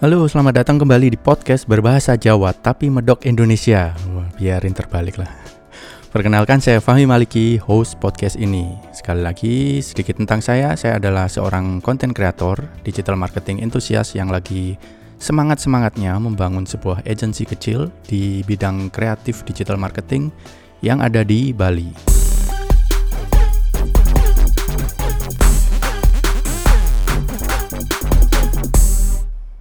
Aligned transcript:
Halo, 0.00 0.24
selamat 0.24 0.64
datang 0.64 0.80
kembali 0.80 1.12
di 1.12 1.20
podcast 1.20 1.68
berbahasa 1.68 2.16
Jawa 2.16 2.56
tapi 2.56 2.88
medok 2.88 3.28
Indonesia. 3.28 3.92
Wah, 4.16 4.32
biarin 4.32 4.72
terbalik 4.72 5.20
lah. 5.20 5.28
Perkenalkan 6.08 6.56
saya 6.56 6.80
Fahmi 6.80 7.04
Maliki, 7.04 7.60
host 7.60 8.00
podcast 8.00 8.40
ini. 8.40 8.80
Sekali 8.96 9.20
lagi, 9.20 9.84
sedikit 9.84 10.16
tentang 10.16 10.40
saya. 10.40 10.72
Saya 10.72 10.96
adalah 10.96 11.28
seorang 11.28 11.84
konten 11.84 12.16
kreator, 12.16 12.64
digital 12.80 13.20
marketing 13.20 13.60
entusias 13.60 14.16
yang 14.16 14.32
lagi 14.32 14.80
semangat-semangatnya 15.20 16.16
membangun 16.16 16.64
sebuah 16.64 17.04
agensi 17.04 17.44
kecil 17.44 17.92
di 18.08 18.40
bidang 18.48 18.88
kreatif 18.88 19.44
digital 19.44 19.76
marketing 19.76 20.32
yang 20.80 21.04
ada 21.04 21.20
di 21.20 21.52
Bali. 21.52 22.19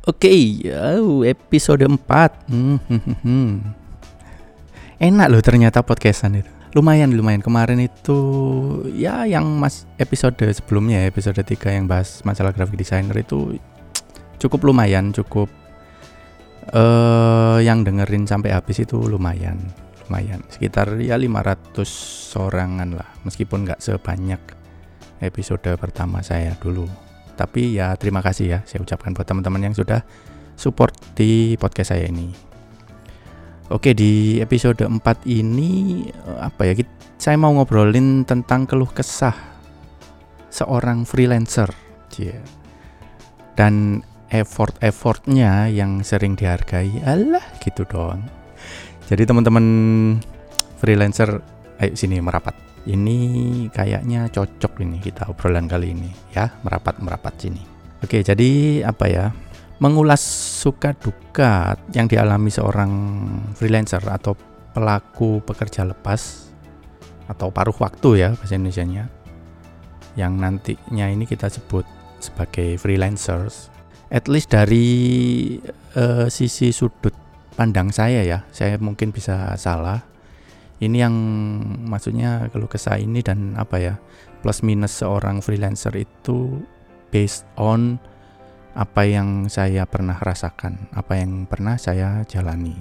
Oke, 0.10 0.26
okay, 0.26 0.74
oh, 0.74 1.22
episode 1.22 1.86
4 1.86 2.50
hmm, 2.50 2.82
hmm, 2.82 3.02
hmm, 3.22 3.52
Enak 4.98 5.28
loh 5.30 5.38
ternyata 5.38 5.86
podcastan 5.86 6.42
itu. 6.42 6.50
Lumayan, 6.74 7.14
lumayan. 7.14 7.46
Kemarin 7.46 7.78
itu 7.78 8.18
ya 8.98 9.30
yang 9.30 9.46
mas 9.62 9.86
episode 10.02 10.42
sebelumnya 10.50 11.06
Episode 11.06 11.46
3 11.46 11.78
yang 11.78 11.86
bahas 11.86 12.26
masalah 12.26 12.50
graphic 12.58 12.82
designer 12.82 13.22
itu 13.22 13.62
Cukup 14.42 14.74
lumayan, 14.74 15.14
cukup 15.14 15.46
uh, 16.74 17.62
Yang 17.62 17.94
dengerin 17.94 18.26
sampai 18.26 18.50
habis 18.50 18.82
itu 18.82 18.98
lumayan 18.98 19.62
Lumayan, 20.10 20.42
sekitar 20.50 20.98
ya 20.98 21.22
500 21.22 21.86
sorangan 22.34 22.98
lah. 22.98 23.14
Meskipun 23.30 23.62
nggak 23.62 23.78
sebanyak 23.78 24.42
episode 25.22 25.70
pertama 25.78 26.26
saya 26.26 26.58
dulu 26.58 27.09
tapi 27.40 27.80
ya 27.80 27.96
terima 27.96 28.20
kasih 28.20 28.46
ya 28.52 28.60
saya 28.68 28.84
ucapkan 28.84 29.16
buat 29.16 29.24
teman-teman 29.24 29.72
yang 29.72 29.76
sudah 29.76 30.04
support 30.60 30.92
di 31.16 31.56
podcast 31.56 31.96
saya 31.96 32.12
ini. 32.12 32.36
Oke, 33.72 33.96
di 33.96 34.44
episode 34.44 34.84
4 34.84 35.00
ini 35.30 36.04
eh, 36.12 36.40
apa 36.42 36.68
ya? 36.68 36.84
Saya 37.16 37.40
mau 37.40 37.56
ngobrolin 37.56 38.28
tentang 38.28 38.68
keluh 38.68 38.90
kesah 38.92 39.36
seorang 40.52 41.08
freelancer. 41.08 41.72
Dan 43.56 44.04
effort-effortnya 44.28 45.72
yang 45.72 46.04
sering 46.04 46.36
dihargai. 46.36 47.00
Allah, 47.08 47.44
gitu 47.64 47.88
dong. 47.88 48.28
Jadi 49.08 49.24
teman-teman 49.24 49.66
freelancer 50.84 51.40
ayo 51.80 51.96
sini 51.96 52.20
merapat 52.20 52.69
ini 52.88 53.18
kayaknya 53.74 54.30
cocok 54.32 54.80
ini 54.86 55.02
kita 55.04 55.28
obrolan 55.28 55.68
kali 55.68 55.92
ini 55.92 56.10
ya. 56.32 56.48
Merapat 56.64 57.02
merapat 57.04 57.36
sini. 57.36 57.64
Oke 58.00 58.24
jadi 58.24 58.84
apa 58.88 59.06
ya? 59.10 59.26
Mengulas 59.80 60.20
suka 60.60 60.92
duka 60.92 61.80
yang 61.96 62.12
dialami 62.12 62.52
seorang 62.52 62.92
freelancer 63.56 64.04
atau 64.04 64.36
pelaku 64.76 65.40
pekerja 65.44 65.88
lepas 65.88 66.52
atau 67.32 67.48
paruh 67.48 67.76
waktu 67.76 68.10
ya 68.28 68.30
bahasa 68.36 68.58
Indonesia 68.58 68.84
nya 68.84 69.04
yang 70.18 70.36
nantinya 70.36 71.08
ini 71.08 71.24
kita 71.24 71.48
sebut 71.48 71.86
sebagai 72.20 72.76
freelancers 72.76 73.72
at 74.10 74.26
least 74.28 74.52
dari 74.52 74.88
uh, 75.96 76.28
sisi 76.28 76.74
sudut 76.74 77.14
pandang 77.54 77.94
saya 77.94 78.26
ya. 78.26 78.40
Saya 78.50 78.80
mungkin 78.82 79.14
bisa 79.14 79.54
salah 79.60 80.02
ini 80.80 80.98
yang 81.04 81.16
maksudnya 81.88 82.48
kalau 82.52 82.68
kesah 82.72 82.96
ini 83.00 83.20
dan 83.20 83.56
apa 83.60 83.78
ya 83.80 83.94
plus 84.40 84.64
minus 84.64 84.96
seorang 85.04 85.44
freelancer 85.44 85.92
itu 86.00 86.64
based 87.12 87.44
on 87.60 88.00
apa 88.78 89.04
yang 89.04 89.52
saya 89.52 89.84
pernah 89.84 90.16
rasakan, 90.16 90.88
apa 90.96 91.20
yang 91.20 91.44
pernah 91.50 91.76
saya 91.76 92.24
jalani. 92.24 92.78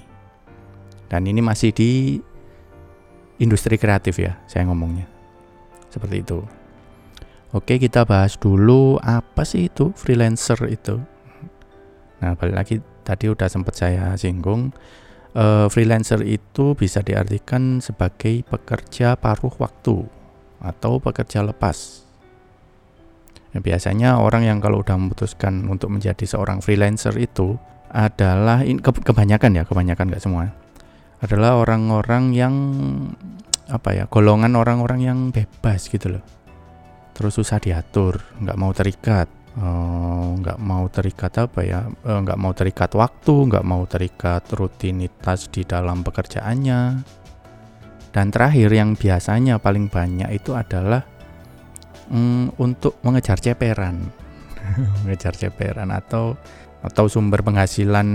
Dan 1.09 1.25
ini 1.27 1.41
masih 1.43 1.73
di 1.73 2.21
industri 3.41 3.75
kreatif 3.75 4.21
ya, 4.21 4.39
saya 4.45 4.69
ngomongnya. 4.69 5.09
Seperti 5.89 6.21
itu. 6.21 6.39
Oke, 7.49 7.81
kita 7.81 8.05
bahas 8.05 8.37
dulu 8.37 9.01
apa 9.01 9.41
sih 9.41 9.67
itu 9.67 9.89
freelancer 9.97 10.61
itu. 10.69 11.01
Nah, 12.21 12.37
balik 12.37 12.55
lagi 12.55 12.75
tadi 13.01 13.25
udah 13.25 13.49
sempat 13.49 13.73
saya 13.73 14.13
singgung 14.13 14.69
uh, 15.35 15.67
freelancer 15.67 16.21
itu 16.25 16.73
bisa 16.73 17.03
diartikan 17.03 17.83
sebagai 17.83 18.45
pekerja 18.45 19.17
paruh 19.19 19.53
waktu 19.57 20.05
atau 20.59 21.01
pekerja 21.01 21.43
lepas. 21.45 22.05
Ya, 23.49 23.59
biasanya 23.65 24.21
orang 24.21 24.45
yang 24.45 24.61
kalau 24.61 24.85
udah 24.85 24.93
memutuskan 24.93 25.65
untuk 25.65 25.89
menjadi 25.89 26.21
seorang 26.21 26.61
freelancer 26.61 27.17
itu 27.17 27.57
adalah 27.89 28.61
ke, 28.61 28.91
kebanyakan 29.01 29.57
ya, 29.57 29.63
kebanyakan 29.65 30.05
nggak 30.13 30.21
semua, 30.21 30.53
adalah 31.25 31.57
orang-orang 31.57 32.37
yang 32.37 32.53
apa 33.65 33.89
ya, 33.97 34.03
golongan 34.05 34.53
orang-orang 34.53 35.01
yang 35.01 35.19
bebas 35.33 35.89
gitu 35.89 36.17
loh. 36.17 36.23
Terus 37.17 37.33
susah 37.41 37.57
diatur, 37.57 38.21
nggak 38.37 38.57
mau 38.61 38.69
terikat, 38.69 39.25
Eh, 39.25 39.38
nggak 39.57 40.59
uh, 40.59 40.63
mau 40.63 40.85
terikat 40.91 41.33
apa 41.41 41.59
ya? 41.65 41.89
Uh, 42.05 42.19
nggak 42.21 42.39
mau 42.39 42.53
terikat 42.53 42.91
waktu 42.93 43.33
nggak 43.49 43.65
mau 43.65 43.83
terikat 43.89 44.45
rutinitas 44.53 45.49
di 45.49 45.65
dalam 45.65 46.05
pekerjaannya. 46.05 46.81
Dan 48.09 48.33
terakhir 48.33 48.69
yang 48.73 48.97
biasanya 48.97 49.61
paling 49.61 49.89
banyak 49.89 50.29
itu 50.33 50.57
adalah 50.57 51.05
um, 52.09 52.49
untuk 52.61 52.97
mengejar 53.01 53.37
ceperan. 53.41 54.09
Mengejar 55.05 55.33
ceperan 55.33 55.89
atau 55.89 56.37
atau 56.79 57.05
sumber 57.11 57.43
penghasilan 57.43 58.07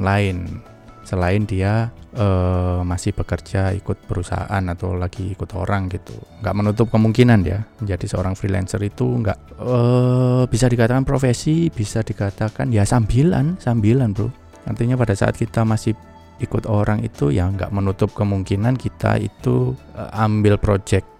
lain 0.00 0.64
selain 1.10 1.42
dia 1.42 1.90
uh, 2.14 2.86
masih 2.86 3.10
bekerja 3.10 3.74
ikut 3.74 4.06
perusahaan 4.06 4.62
atau 4.62 4.94
lagi 4.94 5.34
ikut 5.34 5.50
orang 5.58 5.90
gitu. 5.90 6.14
Nggak 6.38 6.54
menutup 6.54 6.86
kemungkinan 6.94 7.42
ya 7.42 7.66
menjadi 7.82 8.06
seorang 8.06 8.38
freelancer 8.38 8.78
itu 8.86 9.18
nggak 9.18 9.58
uh, 9.58 10.46
bisa 10.46 10.70
dikatakan 10.70 11.02
profesi 11.02 11.66
bisa 11.74 12.06
dikatakan 12.06 12.70
ya 12.70 12.86
sambilan 12.86 13.58
sambilan 13.58 14.14
bro. 14.14 14.30
Artinya 14.70 14.94
pada 14.94 15.18
saat 15.18 15.34
kita 15.34 15.66
masih 15.66 15.98
ikut 16.38 16.70
orang 16.70 17.02
itu 17.02 17.34
ya 17.34 17.50
nggak 17.50 17.74
menutup 17.74 18.14
kemungkinan 18.14 18.78
kita 18.78 19.18
itu 19.18 19.74
uh, 19.98 20.14
ambil 20.14 20.62
project 20.62 21.10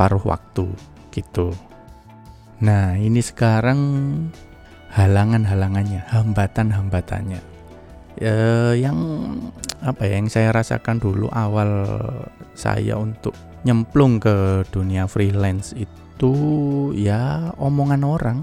paruh 0.00 0.24
waktu 0.24 0.72
gitu. 1.12 1.52
Nah 2.64 2.96
ini 2.96 3.20
sekarang 3.20 3.78
halangan-halangannya 4.88 6.00
hambatan-hambatannya 6.08 7.57
uh, 8.22 8.74
yang 8.74 8.96
apa 9.82 10.10
ya 10.10 10.18
yang 10.18 10.28
saya 10.30 10.50
rasakan 10.50 10.98
dulu 10.98 11.30
awal 11.30 11.86
saya 12.58 12.98
untuk 12.98 13.34
nyemplung 13.62 14.18
ke 14.18 14.66
dunia 14.70 15.06
freelance 15.06 15.74
itu 15.74 16.32
ya 16.94 17.54
omongan 17.58 18.02
orang. 18.02 18.38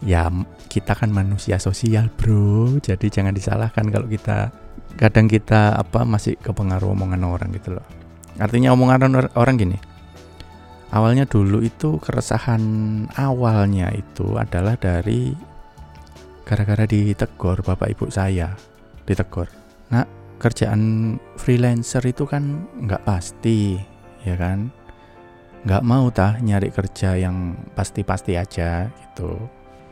Ya 0.00 0.32
kita 0.72 0.96
kan 0.96 1.12
manusia 1.12 1.60
sosial 1.60 2.08
bro. 2.14 2.80
Jadi 2.80 3.10
jangan 3.12 3.36
disalahkan 3.36 3.86
kalau 3.92 4.08
kita 4.08 4.50
kadang 4.98 5.30
kita 5.30 5.76
apa 5.76 6.02
masih 6.02 6.34
kepengaruh 6.40 6.94
omongan 6.94 7.22
orang 7.26 7.50
gitu 7.54 7.78
loh. 7.78 7.86
Artinya 8.40 8.72
omongan 8.72 9.30
orang 9.36 9.56
gini. 9.60 9.78
Awalnya 10.90 11.22
dulu 11.30 11.62
itu 11.62 12.02
keresahan 12.02 12.62
awalnya 13.14 13.94
itu 13.94 14.34
adalah 14.34 14.74
dari 14.74 15.49
gara-gara 16.50 16.82
ditegur 16.82 17.62
bapak 17.62 17.94
ibu 17.94 18.10
saya. 18.10 18.58
Ditegur 19.06 19.46
nah 19.90 20.02
kerjaan 20.42 21.14
freelancer 21.38 22.02
itu 22.02 22.26
kan 22.26 22.66
nggak 22.82 23.06
pasti 23.06 23.78
ya 24.26 24.34
kan? 24.34 24.74
Nggak 25.62 25.86
mau 25.86 26.10
tah 26.10 26.42
nyari 26.42 26.74
kerja 26.74 27.14
yang 27.14 27.54
pasti-pasti 27.78 28.34
aja 28.34 28.90
gitu. 28.90 29.38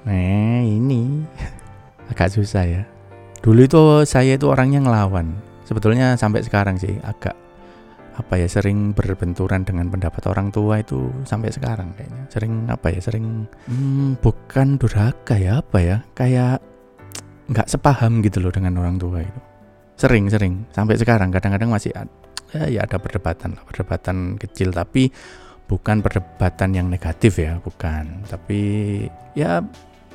Nah 0.02 0.66
ini. 0.66 1.22
Agak 2.10 2.34
susah 2.34 2.66
ya. 2.66 2.82
Dulu 3.38 3.60
itu 3.62 3.82
saya 4.02 4.34
itu 4.34 4.50
orangnya 4.50 4.82
ngelawan. 4.82 5.30
Sebetulnya 5.62 6.18
sampai 6.18 6.42
sekarang 6.42 6.80
sih 6.80 6.98
agak 7.04 7.36
apa 8.18 8.34
ya 8.34 8.50
sering 8.50 8.98
berbenturan 8.98 9.62
dengan 9.62 9.86
pendapat 9.86 10.26
orang 10.26 10.50
tua 10.50 10.82
itu 10.82 11.06
sampai 11.22 11.54
sekarang 11.54 11.94
kayaknya. 11.94 12.26
Sering 12.26 12.66
apa 12.66 12.90
ya 12.90 12.98
sering 12.98 13.46
hmm, 13.46 14.18
bukan 14.18 14.74
durhaka 14.74 15.38
ya 15.38 15.62
apa 15.62 15.78
ya 15.78 15.96
kayak 16.18 16.58
nggak 17.48 17.70
sepaham 17.70 18.18
gitu 18.26 18.42
loh 18.42 18.50
dengan 18.50 18.74
orang 18.82 18.98
tua 18.98 19.22
itu. 19.22 19.40
Sering 19.94 20.26
sering. 20.26 20.66
Sampai 20.74 20.98
sekarang 20.98 21.30
kadang-kadang 21.30 21.70
masih 21.70 21.94
ya, 21.94 22.66
ya 22.66 22.80
ada 22.82 22.98
perdebatan 22.98 23.54
lah 23.54 23.62
perdebatan 23.62 24.34
kecil. 24.34 24.74
Tapi 24.74 25.14
bukan 25.70 26.02
perdebatan 26.02 26.74
yang 26.74 26.90
negatif 26.90 27.38
ya 27.38 27.62
bukan. 27.62 28.26
Tapi 28.26 28.60
ya 29.38 29.62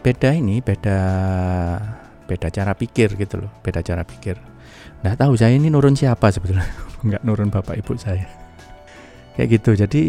beda 0.03 0.35
ini 0.35 0.59
beda 0.59 0.99
beda 2.27 2.47
cara 2.51 2.75
pikir 2.75 3.15
gitu 3.15 3.47
loh 3.47 3.51
beda 3.63 3.79
cara 3.79 4.03
pikir. 4.03 4.35
Nggak 5.03 5.19
tahu 5.23 5.39
saya 5.39 5.55
ini 5.55 5.71
nurun 5.71 5.95
siapa 5.95 6.27
sebetulnya 6.31 6.67
nggak 7.03 7.21
nurun 7.27 7.51
bapak 7.51 7.79
ibu 7.79 7.93
saya. 7.99 8.25
Kayak 9.35 9.61
gitu. 9.61 9.71
Jadi 9.85 10.01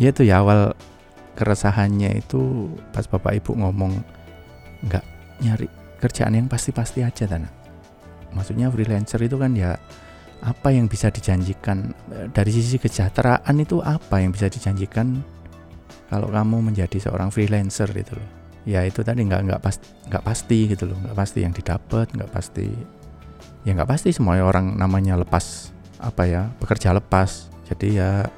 ya 0.00 0.10
itu 0.10 0.22
ya 0.26 0.42
awal 0.42 0.74
keresahannya 1.38 2.18
itu 2.18 2.70
pas 2.90 3.06
bapak 3.06 3.38
ibu 3.42 3.52
ngomong 3.58 3.92
nggak 4.88 5.04
nyari 5.42 5.66
kerjaan 5.98 6.36
yang 6.36 6.46
pasti-pasti 6.46 7.02
aja 7.02 7.26
tanah 7.26 7.64
maksudnya 8.34 8.68
freelancer 8.68 9.22
itu 9.22 9.38
kan 9.38 9.54
ya 9.54 9.78
apa 10.44 10.68
yang 10.74 10.90
bisa 10.90 11.08
dijanjikan? 11.08 11.94
Eh, 12.12 12.28
dari 12.28 12.52
sisi 12.52 12.76
kesejahteraan 12.76 13.54
itu 13.56 13.80
apa 13.80 14.20
yang 14.20 14.34
bisa 14.34 14.50
dijanjikan 14.50 15.24
kalau 16.12 16.28
kamu 16.28 16.60
menjadi 16.60 17.08
seorang 17.08 17.32
freelancer 17.32 17.88
itu 17.96 18.12
loh? 18.12 18.28
Ya 18.68 18.84
itu 18.84 19.00
tadi 19.00 19.24
nggak 19.24 19.40
nggak 19.48 19.60
pas 19.62 19.80
nggak 20.10 20.24
pasti 20.26 20.68
gitu 20.68 20.84
loh. 20.90 20.98
Nggak 21.00 21.16
pasti 21.16 21.38
yang 21.40 21.54
didapat 21.56 22.06
nggak 22.12 22.30
pasti 22.34 22.68
ya 23.64 23.72
nggak 23.72 23.88
pasti 23.88 24.12
semua 24.12 24.36
orang 24.44 24.76
namanya 24.76 25.16
lepas 25.16 25.72
apa 26.04 26.22
ya 26.28 26.42
bekerja 26.60 26.92
lepas. 26.92 27.48
Jadi 27.64 27.98
ya 27.98 28.28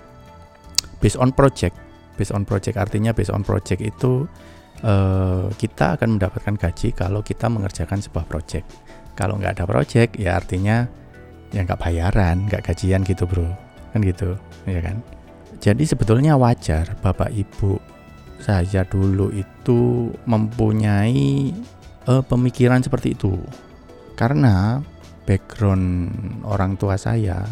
based 1.03 1.19
on 1.19 1.35
project. 1.35 1.75
Based 2.17 2.33
on 2.33 2.49
project 2.49 2.81
artinya 2.81 3.13
based 3.13 3.35
on 3.35 3.45
project 3.45 3.83
itu 3.85 4.25
uh, 4.87 5.53
kita 5.53 6.01
akan 6.01 6.17
mendapatkan 6.17 6.55
gaji 6.57 6.97
kalau 6.97 7.21
kita 7.21 7.51
mengerjakan 7.51 8.01
sebuah 8.01 8.25
project. 8.25 8.65
Kalau 9.19 9.37
nggak 9.37 9.61
ada 9.61 9.65
project 9.69 10.17
ya 10.17 10.39
artinya 10.39 10.89
ya 11.53 11.61
nggak 11.65 11.81
bayaran 11.81 12.49
nggak 12.49 12.73
gajian 12.73 13.05
gitu 13.05 13.29
bro. 13.29 13.51
Kan 13.93 14.01
gitu 14.01 14.39
ya 14.65 14.81
kan? 14.81 15.03
Jadi 15.61 15.85
sebetulnya 15.89 16.37
wajar 16.37 16.97
bapak 17.01 17.33
ibu 17.33 17.81
saya 18.37 18.85
dulu 18.85 19.33
itu 19.33 20.13
mempunyai 20.29 21.53
uh, 22.07 22.23
pemikiran 22.23 22.81
seperti 22.85 23.17
itu. 23.17 23.37
Karena 24.17 24.81
background 25.27 25.85
orang 26.47 26.79
tua 26.79 26.95
saya 26.95 27.43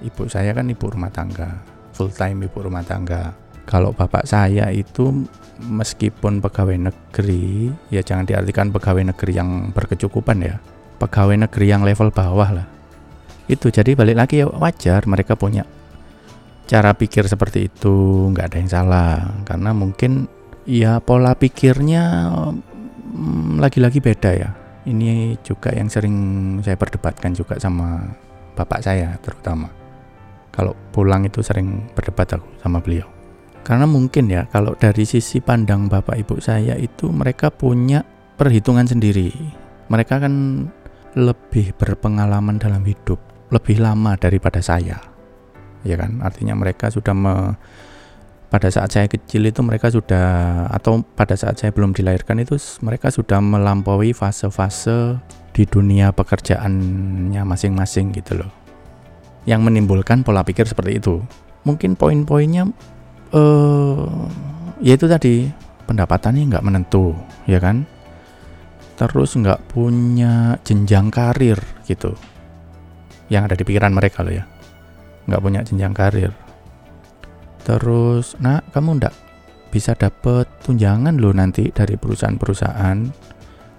ibu 0.00 0.26
saya 0.26 0.56
kan 0.56 0.66
ibu 0.66 0.88
rumah 0.88 1.12
tangga 1.12 1.74
full 1.94 2.10
time 2.10 2.44
ibu 2.44 2.58
rumah 2.58 2.82
tangga. 2.82 3.32
Kalau 3.64 3.96
bapak 3.96 4.28
saya 4.28 4.68
itu 4.68 5.24
meskipun 5.64 6.44
pegawai 6.44 6.76
negeri 6.92 7.72
ya 7.88 8.04
jangan 8.04 8.28
diartikan 8.28 8.68
pegawai 8.68 9.14
negeri 9.14 9.32
yang 9.32 9.72
berkecukupan 9.72 10.38
ya 10.42 10.58
pegawai 10.98 11.48
negeri 11.48 11.66
yang 11.72 11.80
level 11.86 12.12
bawah 12.12 12.60
lah. 12.60 12.66
Itu 13.48 13.72
jadi 13.72 13.96
balik 13.96 14.16
lagi 14.20 14.44
ya 14.44 14.50
wajar 14.50 15.08
mereka 15.08 15.38
punya 15.38 15.64
cara 16.68 16.92
pikir 16.92 17.24
seperti 17.24 17.72
itu 17.72 18.28
nggak 18.34 18.52
ada 18.52 18.56
yang 18.60 18.68
salah. 18.68 19.16
Karena 19.48 19.72
mungkin 19.72 20.28
ya 20.68 21.00
pola 21.00 21.32
pikirnya 21.32 22.28
mm, 23.16 23.64
lagi-lagi 23.64 24.04
beda 24.04 24.30
ya 24.36 24.50
ini 24.84 25.36
juga 25.40 25.72
yang 25.72 25.88
sering 25.88 26.16
saya 26.60 26.76
perdebatkan 26.76 27.32
juga 27.32 27.56
sama 27.60 28.04
bapak 28.54 28.80
saya 28.84 29.16
terutama. 29.20 29.68
Kalau 30.54 30.76
pulang 30.94 31.26
itu 31.26 31.42
sering 31.42 31.90
berdebat 31.92 32.38
aku 32.38 32.46
sama 32.62 32.78
beliau. 32.78 33.08
Karena 33.64 33.88
mungkin 33.88 34.28
ya 34.28 34.44
kalau 34.52 34.76
dari 34.76 35.02
sisi 35.08 35.40
pandang 35.40 35.88
bapak 35.88 36.20
ibu 36.20 36.36
saya 36.38 36.76
itu 36.76 37.10
mereka 37.10 37.48
punya 37.50 38.04
perhitungan 38.36 38.86
sendiri. 38.86 39.32
Mereka 39.88 40.20
kan 40.20 40.66
lebih 41.14 41.74
berpengalaman 41.74 42.60
dalam 42.60 42.84
hidup 42.84 43.18
lebih 43.54 43.78
lama 43.78 44.18
daripada 44.18 44.58
saya. 44.58 44.98
Ya 45.86 45.96
kan? 46.00 46.18
Artinya 46.24 46.58
mereka 46.58 46.90
sudah 46.90 47.14
me, 47.14 47.54
pada 48.54 48.70
saat 48.70 48.94
saya 48.94 49.10
kecil 49.10 49.50
itu 49.50 49.66
mereka 49.66 49.90
sudah 49.90 50.70
atau 50.70 51.02
pada 51.02 51.34
saat 51.34 51.58
saya 51.58 51.74
belum 51.74 51.90
dilahirkan 51.90 52.38
itu 52.38 52.54
mereka 52.86 53.10
sudah 53.10 53.42
melampaui 53.42 54.14
fase-fase 54.14 55.18
di 55.50 55.66
dunia 55.66 56.14
pekerjaannya 56.14 57.42
masing-masing 57.42 58.14
gitu 58.14 58.38
loh. 58.38 58.50
Yang 59.42 59.58
menimbulkan 59.58 60.22
pola 60.22 60.46
pikir 60.46 60.70
seperti 60.70 61.02
itu. 61.02 61.18
Mungkin 61.66 61.98
poin-poinnya 61.98 62.70
eh 63.34 64.06
yaitu 64.78 65.10
tadi 65.10 65.50
pendapatannya 65.90 66.54
nggak 66.54 66.62
menentu 66.62 67.10
ya 67.50 67.58
kan? 67.58 67.82
Terus 68.94 69.34
nggak 69.34 69.66
punya 69.66 70.62
jenjang 70.62 71.10
karir 71.10 71.58
gitu. 71.90 72.14
Yang 73.26 73.42
ada 73.50 73.54
di 73.58 73.64
pikiran 73.66 73.90
mereka 73.90 74.22
loh 74.22 74.30
ya. 74.30 74.46
Nggak 75.26 75.42
punya 75.42 75.60
jenjang 75.66 75.90
karir 75.90 76.43
terus 77.64 78.36
nah 78.38 78.60
kamu 78.70 79.00
ndak 79.00 79.14
bisa 79.74 79.98
dapet 79.98 80.46
tunjangan 80.62 81.18
loh 81.18 81.34
nanti 81.34 81.74
dari 81.74 81.98
perusahaan-perusahaan. 81.98 83.10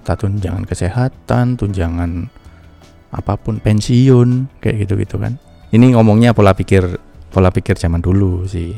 Tak 0.04 0.28
tunjangan 0.28 0.68
kesehatan 0.68 1.56
tunjangan 1.56 2.28
apa 3.16 3.40
pun 3.40 3.64
pensiun 3.64 4.60
kayak 4.60 4.84
gitu 4.84 5.00
gitu 5.00 5.16
kan. 5.16 5.40
Ini 5.72 5.96
ngomongnya 5.96 6.36
pola 6.36 6.52
pikir 6.52 6.84
pola 7.32 7.48
pikir 7.48 7.80
zaman 7.80 8.04
dulu 8.04 8.44
sih. 8.44 8.76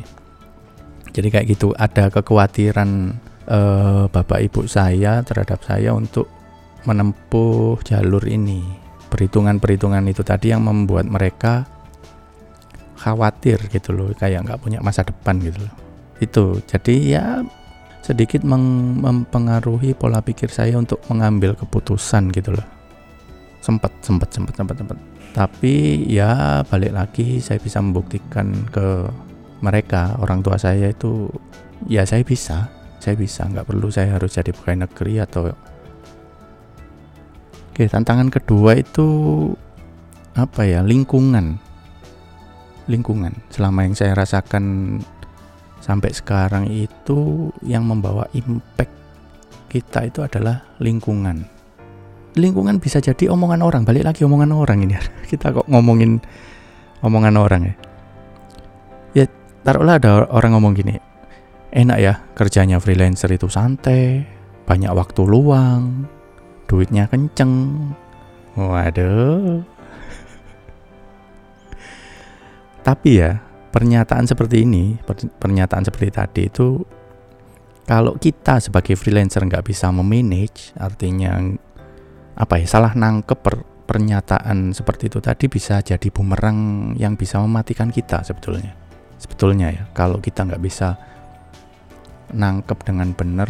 Jadi 1.10 1.28
kayak 1.34 1.58
gitu 1.58 1.74
ada 1.74 2.14
kekhawatiran 2.14 3.18
eh, 3.50 4.06
bapak 4.14 4.40
ibu 4.46 4.70
saya 4.70 5.26
terhadap 5.26 5.66
saya 5.66 5.98
untuk 5.98 6.30
menempuh 6.86 7.82
jalur 7.82 8.22
ini. 8.30 8.62
Perhitungan-perhitungan 9.10 10.06
itu 10.06 10.22
tadi 10.22 10.54
yang 10.54 10.64
membuat 10.64 11.10
mereka 11.10 11.66
khawatir 12.98 13.62
gitu 13.70 13.94
loh 13.94 14.12
kayak 14.18 14.44
nggak 14.44 14.60
punya 14.60 14.82
masa 14.82 15.06
depan 15.06 15.38
gitu 15.40 15.62
loh 15.64 15.74
itu 16.18 16.60
jadi 16.66 16.96
ya 17.06 17.26
sedikit 18.02 18.42
mempengaruhi 18.48 19.94
pola 19.94 20.24
pikir 20.24 20.50
saya 20.50 20.80
untuk 20.80 21.04
mengambil 21.12 21.54
keputusan 21.54 22.34
gitu 22.34 22.58
loh 22.58 22.68
sempat 23.62 23.92
sempat 24.02 24.30
sempat 24.34 24.54
sempat 24.58 24.76
sempat 24.80 24.98
tapi 25.36 26.06
ya 26.10 26.64
balik 26.66 26.96
lagi 26.96 27.38
saya 27.38 27.62
bisa 27.62 27.78
membuktikan 27.84 28.50
ke 28.74 29.06
mereka 29.62 30.18
orang 30.18 30.42
tua 30.42 30.58
saya 30.58 30.90
itu 30.90 31.30
ya 31.86 32.08
saya 32.08 32.26
bisa 32.26 32.72
saya 32.98 33.14
bisa 33.14 33.46
nggak 33.46 33.68
perlu 33.70 33.92
saya 33.94 34.18
harus 34.18 34.34
jadi 34.34 34.50
pegawai 34.56 34.90
negeri 34.90 35.14
atau 35.22 35.44
Oke, 37.78 37.86
tantangan 37.86 38.34
kedua 38.34 38.74
itu 38.74 39.06
apa 40.34 40.66
ya? 40.66 40.82
Lingkungan. 40.82 41.62
Lingkungan. 42.88 43.36
Selama 43.52 43.84
yang 43.84 43.94
saya 43.96 44.16
rasakan 44.16 44.98
sampai 45.84 46.12
sekarang 46.12 46.68
itu 46.68 47.52
yang 47.64 47.86
membawa 47.86 48.28
impact 48.34 48.92
kita 49.68 50.08
itu 50.08 50.24
adalah 50.24 50.64
lingkungan. 50.80 51.44
Lingkungan 52.38 52.80
bisa 52.80 53.04
jadi 53.04 53.32
omongan 53.34 53.62
orang, 53.64 53.82
balik 53.84 54.08
lagi 54.08 54.24
omongan 54.24 54.54
orang 54.54 54.86
ini. 54.86 54.96
Kita 55.32 55.52
kok 55.52 55.68
ngomongin 55.68 56.22
omongan 57.02 57.36
orang 57.36 57.62
ya. 57.66 57.76
Ya, 59.18 59.26
taruhlah 59.66 59.98
ada 59.98 60.30
orang 60.30 60.56
ngomong 60.56 60.78
gini. 60.78 60.96
Enak 61.74 61.98
ya 62.00 62.14
kerjanya 62.38 62.80
freelancer 62.80 63.28
itu 63.34 63.52
santai, 63.52 64.24
banyak 64.64 64.94
waktu 64.94 65.22
luang, 65.28 66.08
duitnya 66.68 67.08
kenceng 67.08 67.74
waduh 68.60 69.64
tapi 72.88 73.20
ya 73.20 73.44
pernyataan 73.68 74.24
seperti 74.24 74.64
ini 74.64 74.96
pernyataan 75.44 75.84
seperti 75.84 76.08
tadi 76.08 76.42
itu 76.48 76.88
kalau 77.84 78.16
kita 78.16 78.64
sebagai 78.64 78.96
freelancer 78.96 79.44
nggak 79.44 79.68
bisa 79.68 79.92
memanage 79.92 80.72
artinya 80.80 81.36
apa 82.38 82.64
ya 82.64 82.68
salah 82.70 82.96
nangkep 82.96 83.40
per, 83.44 83.56
pernyataan 83.88 84.72
seperti 84.72 85.08
itu 85.08 85.20
tadi 85.24 85.48
bisa 85.48 85.84
jadi 85.84 86.08
bumerang 86.12 86.94
yang 87.00 87.16
bisa 87.16 87.40
mematikan 87.40 87.90
kita 87.90 88.22
sebetulnya. 88.22 88.76
Sebetulnya 89.18 89.74
ya 89.74 89.84
kalau 89.96 90.22
kita 90.22 90.46
nggak 90.46 90.62
bisa 90.62 91.00
nangkep 92.36 92.78
dengan 92.84 93.16
benar 93.16 93.50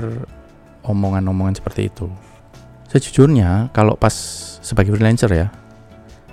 omongan-omongan 0.85 1.59
seperti 1.59 1.91
itu. 1.91 2.07
Sejujurnya 2.87 3.73
kalau 3.75 3.99
pas 3.99 4.13
sebagai 4.63 4.95
freelancer 4.95 5.27
ya 5.33 5.51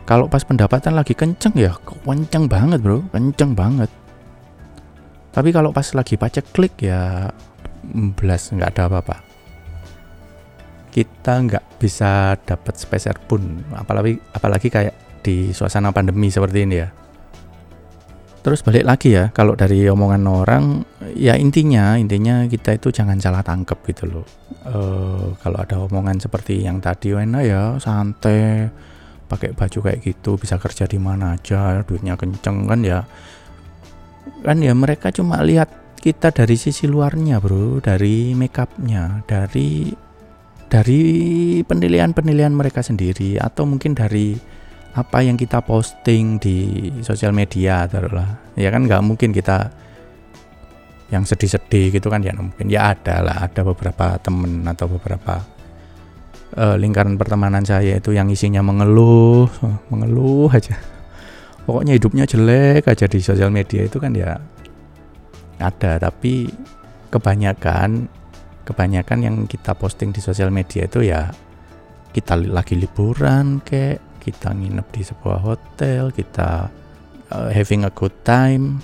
kalau 0.05 0.29
pas 0.29 0.45
pendapatan 0.45 0.93
lagi 0.93 1.17
kenceng 1.17 1.57
ya 1.57 1.73
kenceng 2.05 2.45
banget 2.45 2.81
bro. 2.85 3.01
Kenceng 3.09 3.57
banget. 3.57 3.89
Tapi 5.33 5.51
kalau 5.51 5.73
pas 5.73 5.89
lagi 5.97 6.15
pacek 6.15 6.53
klik 6.53 6.77
ya 6.85 7.33
belas 8.15 8.53
nggak 8.53 8.71
ada 8.77 8.83
apa-apa. 8.93 9.17
Kita 10.93 11.41
nggak 11.43 11.81
bisa 11.81 12.37
dapat 12.37 12.77
speser 12.77 13.17
pun. 13.25 13.65
Apalagi 13.73 14.21
apalagi 14.37 14.69
kayak 14.69 14.95
di 15.25 15.51
suasana 15.57 15.89
pandemi 15.91 16.29
seperti 16.29 16.69
ini 16.69 16.77
ya. 16.77 16.89
Terus 18.45 18.61
balik 18.61 18.85
lagi 18.85 19.17
ya, 19.17 19.33
kalau 19.33 19.57
dari 19.57 19.89
omongan 19.89 20.29
orang, 20.29 20.85
ya 21.17 21.33
intinya 21.33 21.97
intinya 21.97 22.45
kita 22.45 22.77
itu 22.77 22.93
jangan 22.93 23.17
salah 23.17 23.41
tangkep 23.41 23.81
gitu 23.89 24.05
loh. 24.05 24.27
E, 24.69 24.77
kalau 25.41 25.57
ada 25.65 25.81
omongan 25.81 26.21
seperti 26.21 26.61
yang 26.61 26.77
tadi, 26.77 27.17
enak 27.17 27.41
ya 27.41 27.81
santai, 27.81 28.69
pakai 29.35 29.51
baju 29.53 29.79
kayak 29.91 30.01
gitu, 30.07 30.39
bisa 30.39 30.57
kerja 30.63 30.87
di 30.87 31.03
mana 31.03 31.35
aja, 31.35 31.83
duitnya 31.83 32.15
kenceng 32.15 32.71
kan 32.71 32.81
ya. 32.87 33.03
Kan 34.47 34.63
ya 34.63 34.73
mereka 34.73 35.11
cuma 35.11 35.43
lihat 35.43 35.99
kita 35.99 36.31
dari 36.31 36.55
sisi 36.55 36.87
luarnya 36.87 37.43
bro, 37.43 37.83
dari 37.83 38.31
makeupnya, 38.39 39.27
dari 39.27 39.91
dari 40.71 41.03
penilaian-penilaian 41.67 42.55
mereka 42.55 42.81
sendiri, 42.87 43.37
atau 43.43 43.67
mungkin 43.67 43.99
dari 43.99 44.55
apa 44.95 45.27
yang 45.27 45.35
kita 45.35 45.59
posting 45.67 46.39
di 46.39 46.87
sosial 47.03 47.35
media 47.35 47.83
taruhlah 47.91 48.55
ya 48.55 48.71
kan 48.71 48.87
nggak 48.87 49.03
mungkin 49.03 49.35
kita 49.35 49.75
yang 51.11 51.27
sedih-sedih 51.27 51.99
gitu 51.99 52.07
kan 52.07 52.23
ya 52.23 52.31
mungkin 52.39 52.71
ya 52.71 52.95
ada 52.95 53.27
lah 53.27 53.37
ada 53.43 53.67
beberapa 53.67 54.15
temen 54.23 54.63
atau 54.63 54.87
beberapa 54.87 55.43
uh, 56.57 56.77
lingkaran 56.79 57.19
pertemanan 57.19 57.67
saya 57.67 57.99
itu 57.99 58.15
yang 58.15 58.31
isinya 58.31 58.63
mengeluh, 58.63 59.51
mengeluh 59.91 60.51
aja. 60.51 60.79
Pokoknya 61.65 61.97
hidupnya 61.97 62.25
jelek 62.29 62.85
aja 62.89 63.09
di 63.09 63.19
sosial 63.25 63.49
media 63.49 63.85
itu 63.85 63.97
kan 63.97 64.13
ya 64.13 64.37
ada, 65.59 65.97
tapi 65.97 66.51
kebanyakan 67.09 68.11
kebanyakan 68.65 69.19
yang 69.21 69.37
kita 69.45 69.77
posting 69.77 70.13
di 70.13 70.25
sosial 70.25 70.49
media 70.49 70.89
itu 70.89 71.05
ya 71.05 71.29
kita 72.17 72.37
lagi 72.41 72.81
liburan 72.81 73.61
kayak 73.61 74.01
kita 74.25 74.57
nginep 74.57 74.87
di 74.89 75.03
sebuah 75.05 75.39
hotel, 75.45 76.09
kita 76.13 76.73
uh, 77.29 77.49
having 77.53 77.85
a 77.85 77.93
good 77.93 78.15
time. 78.25 78.81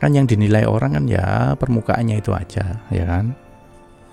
Kan 0.00 0.16
yang 0.16 0.24
dinilai 0.24 0.64
orang 0.64 0.96
kan 0.96 1.04
ya 1.04 1.52
permukaannya 1.56 2.20
itu 2.20 2.32
aja, 2.32 2.80
ya 2.88 3.04
kan? 3.04 3.36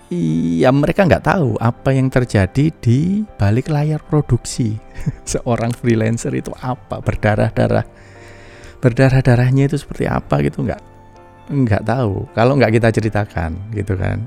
Iya, 0.08 0.72
mereka 0.72 1.04
nggak 1.04 1.20
tahu 1.20 1.60
apa 1.60 1.92
yang 1.92 2.08
terjadi 2.08 2.72
di 2.80 3.28
balik 3.36 3.68
layar 3.68 4.00
produksi. 4.00 4.80
Seorang 5.28 5.76
freelancer 5.76 6.32
itu 6.32 6.48
apa? 6.64 7.04
Berdarah-darah. 7.04 7.84
Berdarah-darahnya 8.80 9.68
itu 9.68 9.76
seperti 9.76 10.08
apa 10.08 10.40
gitu? 10.40 10.64
Nggak 10.64 10.80
nggak 11.52 11.84
tahu. 11.84 12.24
Kalau 12.32 12.56
nggak 12.56 12.80
kita 12.80 12.88
ceritakan 12.88 13.52
gitu 13.76 14.00
kan. 14.00 14.24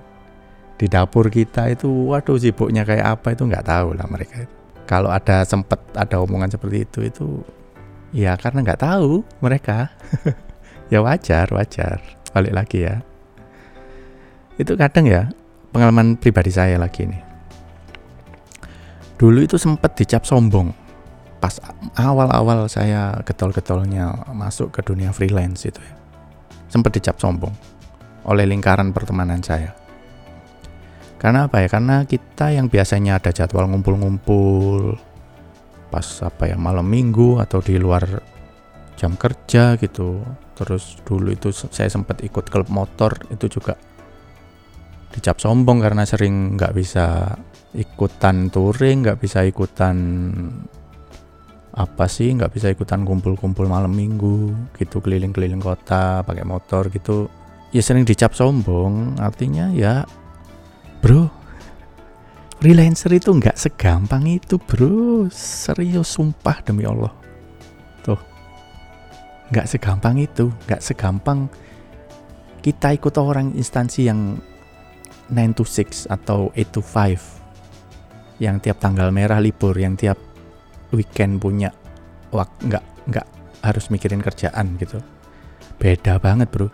Di 0.78 0.86
dapur 0.86 1.34
kita 1.34 1.74
itu 1.74 1.90
waduh 2.14 2.38
sibuknya 2.38 2.86
kayak 2.86 3.18
apa 3.18 3.34
itu 3.34 3.50
nggak 3.50 3.66
tahu 3.66 3.98
lah 3.98 4.06
mereka. 4.06 4.46
Kalau 4.86 5.10
ada 5.10 5.42
sempat 5.50 5.82
ada 5.98 6.22
omongan 6.22 6.54
seperti 6.54 6.78
itu 6.86 7.00
itu 7.10 7.28
ya 8.14 8.38
karena 8.38 8.62
nggak 8.62 8.82
tahu 8.86 9.26
mereka. 9.42 9.90
Ya 10.92 11.00
wajar 11.00 11.48
wajar. 11.56 12.04
Balik 12.36 12.52
lagi 12.52 12.84
ya. 12.84 13.00
Itu 14.60 14.76
kadang 14.76 15.08
ya 15.08 15.32
pengalaman 15.72 16.20
pribadi 16.20 16.51
saya 16.51 16.75
lagi 16.78 17.08
nih. 17.08 17.24
Dulu 19.16 19.40
itu 19.42 19.56
sempat 19.56 19.96
dicap 19.96 20.28
sombong. 20.28 20.75
Pas 21.42 21.58
awal-awal 21.98 22.70
saya 22.70 23.18
getol-getolnya 23.25 24.30
masuk 24.36 24.70
ke 24.70 24.86
dunia 24.86 25.10
freelance 25.10 25.66
itu 25.66 25.82
ya. 25.82 25.96
Sempat 26.70 26.94
dicap 26.94 27.18
sombong 27.18 27.54
oleh 28.25 28.46
lingkaran 28.46 28.94
pertemanan 28.94 29.42
saya. 29.42 29.74
Karena 31.18 31.46
apa 31.46 31.62
ya? 31.62 31.70
Karena 31.70 32.01
kita 32.06 32.50
yang 32.54 32.70
biasanya 32.70 33.22
ada 33.22 33.30
jadwal 33.30 33.70
ngumpul-ngumpul 33.70 34.98
pas 35.92 36.08
apa 36.24 36.48
ya 36.48 36.56
malam 36.56 36.88
minggu 36.88 37.38
atau 37.44 37.60
di 37.60 37.78
luar 37.78 38.06
jam 38.98 39.13
kerja 39.18 39.78
gitu. 39.78 40.22
Terus 40.58 40.98
dulu 41.06 41.30
itu 41.34 41.54
saya 41.54 41.90
sempat 41.90 42.25
ikut 42.25 42.50
klub 42.50 42.70
motor 42.74 43.18
itu 43.30 43.50
juga 43.50 43.78
dicap 45.12 45.38
sombong 45.39 45.84
karena 45.84 46.08
sering 46.08 46.56
nggak 46.56 46.74
bisa 46.75 47.36
ikutan 47.75 48.51
touring, 48.51 49.03
nggak 49.03 49.20
bisa 49.20 49.44
ikutan 49.48 49.96
apa 51.72 52.03
sih, 52.12 52.36
nggak 52.36 52.51
bisa 52.51 52.68
ikutan 52.68 53.08
kumpul-kumpul 53.08 53.63
malam 53.63 53.96
minggu, 53.96 54.51
gitu 54.75 55.00
keliling-keliling 55.00 55.63
kota 55.63 56.20
pakai 56.24 56.44
motor 56.44 56.91
gitu. 56.91 57.32
Ya 57.72 57.80
sering 57.80 58.03
dicap 58.03 58.36
sombong, 58.36 59.15
artinya 59.24 59.72
ya, 59.72 60.03
bro, 61.00 61.32
freelancer 62.60 63.15
itu 63.15 63.32
nggak 63.32 63.56
segampang 63.56 64.27
itu, 64.27 64.60
bro. 64.60 65.32
Serius, 65.32 66.12
sumpah 66.12 66.60
demi 66.60 66.84
Allah. 66.84 67.15
Tuh, 68.03 68.20
nggak 69.56 69.72
segampang 69.72 70.20
itu, 70.20 70.51
nggak 70.68 70.84
segampang 70.84 71.48
kita 72.60 72.91
ikut 72.91 73.15
orang 73.15 73.56
instansi 73.56 74.12
yang 74.12 74.36
9 75.32 75.56
to 75.56 75.64
6 75.64 76.12
atau 76.12 76.52
8 76.52 76.76
to 76.76 76.84
5 76.84 78.44
yang 78.44 78.60
tiap 78.60 78.84
tanggal 78.84 79.08
merah 79.16 79.40
libur 79.40 79.72
yang 79.80 79.96
tiap 79.96 80.20
weekend 80.92 81.40
punya 81.40 81.72
waktu 82.36 82.68
nggak 82.68 82.86
nggak 83.08 83.28
harus 83.64 83.88
mikirin 83.88 84.20
kerjaan 84.20 84.76
gitu. 84.76 85.00
Beda 85.80 86.20
banget 86.20 86.52
bro. 86.52 86.68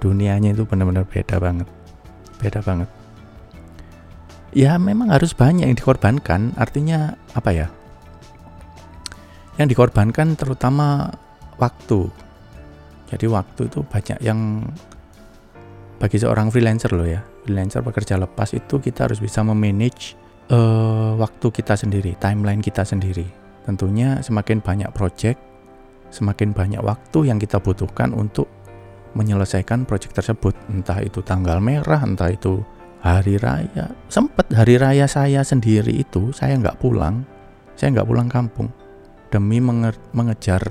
Dunianya 0.00 0.56
itu 0.56 0.64
benar-benar 0.64 1.04
beda 1.04 1.36
banget. 1.36 1.68
Beda 2.40 2.64
banget. 2.64 2.88
Ya 4.56 4.80
memang 4.80 5.12
harus 5.12 5.36
banyak 5.36 5.68
yang 5.68 5.76
dikorbankan. 5.76 6.56
Artinya 6.56 7.14
apa 7.36 7.50
ya? 7.52 7.66
Yang 9.60 9.76
dikorbankan 9.76 10.40
terutama 10.40 11.12
waktu. 11.60 12.08
Jadi 13.12 13.26
waktu 13.28 13.68
itu 13.68 13.84
banyak 13.84 14.18
yang 14.24 14.64
bagi 16.00 16.16
seorang 16.16 16.48
freelancer 16.48 16.96
loh 16.96 17.04
ya 17.04 17.20
freelancer 17.50 17.82
pekerja 17.82 18.14
lepas 18.14 18.54
itu 18.54 18.78
kita 18.78 19.10
harus 19.10 19.18
bisa 19.18 19.42
memanage 19.42 20.14
uh, 20.54 21.18
waktu 21.18 21.50
kita 21.50 21.74
sendiri 21.74 22.14
timeline 22.22 22.62
kita 22.62 22.86
sendiri. 22.86 23.26
Tentunya 23.66 24.22
semakin 24.22 24.62
banyak 24.62 24.94
project 24.94 25.50
semakin 26.14 26.54
banyak 26.54 26.82
waktu 26.82 27.30
yang 27.30 27.38
kita 27.42 27.58
butuhkan 27.58 28.14
untuk 28.14 28.46
menyelesaikan 29.18 29.82
project 29.82 30.14
tersebut. 30.14 30.54
Entah 30.70 31.02
itu 31.02 31.22
tanggal 31.26 31.58
merah 31.58 32.06
entah 32.06 32.30
itu 32.30 32.62
hari 33.02 33.34
raya. 33.42 33.90
Sempat 34.06 34.46
hari 34.54 34.78
raya 34.78 35.10
saya 35.10 35.42
sendiri 35.42 35.90
itu 35.98 36.30
saya 36.30 36.54
nggak 36.54 36.78
pulang. 36.78 37.26
Saya 37.74 37.98
nggak 37.98 38.06
pulang 38.06 38.30
kampung. 38.30 38.70
Demi 39.30 39.62
mengejar 40.14 40.62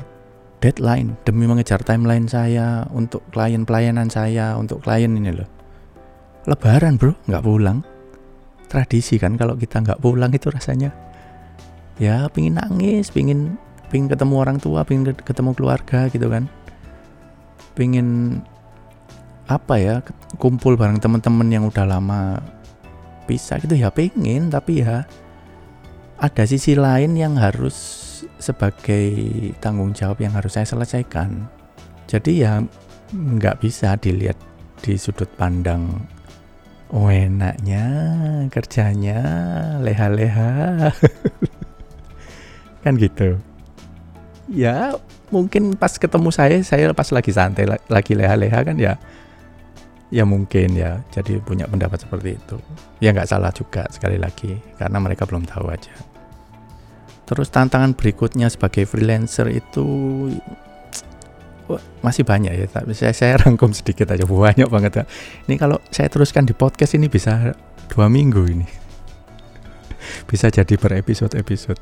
deadline 0.59 1.15
demi 1.23 1.47
mengejar 1.47 1.79
timeline 1.87 2.27
saya 2.27 2.83
untuk 2.91 3.23
klien 3.31 3.63
pelayanan 3.63 4.11
saya 4.11 4.59
untuk 4.59 4.83
klien 4.83 5.07
ini 5.15 5.31
loh 5.31 5.58
lebaran 6.49 6.97
bro. 6.97 7.13
Nggak 7.29 7.45
pulang. 7.45 7.79
Tradisi 8.69 9.17
kan 9.21 9.37
kalau 9.37 9.57
kita 9.57 9.81
nggak 9.81 10.01
pulang 10.01 10.29
itu 10.29 10.49
rasanya 10.49 10.93
ya 11.99 12.31
pingin 12.31 12.55
nangis 12.55 13.11
pingin 13.11 13.59
pingin 13.91 14.07
ketemu 14.07 14.39
orang 14.39 14.57
tua 14.61 14.85
pingin 14.85 15.13
ketemu 15.13 15.53
keluarga 15.53 16.09
gitu 16.09 16.29
kan. 16.29 16.49
Pingin 17.73 18.39
apa 19.49 19.75
ya 19.81 19.95
kumpul 20.37 20.77
bareng 20.77 21.01
teman-teman 21.01 21.49
yang 21.49 21.65
udah 21.65 21.85
lama 21.85 22.37
bisa 23.25 23.57
gitu 23.57 23.73
ya 23.73 23.89
pingin 23.89 24.53
tapi 24.53 24.85
ya 24.85 25.09
ada 26.21 26.43
sisi 26.45 26.77
lain 26.77 27.17
yang 27.17 27.33
harus 27.39 27.77
sebagai 28.37 29.09
tanggung 29.63 29.95
jawab 29.95 30.21
yang 30.21 30.35
harus 30.35 30.53
saya 30.53 30.67
selesaikan. 30.67 31.47
Jadi 32.05 32.45
ya 32.45 32.61
nggak 33.09 33.63
bisa 33.63 33.97
dilihat 33.97 34.37
di 34.79 34.95
sudut 34.95 35.27
pandang 35.35 35.89
oh 36.89 37.09
enaknya 37.09 37.85
kerjanya 38.49 39.19
leha-leha. 39.81 40.89
Kan 42.83 42.97
gitu. 42.97 43.37
Ya 44.49 44.97
mungkin 45.29 45.77
pas 45.77 45.93
ketemu 45.93 46.33
saya 46.33 46.57
saya 46.65 46.89
pas 46.93 47.09
lagi 47.13 47.29
santai 47.29 47.69
lagi 47.69 48.17
leha-leha 48.17 48.65
kan 48.65 48.73
ya 48.81 48.97
ya 50.09 50.25
mungkin 50.25 50.73
ya 50.73 51.05
jadi 51.13 51.37
punya 51.45 51.69
pendapat 51.69 52.01
seperti 52.01 52.33
itu. 52.41 52.57
Ya 52.97 53.13
nggak 53.13 53.29
salah 53.29 53.53
juga 53.53 53.85
sekali 53.93 54.17
lagi 54.17 54.57
karena 54.81 54.97
mereka 54.97 55.29
belum 55.29 55.45
tahu 55.45 55.69
aja. 55.69 55.93
Terus 57.29 57.53
tantangan 57.53 57.93
berikutnya 57.93 58.49
sebagai 58.49 58.89
freelancer 58.89 59.53
itu 59.53 59.85
masih 62.01 62.25
banyak 62.25 62.53
ya, 62.55 62.65
tapi 62.65 62.97
saya, 62.97 63.13
saya 63.13 63.37
rangkum 63.37 63.69
sedikit 63.75 64.09
aja 64.09 64.25
banyak 64.25 64.65
banget 64.65 64.91
ya. 65.01 65.05
Ini 65.45 65.55
kalau 65.59 65.77
saya 65.93 66.09
teruskan 66.09 66.47
di 66.49 66.57
podcast 66.57 66.97
ini 66.97 67.05
bisa 67.05 67.53
dua 67.91 68.09
minggu 68.09 68.41
ini, 68.49 68.67
bisa 70.25 70.49
jadi 70.49 70.73
per 70.79 70.97
episode 70.97 71.37
episode. 71.37 71.77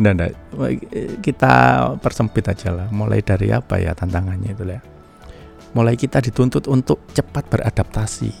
Nah, 0.00 0.16
nah, 0.16 0.28
kita 1.20 1.52
persempit 2.00 2.48
aja 2.52 2.72
lah. 2.72 2.88
Mulai 2.88 3.20
dari 3.20 3.52
apa 3.52 3.76
ya 3.76 3.92
tantangannya 3.92 4.56
itu 4.56 4.64
ya. 4.64 4.80
Mulai 5.76 5.94
kita 5.94 6.24
dituntut 6.24 6.66
untuk 6.66 7.04
cepat 7.12 7.46
beradaptasi, 7.48 8.32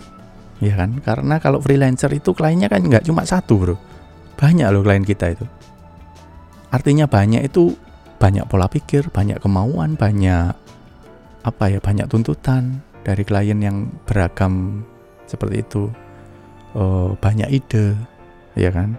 ya 0.64 0.74
kan? 0.74 0.98
Karena 1.04 1.36
kalau 1.38 1.60
freelancer 1.62 2.10
itu 2.12 2.32
kliennya 2.34 2.68
kan 2.72 2.80
nggak 2.80 3.04
cuma 3.04 3.28
satu 3.28 3.54
bro, 3.60 3.76
banyak 4.40 4.66
loh 4.72 4.80
klien 4.80 5.04
kita 5.04 5.36
itu 5.36 5.46
artinya 6.70 7.10
banyak 7.10 7.50
itu 7.50 7.74
banyak 8.20 8.44
pola 8.46 8.68
pikir, 8.68 9.08
banyak 9.08 9.40
kemauan, 9.40 9.96
banyak 9.96 10.52
apa 11.40 11.64
ya, 11.72 11.80
banyak 11.80 12.04
tuntutan 12.12 12.84
dari 13.00 13.24
klien 13.24 13.56
yang 13.56 13.88
beragam 14.04 14.84
seperti 15.24 15.64
itu. 15.64 15.88
Oh, 16.76 17.16
banyak 17.18 17.48
ide, 17.50 17.96
ya 18.54 18.70
kan? 18.70 18.94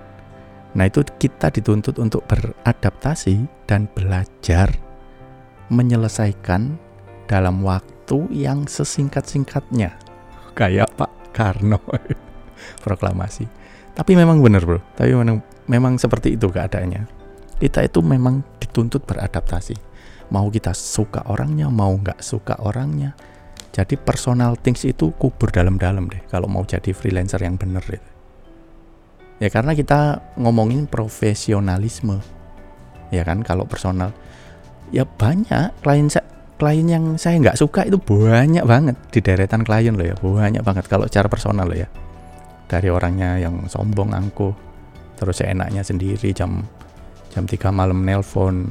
Nah, 0.76 0.90
itu 0.90 1.06
kita 1.06 1.54
dituntut 1.54 2.02
untuk 2.02 2.26
beradaptasi 2.28 3.46
dan 3.70 3.88
belajar 3.94 4.74
menyelesaikan 5.72 6.76
dalam 7.30 7.64
waktu 7.64 8.28
yang 8.34 8.68
sesingkat-singkatnya. 8.68 9.96
Kayak 10.58 10.92
Pak 11.00 11.32
Karno 11.32 11.80
proklamasi. 12.84 13.48
Tapi 13.96 14.12
memang 14.20 14.44
benar, 14.44 14.68
Bro. 14.68 14.84
Tapi 15.00 15.16
memang 15.16 15.40
memang 15.72 15.96
seperti 15.96 16.36
itu 16.36 16.52
keadaannya 16.52 17.21
kita 17.62 17.86
itu 17.86 18.02
memang 18.02 18.42
dituntut 18.58 19.06
beradaptasi. 19.06 19.78
Mau 20.34 20.50
kita 20.50 20.74
suka 20.74 21.22
orangnya, 21.30 21.70
mau 21.70 21.94
nggak 21.94 22.26
suka 22.26 22.58
orangnya. 22.66 23.14
Jadi 23.72 23.96
personal 23.96 24.58
things 24.58 24.84
itu 24.84 25.14
kubur 25.16 25.54
dalam-dalam 25.54 26.10
deh 26.10 26.20
kalau 26.28 26.50
mau 26.50 26.66
jadi 26.66 26.92
freelancer 26.92 27.40
yang 27.46 27.56
bener 27.56 27.86
deh. 27.86 28.04
Ya 29.40 29.48
karena 29.48 29.78
kita 29.78 30.20
ngomongin 30.42 30.90
profesionalisme. 30.90 32.20
Ya 33.14 33.24
kan 33.24 33.46
kalau 33.46 33.64
personal 33.64 34.12
ya 34.92 35.08
banyak 35.08 35.72
klien 35.86 36.12
saya 36.12 36.28
klien 36.60 36.86
yang 36.86 37.06
saya 37.16 37.40
nggak 37.40 37.58
suka 37.58 37.88
itu 37.88 37.98
banyak 37.98 38.62
banget 38.68 38.96
di 39.10 39.20
deretan 39.24 39.64
klien 39.64 39.96
loh 39.96 40.06
ya 40.06 40.16
banyak 40.20 40.62
banget 40.62 40.86
kalau 40.86 41.08
cara 41.08 41.26
personal 41.26 41.66
loh 41.66 41.80
ya 41.80 41.90
dari 42.70 42.88
orangnya 42.92 43.40
yang 43.42 43.66
sombong 43.66 44.14
angkuh 44.14 44.54
terus 45.18 45.42
enaknya 45.42 45.82
sendiri 45.82 46.30
jam 46.36 46.62
jam 47.32 47.48
3 47.48 47.72
malam 47.72 48.04
nelpon 48.04 48.68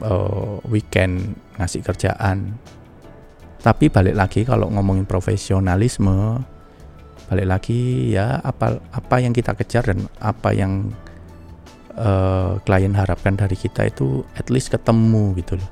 uh, 0.00 0.58
weekend 0.66 1.36
ngasih 1.60 1.84
kerjaan. 1.84 2.56
Tapi 3.60 3.92
balik 3.92 4.16
lagi 4.16 4.40
kalau 4.48 4.72
ngomongin 4.72 5.04
profesionalisme 5.04 6.40
balik 7.26 7.46
lagi 7.50 8.14
ya 8.14 8.38
apa 8.38 8.78
apa 8.94 9.16
yang 9.18 9.34
kita 9.34 9.58
kejar 9.58 9.90
dan 9.90 10.06
apa 10.22 10.54
yang 10.54 10.94
uh, 11.98 12.62
klien 12.62 12.94
harapkan 12.94 13.34
dari 13.34 13.58
kita 13.58 13.90
itu 13.90 14.22
at 14.38 14.48
least 14.48 14.72
ketemu 14.72 15.36
gitu 15.36 15.58
loh. 15.60 15.70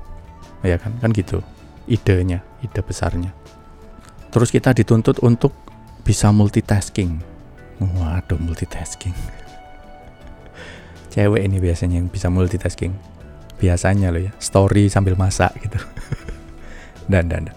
Ya 0.65 0.77
kan? 0.77 0.93
Kan 1.01 1.13
gitu 1.13 1.41
idenya 1.89 2.45
ide 2.61 2.81
besarnya. 2.85 3.31
Terus 4.29 4.51
kita 4.51 4.75
dituntut 4.75 5.23
untuk 5.23 5.55
bisa 6.03 6.29
multitasking. 6.29 7.23
Waduh 7.79 8.39
multitasking 8.39 9.44
cewek 11.15 11.47
ini 11.47 11.63
biasanya 11.63 12.03
yang 12.03 12.11
bisa 12.11 12.27
multitasking. 12.27 12.91
Biasanya 13.55 14.11
loh 14.11 14.19
ya 14.27 14.35
story 14.35 14.91
sambil 14.91 15.15
masak 15.15 15.55
gitu. 15.63 15.79
Dan 17.11 17.31
dan 17.31 17.53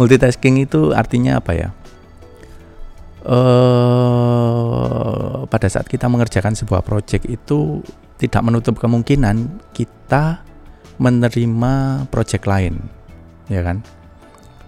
multitasking 0.00 0.62
itu 0.62 0.94
artinya 0.96 1.42
apa 1.42 1.52
ya? 1.52 1.68
Uh, 3.24 4.28
pada 5.48 5.66
saat 5.66 5.88
kita 5.88 6.06
mengerjakan 6.12 6.52
sebuah 6.54 6.84
project 6.84 7.24
itu 7.26 7.82
tidak 8.20 8.44
menutup 8.44 8.76
kemungkinan 8.78 9.48
kita 9.74 10.44
menerima 11.02 12.06
project 12.08 12.46
lain 12.46 12.78
ya 13.50 13.66
kan? 13.66 13.82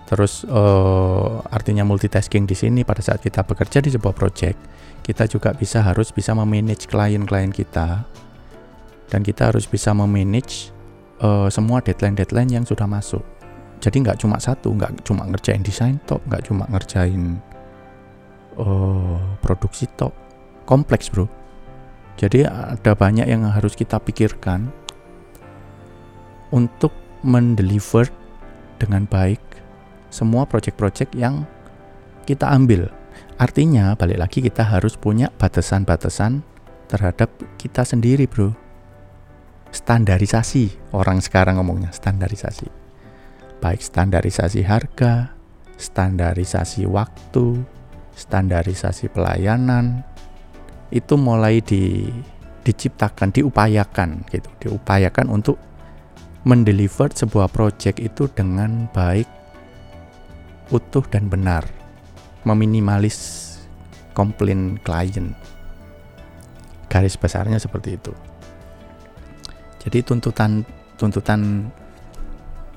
Terus 0.06 0.46
uh, 0.46 1.42
artinya 1.50 1.82
multitasking 1.86 2.46
di 2.46 2.54
sini 2.58 2.82
pada 2.86 3.02
saat 3.02 3.22
kita 3.22 3.46
bekerja 3.46 3.78
di 3.78 3.90
sebuah 3.94 4.14
project 4.14 4.58
kita 5.06 5.30
juga 5.30 5.54
bisa 5.54 5.86
harus 5.86 6.10
bisa 6.10 6.34
memanage 6.34 6.90
klien-klien 6.90 7.54
kita 7.54 8.02
dan 9.10 9.22
kita 9.22 9.50
harus 9.50 9.66
bisa 9.66 9.94
memanage 9.94 10.74
uh, 11.22 11.46
semua 11.48 11.78
deadline-deadline 11.82 12.50
yang 12.50 12.64
sudah 12.66 12.86
masuk. 12.88 13.22
Jadi 13.78 14.02
nggak 14.02 14.18
cuma 14.24 14.40
satu, 14.40 14.72
nggak 14.72 15.04
cuma 15.04 15.28
ngerjain 15.28 15.62
desain 15.62 16.00
tok, 16.08 16.24
nggak 16.26 16.48
cuma 16.48 16.64
ngerjain 16.72 17.38
uh, 18.56 19.20
produksi 19.44 19.86
tok, 19.94 20.12
kompleks 20.64 21.12
bro. 21.12 21.28
Jadi 22.16 22.48
ada 22.48 22.96
banyak 22.96 23.28
yang 23.28 23.44
harus 23.44 23.76
kita 23.76 24.00
pikirkan 24.00 24.72
untuk 26.48 26.90
mendeliver 27.20 28.08
dengan 28.80 29.04
baik 29.04 29.40
semua 30.08 30.48
project-project 30.48 31.12
yang 31.12 31.44
kita 32.24 32.48
ambil. 32.48 32.88
Artinya 33.36 33.92
balik 34.00 34.16
lagi 34.16 34.40
kita 34.40 34.64
harus 34.64 34.96
punya 34.96 35.28
batasan-batasan 35.36 36.40
terhadap 36.88 37.28
kita 37.60 37.84
sendiri 37.84 38.24
bro 38.24 38.65
standarisasi. 39.74 40.94
Orang 40.94 41.22
sekarang 41.22 41.58
ngomongnya 41.58 41.90
standarisasi. 41.92 42.68
Baik 43.60 43.80
standarisasi 43.80 44.60
harga 44.66 45.32
standarisasi 45.76 46.88
waktu 46.88 47.60
standarisasi 48.16 49.12
pelayanan 49.12 50.00
itu 50.88 51.20
mulai 51.20 51.60
di 51.60 52.08
diciptakan 52.64 53.30
diupayakan 53.30 54.26
gitu. 54.32 54.48
Diupayakan 54.66 55.30
untuk 55.30 55.56
mendeliver 56.46 57.10
sebuah 57.10 57.50
project 57.50 57.98
itu 57.98 58.30
dengan 58.30 58.90
baik 58.90 59.28
utuh 60.74 61.04
dan 61.06 61.30
benar. 61.30 61.66
Meminimalis 62.46 63.42
komplain 64.14 64.78
klien. 64.82 65.34
Garis 66.86 67.18
besarnya 67.18 67.58
seperti 67.58 67.98
itu 67.98 68.14
jadi 69.86 70.02
tuntutan 70.02 70.66
tuntutan 70.98 71.70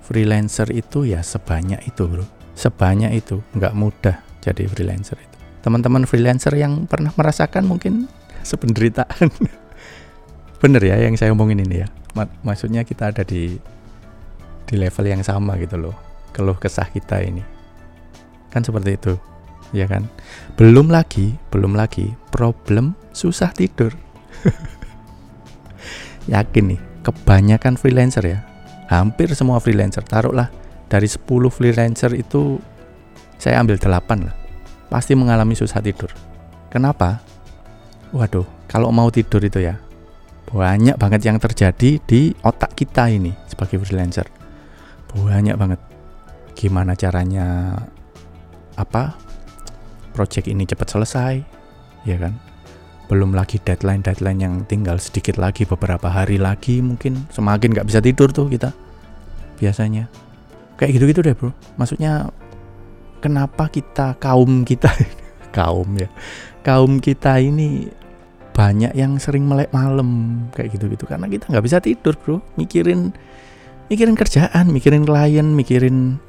freelancer 0.06 0.69
itu 0.69 1.10
ya 1.10 1.26
sebanyak 1.26 1.82
itu 1.89 2.06
bro, 2.06 2.26
sebanyak 2.54 3.17
itu 3.17 3.41
nggak 3.58 3.74
mudah 3.74 4.22
jadi 4.45 4.69
freelancer 4.69 5.17
itu. 5.17 5.38
Teman-teman 5.65 6.06
freelancer 6.06 6.54
yang 6.54 6.86
pernah 6.86 7.10
merasakan 7.17 7.65
mungkin 7.65 8.06
sependeritaan. 8.45 9.34
Bener 10.62 10.82
ya 10.86 11.02
yang 11.02 11.17
saya 11.17 11.34
omongin 11.34 11.65
ini 11.65 11.82
ya. 11.82 11.88
Maksudnya 12.45 12.86
kita 12.86 13.10
ada 13.10 13.26
di 13.26 13.58
di 14.69 14.76
level 14.78 15.06
yang 15.10 15.26
sama 15.26 15.58
gitu 15.58 15.82
loh. 15.82 15.98
Keluh 16.30 16.62
kesah 16.62 16.86
kita 16.93 17.26
ini. 17.26 17.41
Kan 18.54 18.62
seperti 18.62 19.02
itu. 19.02 19.13
Ya 19.74 19.89
kan? 19.89 20.06
Belum 20.58 20.89
lagi, 20.89 21.38
belum 21.50 21.74
lagi 21.74 22.13
problem 22.30 22.93
susah 23.13 23.50
tidur. 23.54 23.93
Yakin 26.30 26.74
nih, 26.74 26.82
kebanyakan 27.05 27.79
freelancer 27.79 28.25
ya. 28.25 28.39
Hampir 28.89 29.31
semua 29.38 29.62
freelancer. 29.62 30.01
Taruhlah 30.01 30.49
dari 30.89 31.05
10 31.05 31.21
freelancer 31.53 32.12
itu 32.17 32.57
saya 33.38 33.62
ambil 33.62 33.77
8 33.77 34.25
lah. 34.25 34.35
Pasti 34.89 35.13
mengalami 35.13 35.53
susah 35.53 35.79
tidur. 35.79 36.09
Kenapa? 36.73 37.21
Waduh 38.09 38.45
kalau 38.65 38.89
mau 38.89 39.13
tidur 39.13 39.41
itu 39.45 39.62
ya 39.62 39.77
banyak 40.49 40.97
banget 40.97 41.29
yang 41.29 41.38
terjadi 41.38 42.01
di 42.01 42.33
otak 42.41 42.73
kita 42.73 43.05
ini 43.09 43.33
sebagai 43.45 43.77
freelancer. 43.85 44.25
Banyak 45.13 45.55
banget. 45.57 45.79
Gimana 46.57 46.97
caranya 46.97 47.77
apa 48.79 49.15
project 50.15 50.47
ini 50.47 50.63
cepat 50.63 50.88
selesai 50.88 51.33
ya 52.07 52.15
kan 52.15 52.48
belum 53.10 53.34
lagi 53.34 53.58
deadline-deadline 53.58 54.39
yang 54.39 54.56
tinggal 54.69 55.02
sedikit 55.02 55.41
lagi 55.41 55.65
beberapa 55.65 56.06
hari 56.13 56.38
lagi 56.38 56.78
mungkin 56.78 57.26
semakin 57.34 57.74
nggak 57.74 57.88
bisa 57.89 58.00
tidur 58.00 58.30
tuh 58.30 58.45
kita 58.45 58.69
biasanya. 59.58 60.06
Kayak 60.78 61.02
gitu-gitu 61.02 61.19
deh 61.26 61.34
bro. 61.34 61.50
Maksudnya 61.76 62.30
kenapa 63.17 63.67
kita 63.67 64.15
kaum 64.22 64.62
kita 64.62 64.93
kaum 65.58 65.89
ya 65.98 66.08
kaum 66.62 67.02
kita 67.02 67.41
ini 67.41 67.89
banyak 68.54 68.93
yang 68.93 69.17
sering 69.17 69.50
melek 69.50 69.74
malam 69.74 70.45
kayak 70.54 70.78
gitu-gitu. 70.78 71.10
Karena 71.10 71.26
kita 71.26 71.50
nggak 71.50 71.65
bisa 71.65 71.82
tidur 71.82 72.13
bro. 72.13 72.38
Mikirin 72.62 73.10
mikirin 73.89 74.13
kerjaan 74.13 74.69
mikirin 74.69 75.02
klien 75.02 75.50
mikirin 75.50 76.22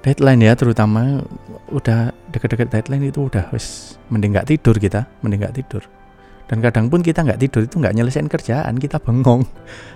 deadline 0.00 0.40
ya 0.40 0.56
terutama 0.56 1.20
udah 1.68 2.16
deket-deket 2.32 2.72
deadline 2.72 3.12
itu 3.12 3.28
udah 3.28 3.52
wes 3.52 4.00
mending 4.08 4.32
nggak 4.32 4.48
tidur 4.48 4.76
kita 4.80 5.04
mending 5.20 5.44
nggak 5.44 5.56
tidur 5.60 5.84
dan 6.44 6.60
kadang 6.60 6.92
pun 6.92 7.00
kita 7.00 7.24
nggak 7.24 7.40
tidur 7.40 7.64
itu 7.64 7.80
nggak 7.80 7.94
nyelesain 7.96 8.28
kerjaan 8.28 8.76
kita 8.76 9.00
bengong. 9.00 9.48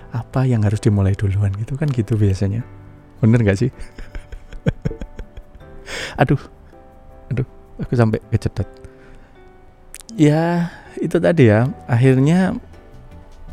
Apa 0.09 0.49
yang 0.49 0.65
harus 0.65 0.81
dimulai 0.81 1.13
duluan 1.13 1.53
gitu 1.53 1.77
kan 1.77 1.85
gitu 1.93 2.17
biasanya. 2.17 2.65
Bener 3.21 3.45
nggak 3.45 3.59
sih? 3.59 3.69
Aduh 6.21 6.41
aduh 7.29 7.45
aku 7.77 7.93
sampai 7.93 8.17
kecetet. 8.33 8.65
Ya 10.17 10.73
itu 10.97 11.21
tadi 11.21 11.53
ya. 11.53 11.69
Akhirnya 11.85 12.57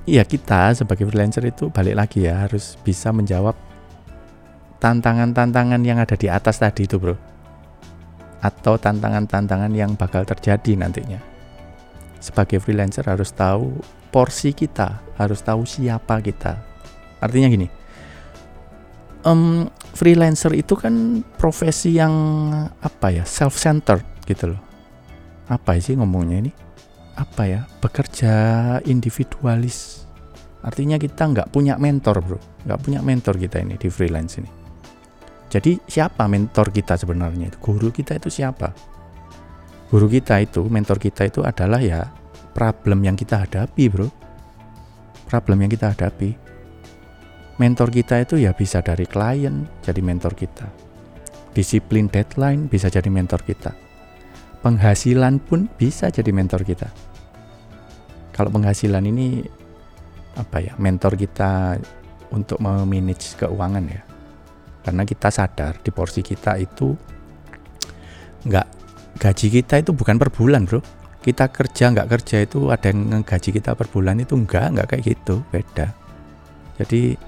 ya 0.09 0.24
kita 0.24 0.72
sebagai 0.72 1.04
freelancer 1.04 1.44
itu 1.44 1.68
balik 1.68 2.00
lagi 2.00 2.24
ya 2.24 2.48
harus 2.48 2.80
bisa 2.80 3.12
menjawab 3.12 3.52
tantangan-tantangan 4.80 5.85
yang 5.85 6.00
ada 6.00 6.16
di 6.16 6.32
atas 6.32 6.61
tadi 6.61 6.88
itu 6.88 6.96
bro. 6.96 7.16
Atau 8.40 8.80
tantangan-tantangan 8.80 9.72
yang 9.76 10.00
bakal 10.00 10.24
terjadi 10.24 10.80
nantinya 10.80 11.36
sebagai 12.20 12.61
freelancer 12.62 13.05
harus 13.07 13.33
tahu 13.33 13.79
porsi 14.11 14.57
kita, 14.57 15.02
harus 15.20 15.42
tahu 15.44 15.68
siapa 15.68 16.20
kita. 16.24 16.57
Artinya 17.20 17.48
gini, 17.52 17.68
um, 19.26 19.66
freelancer 19.92 20.55
itu 20.55 20.79
kan 20.79 21.20
profesi 21.37 21.98
yang 21.98 22.14
apa 22.81 23.12
ya, 23.12 23.24
self-centered 23.26 24.05
gitu 24.24 24.55
loh. 24.55 24.61
Apa 25.50 25.79
sih 25.79 25.98
ngomongnya 25.98 26.48
ini? 26.48 26.52
Apa 27.16 27.48
ya, 27.48 27.61
bekerja 27.81 28.33
individualis. 28.87 30.07
Artinya 30.66 30.98
kita 30.98 31.31
nggak 31.31 31.48
punya 31.55 31.79
mentor 31.79 32.18
bro, 32.24 32.38
nggak 32.66 32.81
punya 32.83 33.00
mentor 33.00 33.38
kita 33.38 33.62
ini 33.62 33.79
di 33.79 33.87
freelance 33.87 34.42
ini. 34.42 34.50
Jadi 35.46 35.79
siapa 35.87 36.26
mentor 36.26 36.74
kita 36.74 36.98
sebenarnya? 36.98 37.55
Guru 37.62 37.94
kita 37.94 38.18
itu 38.18 38.29
siapa? 38.29 38.95
Guru 39.90 40.07
kita 40.11 40.42
itu, 40.42 40.66
mentor 40.66 40.99
kita 40.99 41.27
itu 41.29 41.42
adalah 41.46 41.79
ya 41.83 42.11
problem 42.55 43.05
yang 43.05 43.14
kita 43.14 43.42
hadapi, 43.46 43.85
bro. 43.90 44.09
Problem 45.27 45.66
yang 45.66 45.70
kita 45.70 45.90
hadapi. 45.90 46.38
Mentor 47.59 47.88
kita 47.90 48.22
itu 48.22 48.38
ya 48.38 48.53
bisa 48.53 48.85
dari 48.85 49.09
klien 49.09 49.66
jadi 49.83 49.99
mentor 50.05 50.37
kita. 50.37 50.68
Disiplin 51.57 52.07
deadline 52.07 52.68
bisa 52.68 52.87
jadi 52.92 53.09
mentor 53.09 53.42
kita. 53.42 53.72
Penghasilan 54.61 55.40
pun 55.40 55.66
bisa 55.79 56.12
jadi 56.12 56.31
mentor 56.31 56.62
kita. 56.62 56.90
kalau 58.37 58.53
penghasilan 58.53 59.01
ini 59.09 59.49
apa 60.37 60.61
ya 60.61 60.77
mentor 60.77 61.16
kita 61.16 61.81
untuk 62.29 62.61
memanage 62.61 63.33
keuangan 63.40 63.85
ya 63.88 64.05
karena 64.85 65.09
kita 65.09 65.33
sadar 65.33 65.81
di 65.81 65.88
porsi 65.88 66.20
kita 66.20 66.61
itu 66.61 66.92
nggak 68.44 68.68
gaji 69.16 69.46
kita 69.48 69.81
itu 69.81 69.90
bukan 69.96 70.16
per 70.20 70.31
bulan 70.31 70.64
bro. 70.68 70.81
Kita 71.20 71.50
kerja 71.50 71.90
nggak 71.90 72.09
kerja 72.09 72.37
itu 72.46 72.70
ada 72.70 72.92
yang 72.92 73.26
gaji 73.26 73.50
kita 73.50 73.74
per 73.74 73.90
bulan 73.90 74.22
itu 74.22 74.38
enggak 74.38 74.70
nggak 74.76 74.87
kayak 74.94 75.02
gitu 75.05 75.42
beda. 75.50 75.90
Jadi 76.79 77.18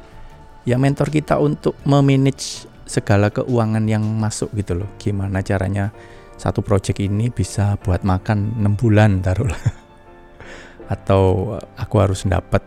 ya 0.68 0.76
mentor 0.78 1.10
kita 1.10 1.40
untuk 1.40 1.74
memanage 1.82 2.68
segala 2.86 3.32
keuangan 3.32 3.84
yang 3.90 4.04
masuk 4.04 4.54
gitu 4.54 4.84
loh. 4.84 4.88
Gimana 5.02 5.42
caranya 5.42 5.90
satu 6.38 6.62
project 6.62 7.02
ini 7.02 7.28
bisa 7.34 7.74
buat 7.82 8.06
makan 8.06 8.62
6 8.62 8.80
bulan 8.80 9.18
taruhlah. 9.20 9.58
Atau 10.94 11.56
aku 11.76 11.94
harus 11.98 12.24
dapat 12.24 12.62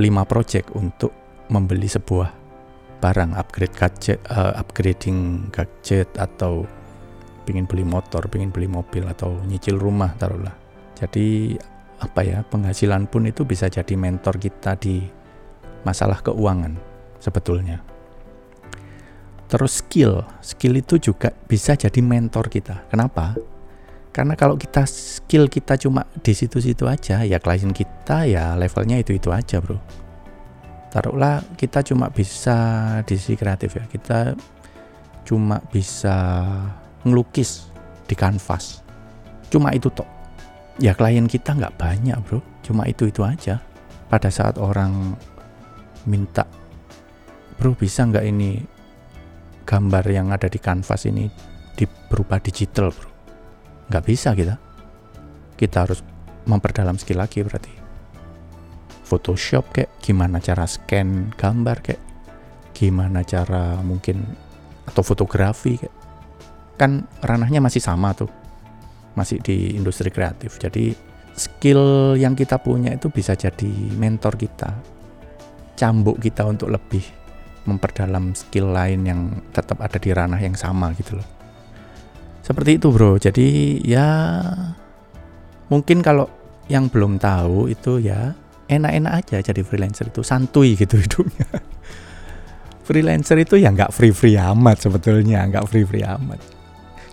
project 0.24 0.72
untuk 0.72 1.12
membeli 1.52 1.86
sebuah 1.86 2.40
barang 3.00 3.32
upgrade 3.36 3.74
gadget 3.74 4.18
uh, 4.28 4.52
upgrading 4.60 5.48
gadget 5.50 6.06
atau 6.20 6.68
pingin 7.44 7.64
beli 7.66 7.82
motor, 7.82 8.26
pingin 8.28 8.52
beli 8.52 8.66
mobil 8.70 9.04
atau 9.08 9.34
nyicil 9.46 9.76
rumah 9.80 10.14
taruhlah. 10.16 10.54
Jadi 10.96 11.56
apa 12.00 12.20
ya 12.24 12.40
penghasilan 12.44 13.08
pun 13.08 13.28
itu 13.28 13.44
bisa 13.44 13.68
jadi 13.68 13.92
mentor 13.96 14.40
kita 14.40 14.76
di 14.80 15.04
masalah 15.84 16.20
keuangan 16.24 16.76
sebetulnya. 17.20 17.84
Terus 19.50 19.82
skill, 19.82 20.22
skill 20.40 20.78
itu 20.78 20.96
juga 21.10 21.34
bisa 21.50 21.74
jadi 21.74 21.98
mentor 21.98 22.46
kita. 22.46 22.86
Kenapa? 22.86 23.34
Karena 24.10 24.34
kalau 24.34 24.54
kita 24.54 24.86
skill 24.86 25.46
kita 25.46 25.74
cuma 25.78 26.06
di 26.22 26.34
situ-situ 26.34 26.86
aja, 26.86 27.22
ya 27.26 27.38
klien 27.42 27.74
kita 27.74 28.26
ya 28.26 28.54
levelnya 28.54 28.98
itu-itu 28.98 29.30
aja, 29.34 29.58
Bro. 29.58 29.78
Taruhlah 30.90 31.42
kita 31.54 31.82
cuma 31.86 32.10
bisa 32.10 32.58
di 33.06 33.14
sisi 33.14 33.34
kreatif 33.38 33.78
ya. 33.78 33.84
Kita 33.86 34.34
cuma 35.22 35.62
bisa 35.70 36.18
ngelukis 37.06 37.70
di 38.04 38.14
kanvas. 38.14 38.84
Cuma 39.48 39.72
itu 39.74 39.88
toh. 39.90 40.06
Ya 40.80 40.96
klien 40.96 41.28
kita 41.28 41.52
nggak 41.56 41.76
banyak, 41.76 42.16
Bro. 42.24 42.40
Cuma 42.64 42.88
itu-itu 42.88 43.20
aja. 43.20 43.60
Pada 44.08 44.32
saat 44.32 44.58
orang 44.58 45.14
minta, 46.08 46.48
"Bro, 47.60 47.76
bisa 47.76 48.08
nggak 48.08 48.24
ini 48.26 48.64
gambar 49.70 50.04
yang 50.10 50.34
ada 50.34 50.50
di 50.50 50.58
kanvas 50.58 51.06
ini 51.06 51.30
di, 51.78 51.86
berupa 51.86 52.42
digital 52.42 52.90
bro 52.90 53.10
nggak 53.86 54.04
bisa 54.04 54.34
kita 54.34 54.58
kita 55.54 55.86
harus 55.86 56.02
memperdalam 56.50 56.98
skill 56.98 57.22
lagi 57.22 57.46
berarti 57.46 57.78
Photoshop 59.06 59.74
kayak 59.74 59.90
gimana 60.02 60.42
cara 60.42 60.66
scan 60.66 61.34
gambar 61.34 61.76
kayak 61.86 62.02
gimana 62.74 63.22
cara 63.22 63.78
mungkin 63.82 64.22
atau 64.86 65.02
fotografi 65.06 65.78
kayak 65.78 65.94
kan 66.80 67.04
ranahnya 67.20 67.60
masih 67.60 67.84
sama 67.84 68.16
tuh 68.16 68.32
masih 69.12 69.36
di 69.44 69.76
industri 69.76 70.08
kreatif 70.08 70.56
jadi 70.56 70.96
skill 71.36 72.16
yang 72.16 72.32
kita 72.32 72.56
punya 72.56 72.96
itu 72.96 73.12
bisa 73.12 73.36
jadi 73.36 73.72
mentor 74.00 74.40
kita 74.40 74.72
cambuk 75.80 76.20
kita 76.20 76.44
untuk 76.44 76.68
lebih 76.68 77.00
memperdalam 77.64 78.36
skill 78.36 78.72
lain 78.72 79.08
yang 79.08 79.20
tetap 79.56 79.80
ada 79.80 79.96
di 79.96 80.12
ranah 80.12 80.36
yang 80.36 80.52
sama 80.52 80.92
gitu 80.96 81.16
loh. 81.16 81.28
Seperti 82.44 82.76
itu 82.76 82.92
bro. 82.92 83.16
Jadi 83.16 83.80
ya 83.84 84.40
mungkin 85.72 86.04
kalau 86.04 86.28
yang 86.68 86.92
belum 86.92 87.16
tahu 87.16 87.72
itu 87.72 88.00
ya 88.04 88.36
enak-enak 88.70 89.12
aja 89.24 89.36
jadi 89.42 89.60
freelancer 89.66 90.12
itu 90.12 90.20
santuy 90.20 90.76
gitu 90.76 91.00
hidupnya. 91.02 91.48
freelancer 92.84 93.38
itu 93.38 93.54
ya 93.54 93.70
nggak 93.70 93.94
free-free 93.94 94.34
amat 94.34 94.82
sebetulnya, 94.82 95.46
nggak 95.46 95.64
free-free 95.70 96.02
amat. 96.04 96.59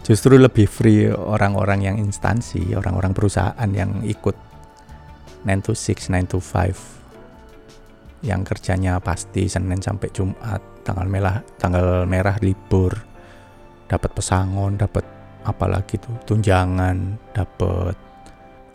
Justru 0.08 0.39
lebih 0.39 0.72
free 0.72 1.12
orang-orang 1.12 1.84
yang 1.84 1.96
instansi, 2.00 2.72
orang-orang 2.72 3.12
perusahaan 3.12 3.67
yang 3.76 4.00
ikut 4.08 4.39
9 5.43 5.67
to 5.67 5.76
6, 5.76 6.08
9 6.08 6.32
to 6.32 6.39
5 6.39 8.24
yang 8.24 8.48
kerjanya 8.48 9.04
pasti 9.04 9.52
Senin 9.52 9.84
sampai 9.84 10.08
Jumat 10.15 10.63
tanggal 10.88 11.12
merah 11.12 11.43
tanggal 11.60 12.08
merah 12.08 12.39
libur. 12.39 12.96
Dapat 13.91 14.15
pesangon 14.15 14.80
dapat 14.80 15.04
apalagi 15.43 16.00
tuh 16.00 16.15
tunjangan 16.24 17.20
dapat 17.36 18.00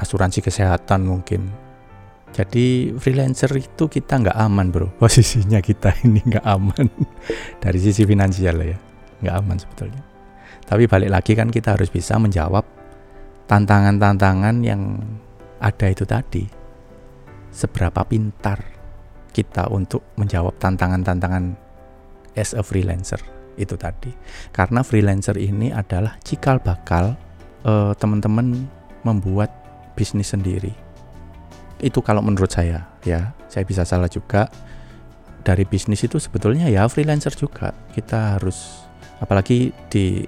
asuransi 0.05 0.45
kesehatan 0.45 1.09
mungkin. 1.09 1.49
Jadi 2.37 2.93
freelancer 3.01 3.57
itu 3.57 3.89
kita 3.89 4.21
nggak 4.21 4.37
aman 4.37 4.69
bro. 4.69 4.93
Posisinya 5.01 5.65
kita 5.65 5.97
ini 6.05 6.21
nggak 6.21 6.45
aman. 6.45 6.93
Dari 7.57 7.79
sisi 7.81 8.05
finansial 8.05 8.61
ya 8.61 8.77
nggak 9.25 9.37
aman 9.41 9.57
sebetulnya 9.57 10.12
tapi 10.67 10.89
balik 10.89 11.11
lagi 11.13 11.33
kan 11.35 11.51
kita 11.51 11.75
harus 11.77 11.91
bisa 11.93 12.17
menjawab 12.17 12.65
tantangan-tantangan 13.47 14.63
yang 14.65 15.03
ada 15.63 15.87
itu 15.91 16.03
tadi 16.09 16.45
seberapa 17.53 18.03
pintar 18.09 18.59
kita 19.33 19.69
untuk 19.69 20.05
menjawab 20.17 20.57
tantangan-tantangan 20.61 21.57
as 22.37 22.57
a 22.57 22.65
freelancer 22.65 23.21
itu 23.57 23.77
tadi. 23.77 24.13
Karena 24.53 24.81
freelancer 24.81 25.37
ini 25.37 25.73
adalah 25.73 26.17
cikal 26.25 26.61
bakal 26.61 27.17
uh, 27.65 27.93
teman-teman 27.97 28.69
membuat 29.05 29.53
bisnis 29.93 30.33
sendiri. 30.33 30.73
Itu 31.83 32.01
kalau 32.01 32.25
menurut 32.25 32.49
saya 32.49 32.89
ya, 33.05 33.37
saya 33.51 33.65
bisa 33.69 33.85
salah 33.85 34.09
juga. 34.09 34.49
Dari 35.43 35.67
bisnis 35.67 35.99
itu 36.07 36.23
sebetulnya 36.23 36.71
ya 36.71 36.87
freelancer 36.87 37.35
juga. 37.35 37.75
Kita 37.91 38.39
harus 38.39 38.87
apalagi 39.19 39.75
di 39.91 40.23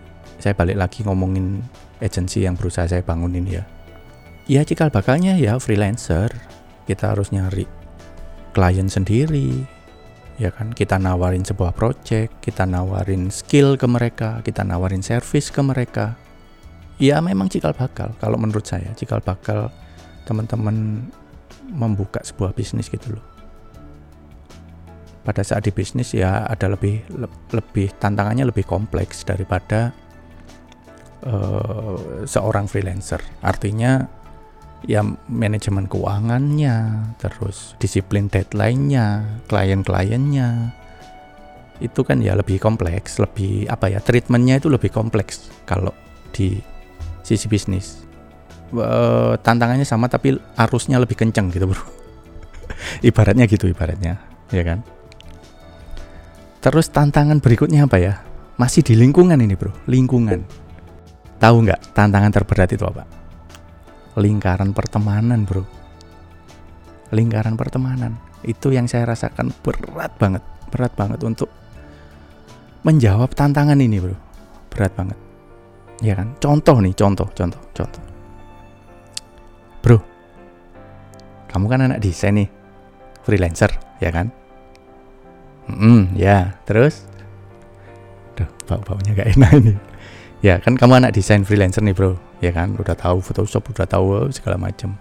saya 0.44 0.52
balik 0.52 0.76
lagi 0.76 1.00
ngomongin 1.08 1.64
agensi 2.04 2.44
yang 2.44 2.52
berusaha 2.52 2.84
saya 2.84 3.00
bangunin 3.00 3.48
ya. 3.48 3.64
Ya 4.44 4.60
cikal 4.60 4.92
bakalnya 4.92 5.40
ya 5.40 5.56
freelancer. 5.56 6.28
Kita 6.84 7.16
harus 7.16 7.32
nyari 7.32 7.64
klien 8.52 8.92
sendiri 8.92 9.64
ya 10.38 10.50
kan 10.50 10.74
kita 10.74 10.98
nawarin 10.98 11.46
sebuah 11.46 11.74
project 11.74 12.42
kita 12.42 12.66
nawarin 12.66 13.30
skill 13.30 13.78
ke 13.78 13.86
mereka 13.86 14.42
kita 14.42 14.66
nawarin 14.66 15.02
service 15.02 15.50
ke 15.50 15.62
mereka 15.62 16.18
ya 16.98 17.22
memang 17.22 17.46
cikal 17.46 17.70
bakal 17.70 18.10
kalau 18.18 18.34
menurut 18.34 18.66
saya 18.66 18.90
cikal 18.98 19.22
bakal 19.22 19.70
teman-teman 20.26 21.06
membuka 21.70 22.18
sebuah 22.26 22.50
bisnis 22.50 22.90
gitu 22.90 23.14
loh 23.14 23.24
pada 25.22 25.46
saat 25.46 25.64
di 25.64 25.72
bisnis 25.72 26.12
ya 26.12 26.44
ada 26.50 26.66
lebih 26.66 27.00
le, 27.14 27.30
lebih 27.54 27.94
tantangannya 28.02 28.50
lebih 28.50 28.66
kompleks 28.66 29.22
daripada 29.22 29.94
uh, 31.24 32.24
seorang 32.28 32.68
freelancer 32.68 33.20
artinya 33.40 34.04
ya 34.84 35.00
manajemen 35.28 35.88
keuangannya, 35.88 37.08
terus 37.16 37.72
disiplin 37.80 38.28
deadline-nya, 38.28 39.40
klien-kliennya. 39.48 40.76
Itu 41.82 42.06
kan 42.06 42.22
ya 42.22 42.38
lebih 42.38 42.60
kompleks, 42.62 43.18
lebih 43.18 43.66
apa 43.66 43.90
ya, 43.90 43.98
treatmentnya 43.98 44.60
itu 44.60 44.68
lebih 44.70 44.92
kompleks 44.92 45.50
kalau 45.66 45.90
di 46.30 46.60
sisi 47.24 47.48
bisnis. 47.50 48.04
E, 48.70 48.88
tantangannya 49.40 49.88
sama 49.88 50.06
tapi 50.06 50.36
arusnya 50.54 51.00
lebih 51.00 51.18
kenceng 51.18 51.50
gitu 51.50 51.66
bro. 51.66 51.80
ibaratnya 53.08 53.48
gitu 53.50 53.66
ibaratnya, 53.66 54.20
ya 54.52 54.62
kan. 54.62 54.84
Terus 56.62 56.88
tantangan 56.88 57.40
berikutnya 57.44 57.84
apa 57.84 57.98
ya? 58.00 58.14
Masih 58.54 58.86
di 58.86 58.94
lingkungan 58.94 59.40
ini 59.40 59.58
bro, 59.58 59.74
lingkungan. 59.90 60.63
Tahu 61.44 61.56
nggak 61.60 61.92
tantangan 61.92 62.32
terberat 62.32 62.72
itu 62.72 62.88
apa? 62.88 63.04
lingkaran 64.16 64.72
pertemanan 64.72 65.44
bro. 65.44 65.60
Lingkaran 67.12 67.58
pertemanan. 67.60 68.16
Itu 68.40 68.72
yang 68.72 68.88
saya 68.88 69.12
rasakan 69.12 69.52
berat 69.60 70.16
banget 70.16 70.40
berat 70.72 70.96
banget 70.96 71.20
untuk 71.20 71.52
menjawab 72.80 73.36
tantangan 73.36 73.76
ini 73.76 74.00
bro. 74.00 74.16
Berat 74.72 74.96
banget. 74.96 75.18
Ya 76.00 76.16
kan? 76.16 76.32
Contoh 76.40 76.80
nih 76.80 76.96
contoh 76.96 77.28
contoh 77.36 77.60
contoh. 77.76 78.02
Bro 79.84 80.00
kamu 81.52 81.66
kan 81.68 81.80
anak 81.86 82.00
desain 82.00 82.40
nih 82.40 82.48
freelancer 83.20 83.68
ya 84.00 84.08
kan? 84.08 84.32
Hmm 85.68 86.08
ya 86.16 86.56
terus? 86.64 87.04
Duh, 88.34 88.48
bau-baunya 88.66 89.12
gak 89.12 89.38
enak 89.38 89.52
ini 89.60 89.74
ya 90.44 90.60
kan 90.60 90.76
kamu 90.76 91.00
anak 91.00 91.16
desain 91.16 91.40
freelancer 91.40 91.80
nih 91.80 91.96
bro. 91.96 92.20
Ya 92.44 92.52
kan 92.52 92.76
udah 92.76 92.92
tahu 92.92 93.24
Photoshop 93.24 93.72
udah 93.72 93.88
tahu 93.88 94.28
segala 94.28 94.60
macam 94.60 95.00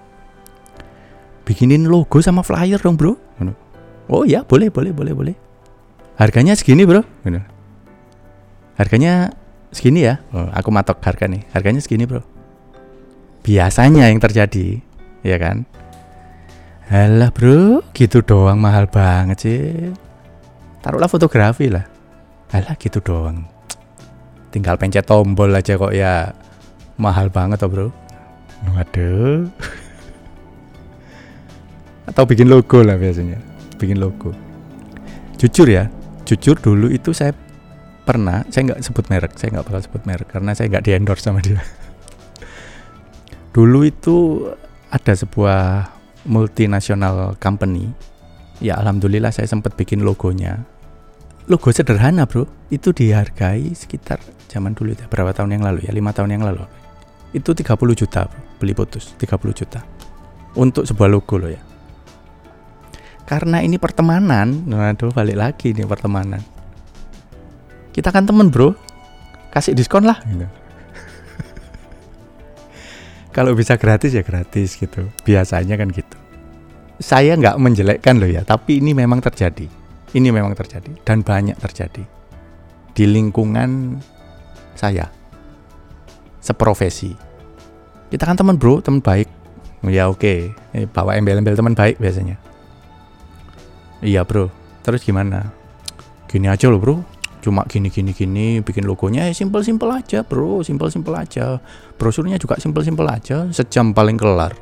bikinin 1.44 1.92
logo 1.92 2.24
sama 2.24 2.40
flyer 2.40 2.80
dong 2.80 2.96
bro. 2.96 3.20
Oh 4.08 4.24
ya 4.24 4.48
boleh 4.48 4.72
boleh 4.72 4.96
boleh 4.96 5.12
boleh. 5.12 5.36
Harganya 6.16 6.56
segini 6.56 6.88
bro. 6.88 7.04
Harganya 8.80 9.36
segini 9.70 10.08
ya. 10.08 10.24
Oh, 10.32 10.48
aku 10.50 10.72
matok 10.72 11.04
harga 11.04 11.28
nih. 11.28 11.44
Harganya 11.52 11.84
segini 11.84 12.08
bro. 12.08 12.24
Biasanya 13.44 14.08
yang 14.08 14.24
terjadi 14.24 14.80
ya 15.28 15.36
kan? 15.36 15.68
Halah 16.88 17.32
bro, 17.32 17.84
gitu 17.96 18.24
doang 18.24 18.60
mahal 18.60 18.88
banget 18.88 19.38
sih. 19.40 19.92
Taruhlah 20.80 21.12
fotografi 21.12 21.68
lah. 21.68 21.84
Halah 22.52 22.76
gitu 22.80 23.04
doang. 23.04 23.53
Tinggal 24.54 24.78
pencet 24.78 25.10
tombol 25.10 25.50
aja 25.50 25.74
kok 25.74 25.90
ya 25.90 26.30
mahal 27.02 27.34
banget 27.34 27.58
toh 27.58 27.70
bro. 27.74 27.88
Waduh. 28.70 29.50
Atau 32.10 32.30
bikin 32.30 32.54
logo 32.54 32.86
lah 32.86 32.96
biasanya. 32.96 33.42
Bikin 33.82 33.98
logo. 33.98 34.30
Jujur 35.42 35.66
ya, 35.66 35.90
jujur 36.24 36.56
dulu 36.62 36.94
itu 36.94 37.12
saya 37.12 37.34
pernah, 38.06 38.46
saya 38.54 38.72
nggak 38.72 38.82
sebut 38.86 39.06
merek, 39.10 39.34
saya 39.36 39.58
nggak 39.58 39.66
bakal 39.68 39.82
sebut 39.82 40.02
merek 40.06 40.30
karena 40.30 40.54
saya 40.54 40.70
nggak 40.70 40.86
di 40.86 40.92
endorse 40.94 41.26
sama 41.26 41.44
dia. 41.44 41.60
Dulu 43.56 43.86
itu 43.86 44.48
ada 44.94 45.14
sebuah 45.18 45.90
multinasional 46.30 47.36
company 47.42 47.90
ya 48.64 48.80
alhamdulillah 48.80 49.34
saya 49.34 49.50
sempat 49.50 49.76
bikin 49.76 50.08
logonya 50.08 50.64
logo 51.52 51.68
sederhana 51.74 52.24
bro 52.24 52.48
itu 52.72 52.96
dihargai 52.96 53.76
sekitar 53.76 54.24
zaman 54.50 54.76
dulu 54.76 54.96
ya 54.96 55.06
berapa 55.08 55.36
tahun 55.36 55.60
yang 55.60 55.64
lalu 55.64 55.86
ya? 55.86 55.92
Lima 55.92 56.16
tahun 56.16 56.32
yang 56.36 56.44
lalu. 56.46 56.64
Itu 57.34 57.58
30 57.58 57.76
juta 57.98 58.30
beli 58.62 58.74
putus 58.78 59.18
30 59.20 59.52
juta. 59.52 59.82
Untuk 60.54 60.86
sebuah 60.86 61.10
logo 61.10 61.36
loh 61.36 61.50
ya. 61.50 61.62
Karena 63.24 63.64
ini 63.64 63.80
pertemanan 63.82 64.68
nah 64.68 64.92
aduh 64.92 65.12
balik 65.12 65.36
lagi 65.36 65.74
nih 65.74 65.90
pertemanan. 65.90 66.40
Kita 67.92 68.14
kan 68.14 68.30
temen 68.30 68.54
bro. 68.54 68.78
Kasih 69.54 69.78
diskon 69.78 70.06
lah. 70.06 70.18
Gitu 70.26 70.44
kalau 73.36 73.58
bisa 73.58 73.78
gratis 73.78 74.14
ya 74.14 74.22
gratis 74.22 74.78
gitu. 74.78 75.10
Biasanya 75.26 75.78
kan 75.78 75.90
gitu. 75.90 76.18
Saya 77.02 77.34
nggak 77.34 77.58
menjelekkan 77.58 78.22
loh 78.22 78.30
ya 78.30 78.46
tapi 78.46 78.80
ini 78.80 78.94
memang 78.94 79.20
terjadi. 79.20 79.66
Ini 80.14 80.30
memang 80.30 80.54
terjadi 80.54 80.94
dan 81.02 81.26
banyak 81.26 81.58
terjadi. 81.58 82.06
Di 82.94 83.10
lingkungan 83.10 83.98
saya. 84.76 85.10
Seprofesi. 86.44 87.16
Kita 88.12 88.24
kan 88.30 88.38
teman 88.38 88.60
bro 88.60 88.84
teman 88.84 89.00
baik. 89.00 89.30
Ya 89.88 90.08
oke. 90.08 90.22
Okay. 90.72 90.88
bawa 90.92 91.20
embel-embel 91.20 91.58
teman 91.58 91.76
baik 91.76 92.00
biasanya. 92.00 92.40
Iya 94.04 94.24
bro. 94.24 94.52
Terus 94.84 95.04
gimana? 95.04 95.52
Gini 96.28 96.48
aja 96.48 96.68
loh 96.68 96.80
bro. 96.80 96.96
Cuma 97.44 97.68
gini 97.68 97.92
gini 97.92 98.16
gini 98.16 98.64
bikin 98.64 98.88
logonya 98.88 99.28
ya 99.28 99.34
simple 99.36 99.64
simple 99.64 99.92
aja 99.92 100.24
bro. 100.24 100.64
Simple 100.64 100.92
simple 100.92 101.16
aja. 101.16 101.60
Brosurnya 102.00 102.40
juga 102.40 102.60
simple 102.60 102.84
simple 102.84 103.08
aja 103.08 103.48
sejam 103.52 103.92
paling 103.92 104.16
kelar. 104.16 104.56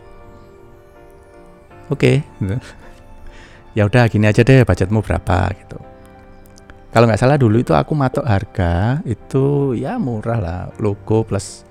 Oke. 1.92 2.24
Okay. 2.40 2.60
ya 3.78 3.88
udah 3.88 4.08
gini 4.12 4.28
aja 4.28 4.44
deh 4.44 4.68
budgetmu 4.68 5.00
berapa 5.00 5.48
gitu 5.56 5.91
kalau 6.92 7.08
nggak 7.08 7.24
salah 7.24 7.40
dulu 7.40 7.64
itu 7.64 7.72
aku 7.72 7.96
matok 7.96 8.28
harga 8.28 9.00
itu 9.08 9.72
ya 9.80 9.96
murah 9.96 10.40
lah. 10.44 10.62
Logo 10.76 11.24
plus 11.24 11.64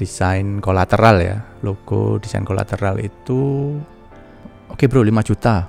desain 0.00 0.64
kolateral 0.64 1.20
ya. 1.20 1.36
Logo 1.60 2.16
desain 2.16 2.40
kolateral 2.40 2.96
itu 3.04 3.76
oke 4.72 4.80
okay 4.80 4.88
bro 4.88 5.04
5 5.04 5.28
juta. 5.28 5.68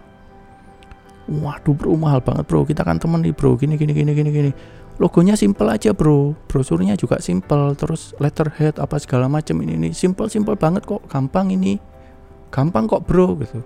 Waduh 1.28 1.76
bro 1.76 1.91
mahal 1.99 2.23
banget 2.23 2.47
bro. 2.47 2.63
Kita 2.63 2.88
kan 2.88 3.04
temen 3.04 3.19
nih 3.19 3.36
bro 3.36 3.60
gini 3.60 3.76
gini 3.76 3.91
gini 3.91 4.15
gini 4.15 4.32
gini. 4.32 4.52
Logonya 4.95 5.36
simple 5.36 5.67
aja 5.67 5.91
bro. 5.91 6.32
Brosurnya 6.47 6.95
juga 6.95 7.19
simple 7.19 7.76
terus 7.76 8.15
letterhead 8.23 8.80
apa 8.80 8.95
segala 8.95 9.28
macam 9.28 9.60
ini 9.60 9.76
ini. 9.76 9.89
Simple 9.91 10.32
simple 10.32 10.56
banget 10.56 10.88
kok. 10.88 11.04
Gampang 11.12 11.52
ini. 11.52 11.84
Gampang 12.47 12.88
kok 12.88 13.04
bro 13.04 13.36
gitu. 13.43 13.60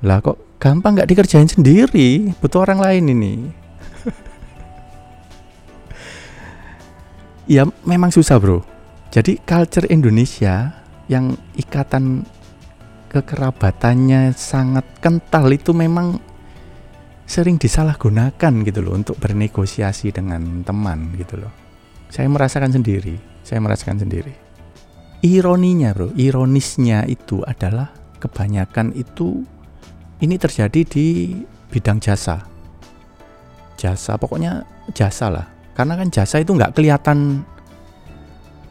Lah 0.00 0.24
kok 0.24 0.40
gampang 0.56 0.96
nggak 0.96 1.12
dikerjain 1.12 1.44
sendiri? 1.44 2.32
Butuh 2.40 2.64
orang 2.64 2.80
lain 2.80 3.12
ini 3.12 3.65
ya 7.46 7.66
memang 7.86 8.10
susah 8.10 8.38
bro 8.38 8.62
jadi 9.10 9.38
culture 9.46 9.86
Indonesia 9.88 10.82
yang 11.06 11.38
ikatan 11.54 12.26
kekerabatannya 13.10 14.34
sangat 14.34 14.84
kental 15.00 15.48
itu 15.54 15.70
memang 15.70 16.18
sering 17.26 17.58
disalahgunakan 17.58 18.52
gitu 18.62 18.80
loh 18.84 18.94
untuk 18.94 19.18
bernegosiasi 19.18 20.14
dengan 20.14 20.62
teman 20.62 21.10
gitu 21.18 21.42
loh. 21.42 21.52
Saya 22.06 22.30
merasakan 22.30 22.70
sendiri, 22.70 23.18
saya 23.42 23.58
merasakan 23.58 23.98
sendiri. 23.98 24.30
Ironinya 25.26 25.90
bro, 25.90 26.14
ironisnya 26.14 27.02
itu 27.08 27.42
adalah 27.42 27.90
kebanyakan 28.22 28.94
itu 28.94 29.42
ini 30.22 30.38
terjadi 30.38 30.86
di 30.86 31.34
bidang 31.72 31.98
jasa. 31.98 32.46
Jasa, 33.74 34.16
pokoknya 34.16 34.62
jasa 34.94 35.26
lah. 35.28 35.55
Karena 35.76 35.94
kan 36.00 36.08
jasa 36.08 36.40
itu 36.40 36.56
nggak 36.56 36.72
kelihatan 36.72 37.44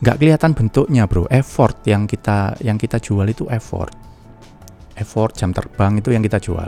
nggak 0.01 0.17
kelihatan 0.17 0.51
bentuknya 0.51 1.07
bro 1.07 1.29
effort 1.31 1.79
yang 1.87 2.03
kita 2.09 2.57
yang 2.59 2.75
kita 2.75 2.99
jual 2.99 3.23
itu 3.31 3.47
effort 3.47 3.95
effort 4.95 5.35
jam 5.35 5.51
terbang 5.51 5.99
itu 5.99 6.11
yang 6.11 6.23
kita 6.23 6.39
jual. 6.39 6.67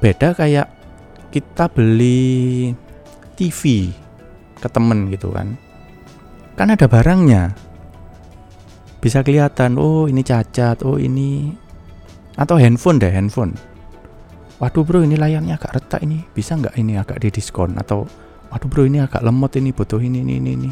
Beda 0.00 0.32
kayak 0.32 0.68
kita 1.32 1.68
beli 1.68 2.72
TV 3.36 3.92
ke 4.60 4.68
temen 4.68 5.08
gitu 5.12 5.32
kan. 5.32 5.56
Kan 6.56 6.68
ada 6.72 6.84
barangnya. 6.84 7.56
Bisa 9.00 9.24
kelihatan, 9.24 9.80
oh 9.80 10.04
ini 10.12 10.20
cacat, 10.20 10.84
oh 10.84 11.00
ini 11.00 11.56
atau 12.36 12.60
handphone 12.60 13.00
deh, 13.00 13.08
handphone. 13.08 13.56
Waduh 14.60 14.84
bro 14.84 15.00
ini 15.00 15.16
layarnya 15.16 15.56
agak 15.56 15.80
retak 15.80 16.04
ini, 16.04 16.20
bisa 16.36 16.52
nggak 16.52 16.76
ini 16.76 17.00
agak 17.00 17.16
di 17.24 17.32
diskon 17.32 17.80
atau 17.80 18.04
waduh 18.50 18.68
bro 18.68 18.84
ini 18.84 18.98
agak 19.00 19.22
lemot 19.22 19.54
ini 19.56 19.70
butuh 19.70 20.02
ini 20.02 20.26
ini 20.26 20.42
ini. 20.42 20.50
ini. 20.58 20.70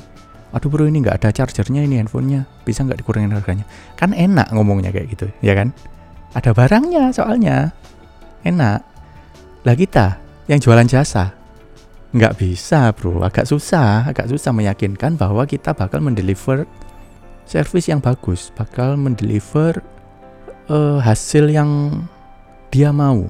Aduh 0.52 0.68
bro 0.68 0.84
ini 0.84 1.00
nggak 1.00 1.22
ada 1.24 1.28
chargernya 1.30 1.86
ini 1.86 2.02
handphonenya, 2.02 2.44
bisa 2.66 2.84
nggak 2.84 3.00
dikurangin 3.00 3.32
harganya? 3.32 3.64
Kan 3.94 4.12
enak 4.12 4.50
ngomongnya 4.52 4.90
kayak 4.90 5.12
gitu, 5.12 5.26
ya 5.44 5.54
kan? 5.54 5.70
ada 6.36 6.50
barangnya 6.52 7.08
soalnya 7.14 7.72
enak 8.44 8.84
lah 9.64 9.76
kita 9.76 10.20
yang 10.48 10.60
jualan 10.60 10.88
jasa 10.88 11.32
nggak 12.12 12.36
bisa 12.40 12.92
bro 12.96 13.24
agak 13.24 13.48
susah 13.48 14.08
agak 14.08 14.28
susah 14.28 14.52
meyakinkan 14.52 15.16
bahwa 15.16 15.44
kita 15.44 15.72
bakal 15.72 16.00
mendeliver 16.00 16.64
service 17.48 17.88
yang 17.88 18.00
bagus 18.00 18.52
bakal 18.56 18.96
mendeliver 18.96 19.80
uh, 20.72 21.00
hasil 21.00 21.48
yang 21.48 22.04
dia 22.68 22.92
mau 22.92 23.28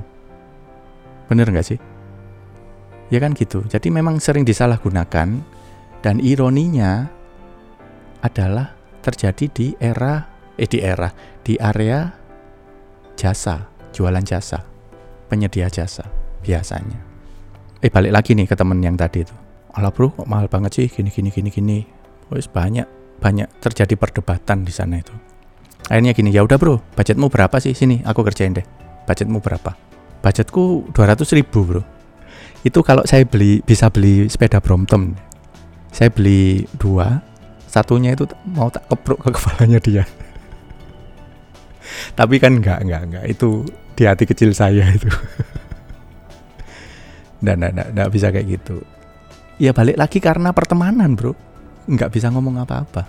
bener 1.31 1.51
nggak 1.51 1.67
sih 1.75 1.79
ya 3.09 3.19
kan 3.21 3.33
gitu 3.33 3.65
jadi 3.69 3.89
memang 3.89 4.21
sering 4.21 4.45
disalahgunakan 4.45 5.29
dan 6.05 6.17
ironinya 6.23 7.09
adalah 8.23 8.75
terjadi 9.03 9.45
di 9.51 9.67
era 9.79 10.27
eh 10.59 10.67
di 10.67 10.79
era 10.83 11.11
di 11.43 11.55
area 11.57 12.19
jasa, 13.19 13.67
jualan 13.91 14.23
jasa, 14.23 14.63
penyedia 15.27 15.67
jasa 15.67 16.07
biasanya. 16.45 17.03
Eh 17.83 17.91
balik 17.91 18.15
lagi 18.15 18.39
nih 18.39 18.47
ke 18.47 18.55
temen 18.55 18.79
yang 18.79 18.95
tadi 18.95 19.27
itu. 19.27 19.35
Alah 19.75 19.91
bro, 19.91 20.15
kok 20.15 20.27
mahal 20.31 20.47
banget 20.47 20.79
sih 20.79 20.87
gini 20.87 21.11
gini 21.11 21.35
gini 21.35 21.51
gini. 21.51 21.79
Wes 22.31 22.47
banyak 22.47 22.87
banyak 23.19 23.51
terjadi 23.59 23.99
perdebatan 23.99 24.63
di 24.63 24.71
sana 24.71 25.03
itu. 25.03 25.15
Akhirnya 25.89 26.13
gini, 26.13 26.31
ya 26.31 26.45
udah 26.45 26.61
bro, 26.61 26.79
budgetmu 26.95 27.33
berapa 27.33 27.57
sih 27.59 27.73
sini? 27.73 28.05
Aku 28.05 28.21
kerjain 28.23 28.55
deh. 28.55 28.67
Budgetmu 29.09 29.41
berapa? 29.41 29.75
Budgetku 30.21 30.93
200 30.93 31.39
ribu 31.39 31.65
bro. 31.65 31.83
Itu 32.67 32.83
kalau 32.83 33.07
saya 33.07 33.23
beli 33.23 33.63
bisa 33.63 33.87
beli 33.91 34.27
sepeda 34.27 34.59
Brompton. 34.59 35.15
Saya 35.95 36.11
beli 36.11 36.67
dua, 36.77 37.23
satunya 37.71 38.13
itu 38.13 38.27
mau 38.51 38.69
tak 38.73 38.91
kepruk 38.91 39.23
ke 39.23 39.31
kepalanya 39.37 39.79
dia. 39.79 40.05
Tapi 42.19 42.37
kan 42.43 42.59
enggak 42.59 42.85
enggak 42.85 43.03
enggak 43.09 43.25
itu 43.31 43.65
di 43.95 44.03
hati 44.05 44.25
kecil 44.27 44.51
saya 44.53 44.91
itu. 44.91 45.09
Dan 47.45 47.63
enggak, 47.63 47.73
enggak, 47.73 47.89
enggak 47.95 48.09
bisa 48.11 48.27
kayak 48.35 48.47
gitu. 48.59 48.77
Ya 49.59 49.71
balik 49.75 49.99
lagi 49.99 50.19
karena 50.19 50.51
pertemanan 50.51 51.15
bro. 51.15 51.35
Nggak 51.89 52.13
bisa 52.13 52.29
ngomong 52.29 52.63
apa-apa. 52.63 53.07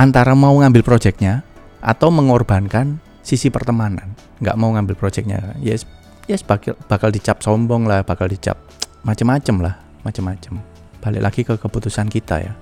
Antara 0.00 0.32
mau 0.36 0.56
ngambil 0.56 0.84
proyeknya 0.84 1.44
atau 1.82 2.08
mengorbankan 2.08 3.02
sisi 3.20 3.52
pertemanan. 3.52 4.16
Nggak 4.40 4.56
mau 4.56 4.72
ngambil 4.72 4.96
proyeknya 4.96 5.56
yes 5.60 5.84
yes 6.26 6.42
bakal 6.42 6.74
bakal 6.86 7.10
dicap 7.10 7.42
sombong 7.42 7.86
lah 7.86 8.02
bakal 8.06 8.26
dicap 8.30 8.58
macem-macem 9.02 9.62
lah 9.62 9.78
macem-macem. 10.02 10.58
Balik 11.02 11.22
lagi 11.22 11.40
ke 11.46 11.54
keputusan 11.58 12.10
kita 12.10 12.42
ya. 12.42 12.54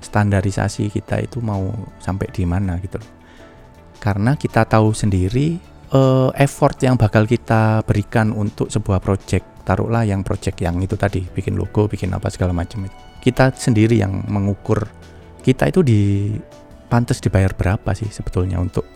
Standarisasi 0.00 0.88
kita 0.88 1.20
itu 1.20 1.42
mau 1.44 1.70
sampai 2.00 2.30
di 2.32 2.48
mana 2.48 2.78
gitu 2.80 2.98
karena 4.00 4.32
kita 4.34 4.64
tahu 4.64 4.96
sendiri 4.96 5.60
uh, 5.92 6.32
effort 6.40 6.80
yang 6.80 6.96
bakal 6.96 7.28
kita 7.28 7.84
berikan 7.84 8.32
untuk 8.32 8.72
sebuah 8.72 8.98
project 9.04 9.44
taruhlah 9.68 10.08
yang 10.08 10.24
project 10.24 10.56
yang 10.64 10.80
itu 10.80 10.96
tadi 10.96 11.20
bikin 11.20 11.60
logo 11.60 11.86
bikin 11.86 12.08
apa 12.16 12.32
segala 12.32 12.56
macam 12.56 12.88
itu. 12.88 12.96
Kita 13.20 13.52
sendiri 13.52 14.00
yang 14.00 14.24
mengukur. 14.32 14.88
Kita 15.44 15.68
itu 15.68 15.84
di 15.84 16.32
pantas 16.88 17.20
dibayar 17.20 17.52
berapa 17.52 17.92
sih 17.92 18.08
sebetulnya 18.08 18.56
untuk 18.56 18.88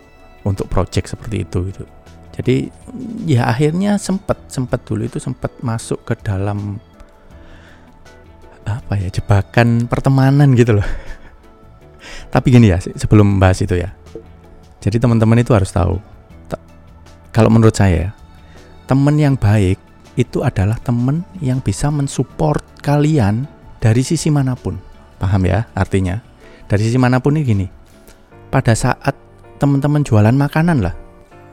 untuk 0.48 0.66
project 0.72 1.12
seperti 1.12 1.44
itu 1.44 1.72
gitu 1.72 1.84
jadi 2.34 2.66
ya 3.30 3.46
akhirnya 3.46 3.94
sempet 3.94 4.34
sempet 4.50 4.82
dulu 4.82 5.06
itu 5.06 5.22
sempet 5.22 5.54
masuk 5.62 6.02
ke 6.02 6.18
dalam 6.18 6.82
apa 8.66 8.98
ya 8.98 9.06
jebakan 9.06 9.86
pertemanan 9.86 10.50
gitu 10.58 10.74
loh. 10.74 10.88
Tapi 12.34 12.46
gini 12.50 12.74
ya 12.74 12.82
sebelum 12.82 13.38
bahas 13.38 13.62
itu 13.62 13.78
ya. 13.78 13.94
Jadi 14.82 14.98
teman-teman 14.98 15.38
itu 15.38 15.54
harus 15.54 15.70
tahu 15.70 16.02
kalau 17.30 17.50
menurut 17.50 17.74
saya 17.74 18.10
teman 18.90 19.14
yang 19.14 19.38
baik 19.38 19.78
itu 20.18 20.42
adalah 20.42 20.78
teman 20.82 21.22
yang 21.38 21.58
bisa 21.62 21.90
mensupport 21.90 22.62
kalian 22.82 23.46
dari 23.78 24.02
sisi 24.02 24.26
mana 24.34 24.58
pun. 24.58 24.74
Paham 25.22 25.46
ya 25.46 25.70
artinya? 25.78 26.18
Dari 26.66 26.82
sisi 26.82 26.98
mana 26.98 27.22
pun 27.22 27.38
ini 27.38 27.46
gini 27.46 27.66
pada 28.50 28.74
saat 28.74 29.14
teman-teman 29.62 30.02
jualan 30.02 30.34
makanan 30.34 30.82
lah 30.82 31.03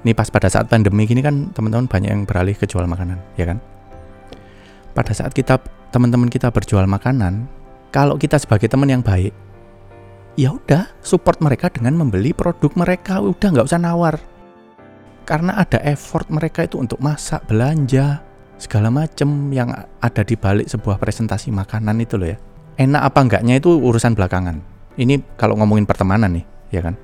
ini 0.02 0.18
pas 0.18 0.34
pada 0.34 0.50
saat 0.50 0.66
pandemi 0.66 1.06
gini 1.06 1.22
kan 1.22 1.54
teman-teman 1.54 1.86
banyak 1.86 2.10
yang 2.10 2.24
beralih 2.26 2.58
ke 2.58 2.66
jual 2.66 2.86
makanan, 2.90 3.22
ya 3.38 3.46
kan? 3.46 3.62
Pada 4.98 5.14
saat 5.14 5.30
kita 5.32 5.62
teman-teman 5.94 6.26
kita 6.26 6.50
berjual 6.50 6.90
makanan, 6.90 7.46
kalau 7.94 8.18
kita 8.18 8.42
sebagai 8.42 8.66
teman 8.66 8.90
yang 8.90 9.06
baik, 9.06 9.30
ya 10.34 10.58
udah 10.58 10.90
support 11.06 11.38
mereka 11.38 11.70
dengan 11.70 12.02
membeli 12.02 12.34
produk 12.34 12.74
mereka, 12.74 13.22
udah 13.22 13.48
nggak 13.54 13.68
usah 13.70 13.78
nawar. 13.78 14.18
Karena 15.22 15.62
ada 15.62 15.78
effort 15.86 16.26
mereka 16.34 16.66
itu 16.66 16.82
untuk 16.82 16.98
masak, 16.98 17.46
belanja, 17.46 18.26
segala 18.58 18.90
macem 18.90 19.54
yang 19.54 19.70
ada 20.02 20.22
di 20.26 20.34
balik 20.34 20.66
sebuah 20.66 20.98
presentasi 20.98 21.54
makanan 21.54 22.02
itu 22.02 22.18
loh 22.18 22.34
ya. 22.34 22.38
Enak 22.82 23.14
apa 23.14 23.20
enggaknya 23.22 23.62
itu 23.62 23.70
urusan 23.70 24.18
belakangan. 24.18 24.58
Ini 24.98 25.38
kalau 25.38 25.62
ngomongin 25.62 25.86
pertemanan 25.86 26.42
nih, 26.42 26.46
ya 26.74 26.82
kan? 26.82 26.98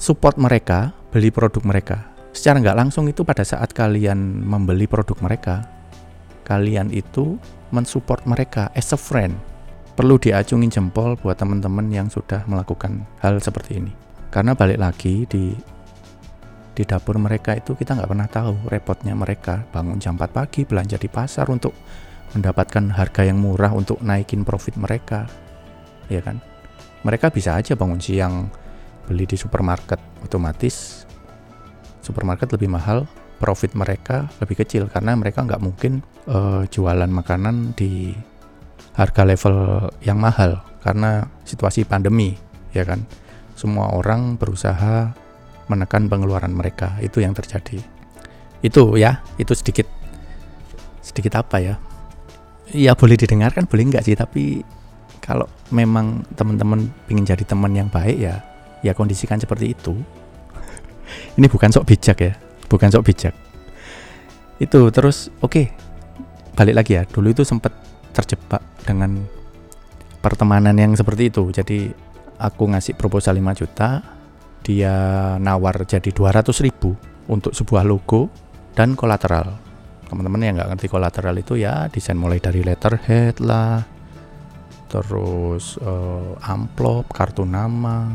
Support 0.00 0.40
mereka, 0.40 0.96
beli 1.12 1.28
produk 1.28 1.60
mereka 1.68 2.09
secara 2.30 2.62
nggak 2.62 2.78
langsung 2.78 3.06
itu 3.10 3.26
pada 3.26 3.42
saat 3.42 3.74
kalian 3.74 4.42
membeli 4.46 4.86
produk 4.86 5.18
mereka, 5.22 5.66
kalian 6.46 6.90
itu 6.90 7.38
mensupport 7.70 8.26
mereka 8.26 8.70
as 8.74 8.90
a 8.94 8.98
friend. 8.98 9.34
Perlu 9.94 10.16
diacungin 10.16 10.72
jempol 10.72 11.18
buat 11.18 11.36
teman-teman 11.36 11.90
yang 11.92 12.08
sudah 12.08 12.46
melakukan 12.48 13.04
hal 13.20 13.36
seperti 13.42 13.82
ini. 13.82 13.92
Karena 14.30 14.54
balik 14.54 14.78
lagi 14.80 15.26
di 15.26 15.52
di 16.80 16.88
dapur 16.88 17.18
mereka 17.20 17.58
itu 17.58 17.76
kita 17.76 17.92
nggak 17.92 18.08
pernah 18.08 18.28
tahu 18.30 18.54
repotnya 18.70 19.12
mereka 19.12 19.66
bangun 19.68 20.00
jam 20.00 20.16
4 20.16 20.32
pagi 20.32 20.64
belanja 20.64 20.96
di 20.96 21.12
pasar 21.12 21.50
untuk 21.50 21.76
mendapatkan 22.32 22.94
harga 22.94 23.26
yang 23.26 23.42
murah 23.42 23.74
untuk 23.74 24.00
naikin 24.00 24.46
profit 24.46 24.78
mereka 24.78 25.26
ya 26.06 26.22
kan 26.22 26.38
mereka 27.02 27.28
bisa 27.28 27.58
aja 27.58 27.74
bangun 27.74 27.98
siang 27.98 28.48
beli 29.04 29.26
di 29.26 29.34
supermarket 29.34 29.98
otomatis 30.22 31.04
supermarket 32.10 32.50
lebih 32.50 32.66
mahal, 32.66 33.06
profit 33.40 33.72
mereka 33.72 34.28
lebih 34.42 34.60
kecil 34.60 34.90
karena 34.90 35.16
mereka 35.16 35.46
nggak 35.46 35.62
mungkin 35.62 36.04
uh, 36.28 36.66
jualan 36.68 37.08
makanan 37.08 37.72
di 37.78 38.12
harga 38.98 39.22
level 39.24 39.88
yang 40.04 40.18
mahal 40.18 40.60
karena 40.82 41.30
situasi 41.46 41.86
pandemi, 41.86 42.34
ya 42.74 42.84
kan. 42.84 43.06
Semua 43.54 43.92
orang 43.92 44.36
berusaha 44.36 45.12
menekan 45.70 46.10
pengeluaran 46.10 46.52
mereka, 46.52 46.98
itu 46.98 47.22
yang 47.22 47.32
terjadi. 47.32 47.78
Itu 48.60 48.98
ya, 48.98 49.22
itu 49.38 49.54
sedikit 49.54 49.86
sedikit 51.00 51.40
apa 51.40 51.62
ya? 51.62 51.74
Ya 52.70 52.92
boleh 52.92 53.16
didengarkan, 53.16 53.70
boleh 53.70 53.88
nggak 53.88 54.04
sih, 54.04 54.16
tapi 54.18 54.64
kalau 55.20 55.46
memang 55.70 56.26
teman-teman 56.34 56.90
ingin 57.12 57.24
jadi 57.24 57.44
teman 57.44 57.72
yang 57.76 57.88
baik 57.92 58.18
ya, 58.18 58.40
ya 58.80 58.92
kondisikan 58.96 59.36
seperti 59.36 59.76
itu 59.76 59.94
ini 61.36 61.46
bukan 61.46 61.70
sok 61.72 61.86
bijak 61.86 62.18
ya 62.20 62.32
bukan 62.70 62.88
sok 62.88 63.04
bijak. 63.10 63.34
Itu 64.62 64.86
terus 64.94 65.34
oke 65.42 65.50
okay, 65.50 65.66
balik 66.54 66.78
lagi 66.78 66.94
ya. 66.94 67.02
Dulu 67.02 67.34
itu 67.34 67.42
sempat 67.42 67.74
terjebak 68.14 68.62
dengan 68.86 69.18
pertemanan 70.22 70.78
yang 70.78 70.94
seperti 70.94 71.34
itu. 71.34 71.50
Jadi 71.50 71.90
aku 72.38 72.70
ngasih 72.70 72.94
proposal 72.94 73.36
5 73.36 73.60
juta 73.60 74.00
dia 74.62 74.94
nawar 75.42 75.82
jadi 75.82 76.08
200 76.14 76.46
ribu 76.62 76.94
untuk 77.26 77.50
sebuah 77.50 77.82
logo 77.82 78.30
dan 78.78 78.94
kolateral. 78.94 79.58
Teman-teman 80.06 80.46
yang 80.46 80.54
nggak 80.62 80.70
ngerti 80.78 80.86
kolateral 80.86 81.34
itu 81.34 81.58
ya 81.58 81.90
desain 81.90 82.18
mulai 82.18 82.38
dari 82.38 82.62
letterhead 82.62 83.42
lah 83.42 83.82
terus 84.90 85.78
uh, 85.78 86.34
amplop 86.42 87.14
kartu 87.14 87.46
nama 87.46 88.10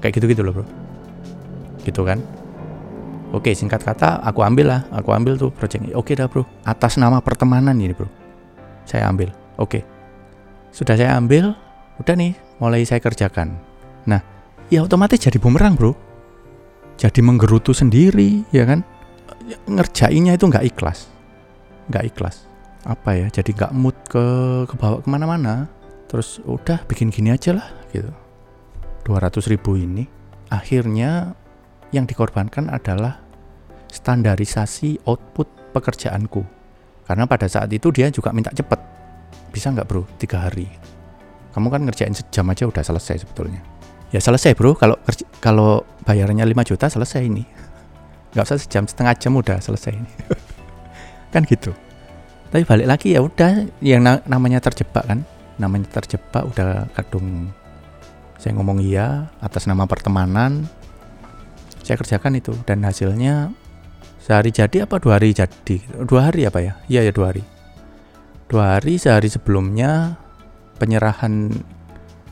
kayak 0.00 0.16
gitu-gitu 0.16 0.40
loh 0.40 0.56
bro 0.56 0.83
gitu 1.84 2.02
kan? 2.02 2.24
Oke 3.34 3.50
singkat 3.50 3.82
kata 3.82 4.22
aku 4.22 4.46
ambil 4.46 4.70
lah. 4.70 4.80
Aku 4.94 5.10
ambil 5.10 5.34
tuh 5.34 5.50
project 5.50 5.90
oke 5.90 6.14
dah 6.14 6.30
bro. 6.30 6.46
Atas 6.62 6.94
nama 6.94 7.18
pertemanan 7.18 7.74
ini 7.74 7.90
bro. 7.90 8.06
Saya 8.86 9.10
ambil. 9.10 9.34
Oke. 9.58 9.82
Sudah 10.70 10.94
saya 10.94 11.18
ambil 11.18 11.50
udah 11.98 12.14
nih 12.14 12.38
mulai 12.62 12.86
saya 12.86 13.02
kerjakan. 13.02 13.58
Nah 14.06 14.22
ya 14.70 14.86
otomatis 14.86 15.18
jadi 15.18 15.34
bumerang 15.42 15.74
bro. 15.74 15.98
Jadi 16.94 17.26
menggerutu 17.26 17.74
sendiri 17.74 18.46
ya 18.54 18.70
kan? 18.70 18.86
Ngerjainnya 19.66 20.38
itu 20.38 20.46
nggak 20.46 20.70
ikhlas. 20.70 21.10
Nggak 21.90 22.14
ikhlas. 22.14 22.46
Apa 22.86 23.18
ya 23.18 23.26
jadi 23.34 23.50
nggak 23.50 23.72
mood 23.74 23.98
ke 24.06 24.24
ke 24.70 24.74
bawah 24.78 25.02
ke 25.02 25.10
mana-mana. 25.10 25.66
Terus 26.06 26.38
udah 26.46 26.86
bikin 26.86 27.10
gini 27.10 27.34
aja 27.34 27.50
lah 27.50 27.66
gitu. 27.90 28.14
200 29.10 29.50
ribu 29.50 29.74
ini. 29.74 30.06
Akhirnya 30.54 31.34
yang 31.94 32.10
dikorbankan 32.10 32.66
adalah 32.66 33.22
standarisasi 33.86 35.06
output 35.06 35.46
pekerjaanku. 35.70 36.42
Karena 37.06 37.30
pada 37.30 37.46
saat 37.46 37.70
itu 37.70 37.94
dia 37.94 38.10
juga 38.10 38.34
minta 38.34 38.50
cepet. 38.50 38.80
Bisa 39.54 39.70
nggak 39.70 39.86
bro, 39.86 40.02
tiga 40.18 40.50
hari. 40.50 40.66
Kamu 41.54 41.70
kan 41.70 41.86
ngerjain 41.86 42.10
sejam 42.10 42.50
aja 42.50 42.66
udah 42.66 42.82
selesai 42.82 43.22
sebetulnya. 43.22 43.62
Ya 44.10 44.18
selesai 44.18 44.58
bro, 44.58 44.74
kalau 44.74 44.98
kalau 45.38 45.86
bayarnya 46.02 46.42
5 46.42 46.70
juta 46.74 46.90
selesai 46.90 47.22
ini. 47.22 47.46
Nggak 48.34 48.44
usah 48.50 48.58
sejam, 48.58 48.82
setengah 48.90 49.14
jam 49.14 49.32
udah 49.38 49.62
selesai 49.62 49.94
ini. 49.94 50.10
kan 51.34 51.46
gitu. 51.46 51.70
Tapi 52.50 52.66
balik 52.66 52.86
lagi 52.90 53.14
ya 53.14 53.22
udah, 53.22 53.70
yang 53.78 54.02
na 54.02 54.18
namanya 54.26 54.58
terjebak 54.58 55.06
kan. 55.06 55.22
Namanya 55.54 55.86
terjebak 56.02 56.42
udah 56.42 56.90
kadung 56.98 57.54
saya 58.44 58.58
ngomong 58.58 58.82
iya 58.82 59.30
atas 59.38 59.64
nama 59.70 59.86
pertemanan 59.86 60.66
saya 61.84 62.00
kerjakan 62.00 62.40
itu 62.40 62.56
dan 62.64 62.80
hasilnya 62.82 63.52
sehari 64.24 64.48
jadi 64.48 64.88
apa 64.88 64.96
dua 64.96 65.20
hari 65.20 65.36
jadi? 65.36 65.76
Dua 66.08 66.32
hari 66.32 66.48
apa 66.48 66.64
ya? 66.64 66.72
Iya 66.88 67.06
ya 67.06 67.12
dua 67.12 67.30
hari. 67.30 67.44
Dua 68.48 68.80
hari 68.80 68.96
sehari 68.96 69.28
sebelumnya 69.28 70.16
penyerahan 70.80 71.52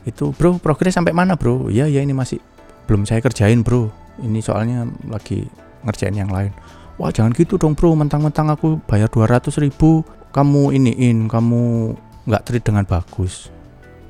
itu 0.03 0.35
bro 0.35 0.57
progres 0.57 0.97
sampai 0.97 1.13
mana 1.13 1.37
bro? 1.37 1.69
Iya 1.69 1.85
ya 1.85 2.01
ini 2.01 2.11
masih 2.11 2.41
belum 2.89 3.05
saya 3.05 3.21
kerjain 3.21 3.61
bro. 3.61 3.93
Ini 4.19 4.41
soalnya 4.41 4.89
lagi 5.05 5.45
ngerjain 5.85 6.17
yang 6.17 6.33
lain. 6.33 6.49
Wah 6.97 7.13
jangan 7.13 7.33
gitu 7.37 7.61
dong 7.61 7.77
bro. 7.77 7.93
Mentang-mentang 7.93 8.49
aku 8.49 8.81
bayar 8.89 9.09
200 9.09 9.53
ribu 9.61 10.01
kamu 10.33 10.73
iniin 10.73 11.29
kamu 11.29 11.93
nggak 12.25 12.43
treat 12.49 12.63
dengan 12.65 12.89
bagus. 12.89 13.53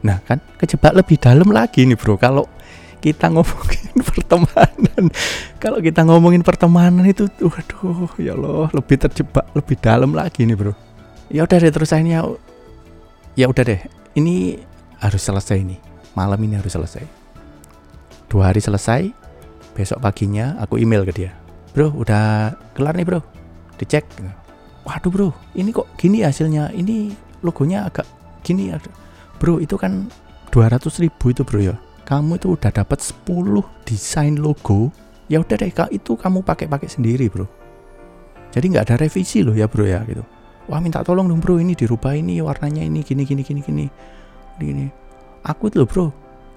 Nah 0.03 0.19
kan 0.23 0.39
kejebak 0.59 0.95
lebih 0.95 1.19
dalam 1.19 1.51
lagi 1.51 1.83
nih 1.83 1.99
bro. 1.99 2.15
Kalau 2.15 2.47
kita 3.03 3.27
ngomongin 3.27 3.99
pertemanan. 4.15 5.03
Kalau 5.59 5.83
kita 5.83 6.07
ngomongin 6.07 6.39
pertemanan 6.39 7.03
itu 7.03 7.27
waduh 7.43 8.07
ya 8.15 8.31
Allah 8.31 8.71
lebih 8.71 8.95
terjebak 8.95 9.43
lebih 9.51 9.75
dalam 9.83 10.15
lagi 10.15 10.47
nih 10.47 10.55
bro. 10.55 10.71
Ya 11.27 11.43
udah 11.43 11.59
deh 11.59 11.67
terus 11.67 11.91
akhirnya 11.91 12.23
ya 13.35 13.51
udah 13.51 13.63
deh 13.67 13.81
ini 14.15 14.63
harus 15.03 15.19
selesai 15.19 15.59
nih. 15.59 15.79
Malam 16.15 16.39
ini 16.47 16.55
harus 16.55 16.71
selesai. 16.71 17.03
Dua 18.31 18.47
hari 18.47 18.63
selesai 18.63 19.11
besok 19.75 19.99
paginya 19.99 20.55
aku 20.63 20.79
email 20.79 21.03
ke 21.03 21.11
dia. 21.11 21.35
Bro 21.75 21.91
udah 21.99 22.55
kelar 22.71 22.95
nih 22.95 23.03
bro. 23.03 23.19
Dicek. 23.75 24.07
Waduh 24.87 25.11
bro 25.11 25.29
ini 25.59 25.75
kok 25.75 25.91
gini 25.99 26.23
hasilnya? 26.23 26.71
Ini 26.71 27.11
logonya 27.43 27.91
agak 27.91 28.07
gini 28.47 28.71
bro 29.43 29.59
itu 29.59 29.75
kan 29.75 30.07
200 30.55 31.03
ribu 31.03 31.35
itu 31.35 31.43
bro 31.43 31.59
ya 31.59 31.75
kamu 32.03 32.35
itu 32.39 32.55
udah 32.59 32.71
dapat 32.71 32.99
10 32.99 33.87
desain 33.87 34.35
logo. 34.35 34.91
Ya 35.31 35.39
udah 35.39 35.55
deh 35.55 35.71
itu 35.71 36.11
kamu 36.19 36.43
pakai-pakai 36.43 36.91
sendiri 36.91 37.31
bro. 37.31 37.47
Jadi 38.53 38.65
nggak 38.69 38.85
ada 38.91 38.95
revisi 39.07 39.41
loh 39.41 39.55
ya 39.55 39.65
bro 39.71 39.87
ya 39.87 40.03
gitu. 40.05 40.21
Wah 40.67 40.79
minta 40.83 41.01
tolong 41.01 41.27
dong 41.27 41.39
bro 41.39 41.57
ini 41.57 41.73
dirubah 41.73 42.13
ini 42.15 42.43
warnanya 42.43 42.83
ini 42.83 43.01
gini 43.01 43.23
gini 43.23 43.41
gini 43.41 43.61
gini. 43.63 43.85
Gini 44.59 44.85
aku 45.43 45.67
itu 45.71 45.83
loh 45.83 45.89
bro 45.89 46.07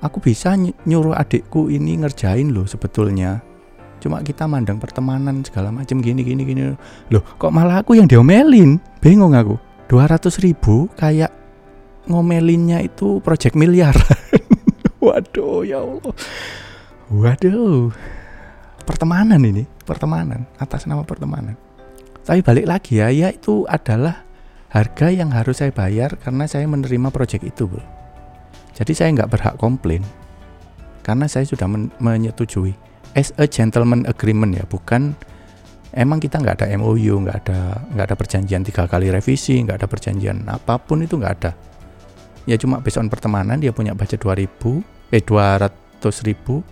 aku 0.02 0.22
bisa 0.22 0.54
nyuruh 0.58 1.16
adikku 1.16 1.70
ini 1.72 1.98
ngerjain 2.02 2.54
loh 2.54 2.66
sebetulnya. 2.66 3.42
Cuma 3.98 4.20
kita 4.22 4.44
mandang 4.44 4.76
pertemanan 4.76 5.42
segala 5.42 5.72
macam 5.72 5.98
gini 6.04 6.22
gini 6.22 6.42
gini. 6.46 6.62
Loh 7.10 7.22
kok 7.38 7.50
malah 7.50 7.82
aku 7.82 7.98
yang 7.98 8.06
diomelin? 8.06 8.78
Bingung 9.02 9.32
aku. 9.34 9.58
200 9.88 10.42
ribu 10.42 10.90
kayak 10.98 11.30
ngomelinnya 12.10 12.82
itu 12.82 13.18
project 13.22 13.54
miliar 13.58 13.94
Waduh, 15.06 15.62
ya 15.62 15.78
Allah. 15.78 16.14
Waduh. 17.06 17.94
Pertemanan 18.82 19.38
ini, 19.46 19.62
pertemanan 19.86 20.50
atas 20.58 20.90
nama 20.90 21.06
pertemanan 21.06 21.54
tapi 22.26 22.42
balik 22.42 22.66
lagi 22.66 22.98
ya 22.98 23.08
ya 23.14 23.30
itu 23.30 23.62
adalah 23.70 24.26
harga 24.74 25.14
yang 25.14 25.30
harus 25.30 25.62
saya 25.62 25.70
bayar 25.70 26.18
karena 26.18 26.50
saya 26.50 26.66
menerima 26.66 27.14
proyek 27.14 27.46
itu 27.46 27.70
bro 27.70 27.80
jadi 28.74 28.92
saya 28.92 29.08
nggak 29.14 29.30
berhak 29.30 29.54
komplain 29.62 30.02
karena 31.06 31.30
saya 31.30 31.46
sudah 31.46 31.70
men 31.70 31.94
menyetujui 32.02 32.74
as 33.14 33.30
a 33.38 33.46
gentleman 33.46 34.02
agreement 34.10 34.58
ya 34.58 34.66
bukan 34.66 35.14
emang 35.94 36.18
kita 36.18 36.42
nggak 36.42 36.66
ada 36.66 36.66
MOU 36.82 37.22
nggak 37.22 37.46
ada 37.46 37.86
nggak 37.94 38.06
ada 38.10 38.16
perjanjian 38.18 38.66
tiga 38.66 38.90
kali 38.90 39.08
revisi 39.14 39.62
nggak 39.62 39.86
ada 39.86 39.88
perjanjian 39.88 40.42
apa 40.50 40.82
pun 40.82 41.06
itu 41.06 41.14
nggak 41.14 41.34
ada 41.40 41.54
ya 42.50 42.58
cuma 42.58 42.82
based 42.82 42.98
on 42.98 43.06
pertemanan 43.06 43.62
dia 43.62 43.70
punya 43.70 43.94
budget 43.94 44.18
2000 44.18 44.50
eh 45.10 45.22
200 45.22 45.70
ribu 46.26 46.62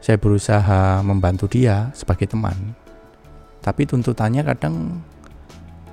saya 0.00 0.16
berusaha 0.16 1.04
membantu 1.04 1.46
dia 1.50 1.92
sebagai 1.92 2.24
teman. 2.24 2.56
Tapi 3.60 3.84
tuntutannya 3.84 4.40
kadang 4.40 5.04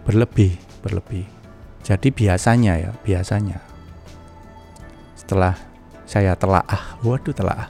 berlebih 0.07 0.55
berlebih. 0.79 1.27
Jadi 1.83 2.07
biasanya 2.15 2.73
ya 2.79 2.91
biasanya. 3.03 3.59
Setelah 5.19 5.59
saya 6.07 6.39
telaah 6.39 7.03
waduh 7.03 7.35
telaah. 7.35 7.67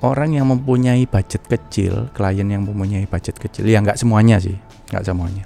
Orang 0.00 0.32
yang 0.32 0.48
mempunyai 0.48 1.04
budget 1.04 1.44
kecil 1.44 2.08
klien 2.16 2.48
yang 2.48 2.64
mempunyai 2.64 3.04
budget 3.04 3.36
kecil 3.36 3.68
ya 3.68 3.84
nggak 3.84 4.00
semuanya 4.00 4.40
sih 4.40 4.56
nggak 4.88 5.04
semuanya 5.04 5.44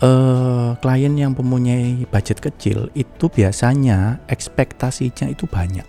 uh, 0.00 0.74
klien 0.80 1.14
yang 1.14 1.36
mempunyai 1.36 2.08
budget 2.08 2.40
kecil 2.42 2.90
itu 2.96 3.30
biasanya 3.30 4.24
ekspektasinya 4.26 5.30
itu 5.30 5.46
banyak 5.46 5.86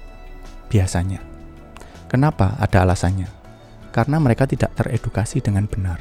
biasanya 0.70 1.36
Kenapa? 2.16 2.56
Ada 2.62 2.86
alasannya. 2.86 3.28
Karena 3.92 4.24
mereka 4.24 4.46
tidak 4.48 4.72
teredukasi 4.78 5.42
dengan 5.42 5.66
benar. 5.66 6.00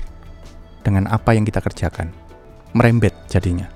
Dengan 0.84 1.08
apa 1.08 1.32
yang 1.32 1.42
kita 1.42 1.58
kerjakan. 1.58 2.14
Merembet 2.70 3.18
jadinya. 3.26 3.66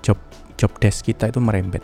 Job 0.00 0.16
job 0.56 0.72
desk 0.78 1.04
kita 1.04 1.28
itu 1.28 1.44
merembet. 1.44 1.82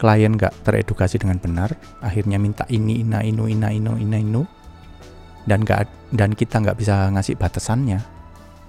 Klien 0.00 0.34
nggak 0.34 0.66
teredukasi 0.66 1.20
dengan 1.20 1.38
benar, 1.38 1.76
akhirnya 2.00 2.40
minta 2.40 2.66
ini, 2.72 3.04
ina, 3.04 3.22
inu, 3.22 3.44
ina, 3.46 3.70
inu, 3.70 3.94
ina, 4.00 4.18
inu, 4.18 4.42
dan 5.46 5.62
gak, 5.62 5.86
dan 6.10 6.34
kita 6.34 6.58
nggak 6.58 6.74
bisa 6.74 7.06
ngasih 7.12 7.38
batasannya. 7.38 8.00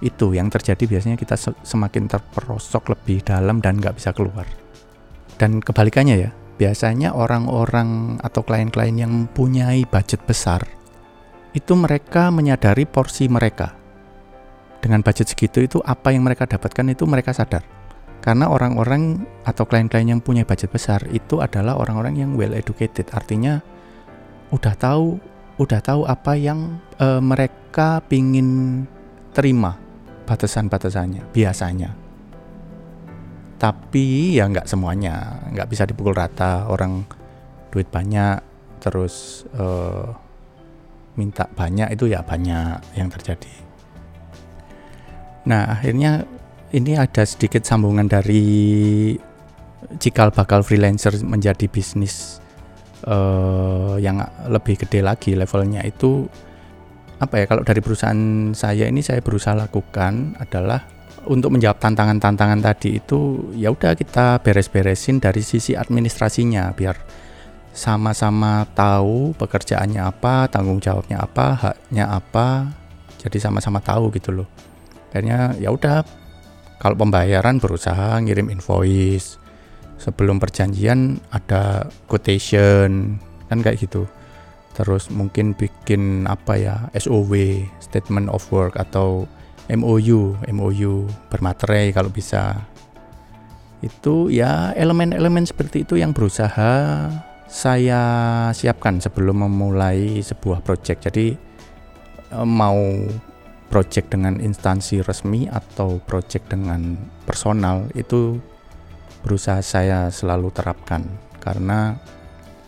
Itu 0.03 0.35
yang 0.35 0.51
terjadi 0.51 0.83
biasanya 0.83 1.15
kita 1.15 1.39
semakin 1.63 2.11
terperosok 2.11 2.91
lebih 2.91 3.23
dalam 3.23 3.63
dan 3.63 3.79
nggak 3.79 3.95
bisa 3.95 4.11
keluar. 4.11 4.43
Dan 5.39 5.63
kebalikannya 5.63 6.27
ya, 6.27 6.29
biasanya 6.59 7.15
orang-orang 7.15 8.19
atau 8.19 8.43
klien-klien 8.43 8.99
yang 8.99 9.11
mempunyai 9.15 9.87
budget 9.87 10.19
besar 10.27 10.67
itu 11.53 11.73
mereka 11.77 12.33
menyadari 12.33 12.83
porsi 12.83 13.29
mereka. 13.29 13.77
Dengan 14.83 14.99
budget 14.99 15.31
segitu 15.31 15.63
itu 15.63 15.79
apa 15.85 16.11
yang 16.11 16.27
mereka 16.27 16.43
dapatkan 16.43 16.91
itu 16.91 17.07
mereka 17.07 17.31
sadar. 17.31 17.63
Karena 18.19 18.47
orang-orang 18.51 19.23
atau 19.47 19.63
klien-klien 19.67 20.07
yang 20.07 20.19
punya 20.23 20.43
budget 20.43 20.71
besar 20.71 21.03
itu 21.11 21.39
adalah 21.39 21.79
orang-orang 21.79 22.19
yang 22.19 22.31
well 22.35 22.51
educated. 22.51 23.07
Artinya 23.11 23.63
udah 24.51 24.75
tahu 24.75 25.19
udah 25.59 25.79
tahu 25.85 26.01
apa 26.09 26.33
yang 26.33 26.81
e, 26.97 27.21
mereka 27.21 28.01
pingin 28.09 28.83
terima 29.37 29.82
batasan-batasannya 30.23 31.29
biasanya. 31.31 31.91
Tapi 33.59 34.35
ya 34.35 34.49
nggak 34.49 34.67
semuanya 34.67 35.43
nggak 35.53 35.69
bisa 35.69 35.83
dipukul 35.87 36.15
rata. 36.15 36.67
Orang 36.67 37.07
duit 37.71 37.87
banyak 37.87 38.39
terus 38.83 39.47
uh, 39.55 40.11
minta 41.15 41.47
banyak 41.47 41.93
itu 41.95 42.11
ya 42.11 42.25
banyak 42.25 42.97
yang 42.97 43.07
terjadi. 43.07 43.53
Nah 45.47 45.79
akhirnya 45.79 46.27
ini 46.73 46.97
ada 46.97 47.23
sedikit 47.23 47.63
sambungan 47.63 48.09
dari 48.09 49.13
cikal 49.99 50.33
bakal 50.33 50.65
freelancer 50.65 51.13
menjadi 51.21 51.69
bisnis 51.69 52.41
uh, 53.05 53.95
yang 53.99 54.23
lebih 54.49 54.79
gede 54.81 55.05
lagi 55.05 55.37
levelnya 55.37 55.83
itu 55.85 56.25
apa 57.23 57.43
ya 57.43 57.45
kalau 57.47 57.63
dari 57.63 57.79
perusahaan 57.79 58.51
saya 58.51 58.87
ini 58.87 58.99
saya 58.99 59.23
berusaha 59.23 59.55
lakukan 59.55 60.35
adalah 60.39 60.83
untuk 61.23 61.55
menjawab 61.55 61.79
tantangan-tantangan 61.79 62.59
tadi 62.59 62.99
itu 62.99 63.51
ya 63.55 63.71
udah 63.71 63.95
kita 63.95 64.43
beres-beresin 64.43 65.23
dari 65.23 65.39
sisi 65.39 65.71
administrasinya 65.71 66.75
biar 66.75 66.95
sama-sama 67.73 68.69
tahu 68.77 69.33
pekerjaannya 69.33 70.05
apa, 70.05 70.45
tanggung 70.45 70.77
jawabnya 70.77 71.25
apa, 71.25 71.57
haknya 71.57 72.05
apa. 72.05 72.69
Jadi 73.17 73.41
sama-sama 73.41 73.81
tahu 73.81 74.13
gitu 74.13 74.29
loh. 74.29 74.47
Akhirnya 75.09 75.57
ya 75.57 75.73
udah 75.73 76.05
kalau 76.77 76.93
pembayaran 76.93 77.57
berusaha 77.57 78.21
ngirim 78.21 78.53
invoice. 78.53 79.41
Sebelum 79.97 80.37
perjanjian 80.37 81.17
ada 81.31 81.87
quotation 82.05 83.17
kan 83.47 83.57
kayak 83.63 83.81
gitu. 83.81 84.05
Terus 84.73 85.13
mungkin 85.13 85.53
bikin 85.53 86.25
apa 86.25 86.57
ya 86.57 86.75
SOW, 86.97 87.33
statement 87.77 88.29
of 88.33 88.41
work 88.49 88.73
atau 88.77 89.29
MOU, 89.69 90.35
MOU 90.49 91.07
bermaterai 91.29 91.93
kalau 91.93 92.09
bisa. 92.09 92.65
Itu 93.83 94.33
ya 94.33 94.71
elemen-elemen 94.73 95.45
seperti 95.45 95.85
itu 95.85 95.99
yang 95.99 96.15
berusaha 96.15 97.07
saya 97.45 98.01
siapkan 98.55 98.97
sebelum 98.97 99.45
memulai 99.45 100.23
sebuah 100.25 100.65
project. 100.65 101.05
Jadi 101.11 101.37
eh, 102.33 102.47
mau 102.47 102.81
project 103.69 104.13
dengan 104.13 104.37
instansi 104.37 105.01
resmi 105.01 105.49
atau 105.49 105.97
project 106.05 106.53
dengan 106.53 106.93
personal 107.25 107.89
itu 107.97 108.37
berusaha 109.25 109.65
saya 109.65 110.13
selalu 110.13 110.53
terapkan 110.53 111.01
karena 111.41 111.97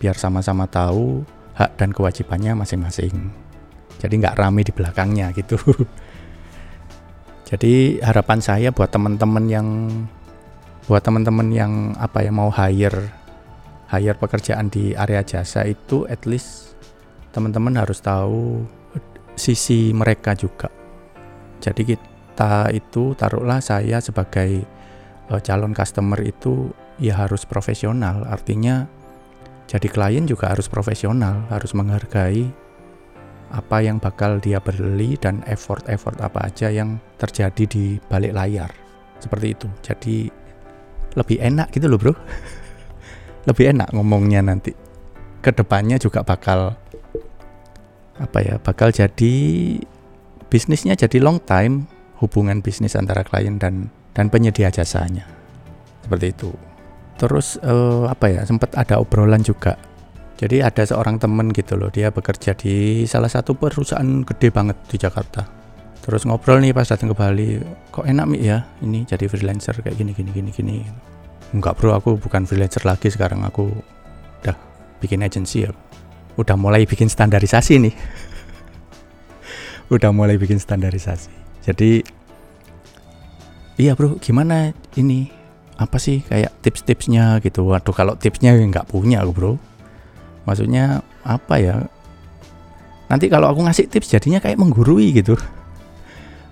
biar 0.01 0.17
sama-sama 0.17 0.65
tahu 0.65 1.21
hak 1.55 1.79
dan 1.79 1.95
kewajibannya 1.95 2.55
masing-masing. 2.55 3.31
Jadi 3.99 4.13
nggak 4.19 4.37
rame 4.37 4.61
di 4.61 4.75
belakangnya 4.75 5.31
gitu. 5.31 5.55
Jadi 7.49 8.01
harapan 8.01 8.39
saya 8.43 8.69
buat 8.75 8.91
teman-teman 8.91 9.45
yang 9.47 9.67
buat 10.85 11.01
teman-teman 11.01 11.49
yang 11.49 11.73
apa 11.97 12.21
ya 12.21 12.29
mau 12.29 12.53
hire 12.53 13.09
hire 13.89 14.17
pekerjaan 14.17 14.69
di 14.69 14.93
area 14.93 15.25
jasa 15.25 15.65
itu 15.65 16.05
at 16.05 16.25
least 16.29 16.77
teman-teman 17.33 17.73
harus 17.77 18.01
tahu 18.01 18.65
sisi 19.35 19.91
mereka 19.91 20.33
juga. 20.33 20.71
Jadi 21.59 21.95
kita 21.95 22.71
itu 22.71 23.13
taruhlah 23.15 23.59
saya 23.59 23.99
sebagai 23.99 24.63
uh, 25.29 25.41
calon 25.43 25.75
customer 25.75 26.19
itu 26.23 26.71
ya 26.97 27.27
harus 27.27 27.43
profesional. 27.43 28.23
Artinya 28.25 28.87
jadi 29.65 29.87
klien 29.89 30.25
juga 30.29 30.53
harus 30.53 30.69
profesional, 30.69 31.49
harus 31.49 31.73
menghargai 31.73 32.45
apa 33.49 33.77
yang 33.81 33.97
bakal 33.97 34.37
dia 34.37 34.61
beli 34.61 35.17
dan 35.17 35.41
effort-effort 35.49 36.17
apa 36.21 36.49
aja 36.49 36.69
yang 36.69 37.01
terjadi 37.17 37.63
di 37.65 37.85
balik 38.09 38.33
layar. 38.33 38.69
Seperti 39.17 39.47
itu. 39.57 39.67
Jadi 39.81 40.17
lebih 41.17 41.37
enak 41.41 41.73
gitu 41.73 41.89
loh, 41.89 41.97
Bro. 41.97 42.13
lebih 43.49 43.73
enak 43.73 43.89
ngomongnya 43.93 44.45
nanti. 44.45 44.73
Ke 45.41 45.49
depannya 45.49 45.97
juga 45.97 46.21
bakal 46.21 46.77
apa 48.21 48.37
ya? 48.41 48.61
Bakal 48.61 48.93
jadi 48.93 49.33
bisnisnya 50.49 50.93
jadi 50.93 51.17
long 51.21 51.41
time 51.41 51.89
hubungan 52.21 52.61
bisnis 52.61 52.93
antara 52.93 53.25
klien 53.25 53.57
dan 53.57 53.89
dan 54.13 54.29
penyedia 54.29 54.69
jasanya. 54.69 55.25
Seperti 56.05 56.37
itu. 56.37 56.53
Terus 57.15 57.59
uh, 57.63 58.11
apa 58.11 58.27
ya? 58.27 58.41
Sempat 58.43 58.75
ada 58.75 58.99
obrolan 58.99 59.41
juga 59.43 59.79
jadi 60.35 60.67
ada 60.67 60.83
seorang 60.83 61.15
temen 61.15 61.47
gitu 61.55 61.79
loh, 61.79 61.87
dia 61.87 62.11
bekerja 62.11 62.51
di 62.59 63.07
salah 63.07 63.31
satu 63.31 63.55
perusahaan 63.55 64.19
gede 64.27 64.51
banget 64.51 64.75
di 64.91 64.99
Jakarta. 64.99 65.47
Terus 66.03 66.27
ngobrol 66.27 66.59
nih 66.59 66.75
pas 66.75 66.85
datang 66.85 67.15
ke 67.15 67.15
Bali, 67.15 67.55
kok 67.89 68.03
enak 68.03 68.25
mi 68.27 68.43
ya 68.43 68.67
ini 68.83 69.07
jadi 69.07 69.31
freelancer 69.31 69.79
kayak 69.79 69.95
gini 69.95 70.11
gini 70.11 70.29
gini 70.35 70.51
gini. 70.51 70.75
Enggak 71.55 71.79
bro, 71.79 71.95
aku 71.95 72.19
bukan 72.19 72.43
freelancer 72.43 72.83
lagi 72.83 73.07
sekarang 73.07 73.47
aku 73.47 73.71
udah 74.43 74.59
bikin 74.99 75.23
agensi 75.23 75.63
ya. 75.63 75.71
Udah 76.35 76.59
mulai 76.59 76.83
bikin 76.83 77.07
standarisasi 77.07 77.79
nih. 77.79 77.95
udah 79.95 80.11
mulai 80.11 80.35
bikin 80.35 80.59
standarisasi. 80.59 81.31
Jadi 81.63 82.03
iya 83.79 83.95
bro, 83.95 84.19
gimana 84.19 84.75
ini? 84.99 85.31
Apa 85.75 85.99
sih 85.99 86.23
kayak 86.23 86.63
tips-tipsnya 86.63 87.43
gitu? 87.43 87.67
Waduh 87.67 87.91
kalau 87.91 88.15
tipsnya 88.15 88.55
nggak 88.55 88.87
punya 88.87 89.19
aku 89.23 89.31
bro. 89.35 89.53
Maksudnya 90.47 91.03
apa 91.25 91.55
ya? 91.59 91.75
Nanti 93.11 93.27
kalau 93.27 93.51
aku 93.51 93.65
ngasih 93.65 93.91
tips 93.91 94.13
jadinya 94.15 94.39
kayak 94.39 94.55
menggurui 94.55 95.11
gitu. 95.11 95.35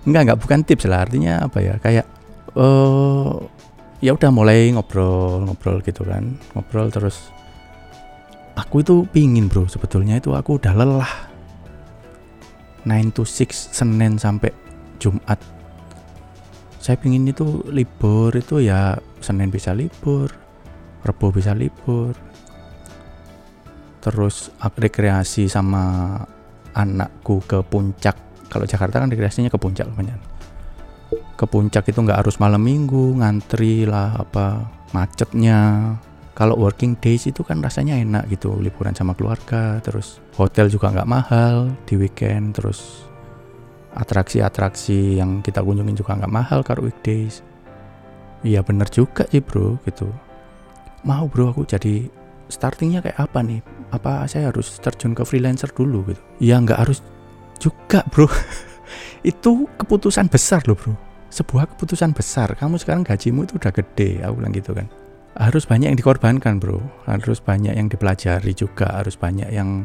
Enggak 0.04 0.22
enggak 0.28 0.40
bukan 0.44 0.60
tips 0.62 0.84
lah. 0.84 1.08
Artinya 1.08 1.48
apa 1.48 1.58
ya? 1.64 1.74
Kayak 1.80 2.06
uh, 2.58 3.40
ya 4.04 4.12
udah 4.12 4.30
mulai 4.34 4.68
ngobrol 4.76 5.48
ngobrol 5.48 5.80
gitu 5.80 6.04
kan. 6.04 6.36
Ngobrol 6.52 6.92
terus. 6.92 7.32
Aku 8.54 8.84
itu 8.84 9.08
pingin 9.10 9.48
bro. 9.48 9.64
Sebetulnya 9.66 10.20
itu 10.20 10.36
aku 10.36 10.60
udah 10.60 10.74
lelah. 10.76 11.12
9 12.84 13.16
to 13.16 13.24
6 13.24 13.48
Senin 13.72 14.20
sampai 14.20 14.52
Jumat 15.00 15.40
saya 16.84 17.00
pingin 17.00 17.24
itu 17.24 17.64
libur 17.72 18.28
itu 18.36 18.60
ya 18.60 19.00
Senin 19.24 19.48
bisa 19.48 19.72
libur 19.72 20.44
Rebo 21.04 21.28
bisa 21.28 21.52
libur. 21.52 22.16
Terus 24.00 24.48
rekreasi 24.60 25.52
sama 25.52 26.16
anakku 26.72 27.44
ke 27.44 27.60
puncak. 27.60 28.16
Kalau 28.48 28.64
Jakarta 28.64 29.04
kan 29.04 29.12
rekreasinya 29.12 29.52
ke 29.52 29.60
puncak 29.60 29.88
kebanyakan 29.92 30.32
ke 31.34 31.46
puncak 31.50 31.90
itu 31.90 31.98
nggak 31.98 32.24
harus 32.24 32.38
malam 32.38 32.62
minggu 32.62 33.18
ngantri 33.18 33.84
lah 33.84 34.16
apa 34.22 34.70
macetnya. 34.94 35.92
Kalau 36.34 36.58
working 36.58 36.98
days 36.98 37.30
itu 37.30 37.46
kan 37.46 37.62
rasanya 37.62 37.94
enak 37.94 38.26
gitu 38.26 38.58
liburan 38.58 38.90
sama 38.90 39.14
keluarga 39.14 39.78
terus 39.78 40.18
hotel 40.34 40.66
juga 40.66 40.90
nggak 40.90 41.06
mahal 41.06 41.70
di 41.86 41.94
weekend 41.94 42.58
terus 42.58 43.06
atraksi-atraksi 43.94 45.22
yang 45.22 45.40
kita 45.40 45.62
kunjungin 45.62 45.94
juga 45.94 46.18
nggak 46.18 46.34
mahal 46.34 46.60
kalau 46.66 46.86
weekdays. 46.86 47.40
Iya 48.44 48.60
bener 48.60 48.90
juga 48.90 49.24
sih 49.30 49.40
bro 49.40 49.80
gitu. 49.88 50.10
Mau 51.06 51.30
bro 51.30 51.54
aku 51.54 51.64
jadi 51.64 52.10
startingnya 52.50 53.00
kayak 53.00 53.18
apa 53.18 53.40
nih? 53.40 53.60
Apa 53.94 54.26
saya 54.26 54.50
harus 54.50 54.76
terjun 54.82 55.14
ke 55.16 55.22
freelancer 55.24 55.70
dulu 55.72 56.04
gitu? 56.12 56.22
Ya 56.42 56.60
nggak 56.60 56.76
harus 56.84 57.00
juga 57.62 58.04
bro. 58.10 58.28
Itu 59.24 59.70
keputusan 59.80 60.28
besar 60.28 60.66
loh 60.68 60.76
bro. 60.76 60.92
Sebuah 61.32 61.72
keputusan 61.74 62.12
besar. 62.12 62.52
Kamu 62.54 62.78
sekarang 62.78 63.02
gajimu 63.02 63.42
itu 63.42 63.58
udah 63.58 63.74
gede 63.74 64.22
aku 64.22 64.38
bilang 64.38 64.54
gitu 64.54 64.70
kan. 64.70 64.86
Harus 65.34 65.66
banyak 65.66 65.90
yang 65.90 65.98
dikorbankan 65.98 66.62
bro. 66.62 66.78
Harus 67.10 67.42
banyak 67.42 67.74
yang 67.74 67.90
dipelajari 67.90 68.54
juga. 68.54 69.02
Harus 69.02 69.18
banyak 69.18 69.50
yang 69.50 69.82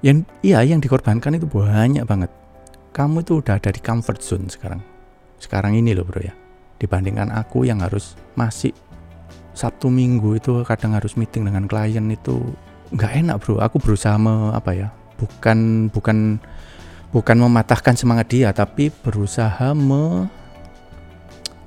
yang 0.00 0.24
iya 0.40 0.64
yang 0.64 0.80
dikorbankan 0.80 1.36
itu 1.36 1.44
banyak 1.44 2.02
banget 2.08 2.30
kamu 2.92 3.24
itu 3.24 3.40
udah 3.40 3.56
ada 3.56 3.72
di 3.72 3.80
comfort 3.80 4.20
zone 4.20 4.46
sekarang. 4.52 4.84
Sekarang 5.40 5.72
ini 5.72 5.96
loh 5.96 6.04
bro 6.04 6.20
ya. 6.20 6.36
Dibandingkan 6.76 7.32
aku 7.32 7.64
yang 7.64 7.80
harus 7.80 8.14
masih 8.36 8.76
Sabtu 9.56 9.88
Minggu 9.88 10.36
itu 10.36 10.60
kadang 10.64 10.92
harus 10.96 11.16
meeting 11.16 11.48
dengan 11.48 11.64
klien 11.64 12.04
itu 12.12 12.40
nggak 12.92 13.12
enak 13.24 13.36
bro. 13.40 13.58
Aku 13.64 13.80
berusaha 13.80 14.20
me, 14.20 14.52
apa 14.52 14.76
ya 14.76 14.88
bukan 15.16 15.88
bukan 15.88 16.36
bukan 17.12 17.36
mematahkan 17.36 17.96
semangat 17.96 18.28
dia 18.28 18.52
tapi 18.52 18.92
berusaha 18.92 19.72
me, 19.72 20.28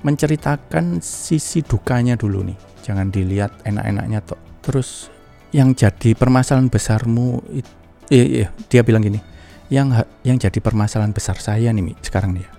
menceritakan 0.06 1.02
sisi 1.02 1.66
dukanya 1.66 2.14
dulu 2.14 2.46
nih. 2.46 2.58
Jangan 2.86 3.10
dilihat 3.10 3.66
enak-enaknya 3.66 4.22
toh 4.22 4.38
terus 4.62 5.10
yang 5.54 5.74
jadi 5.78 6.14
permasalahan 6.18 6.66
besarmu 6.66 7.38
itu, 7.54 7.70
iya, 8.10 8.24
iya, 8.26 8.48
dia 8.66 8.82
bilang 8.82 9.02
gini 9.02 9.35
yang 9.66 9.90
yang 10.22 10.38
jadi 10.38 10.62
permasalahan 10.62 11.10
besar 11.10 11.38
saya 11.42 11.74
nih 11.74 11.98
sekarang 12.02 12.38
nih 12.38 12.46
ya. 12.46 12.52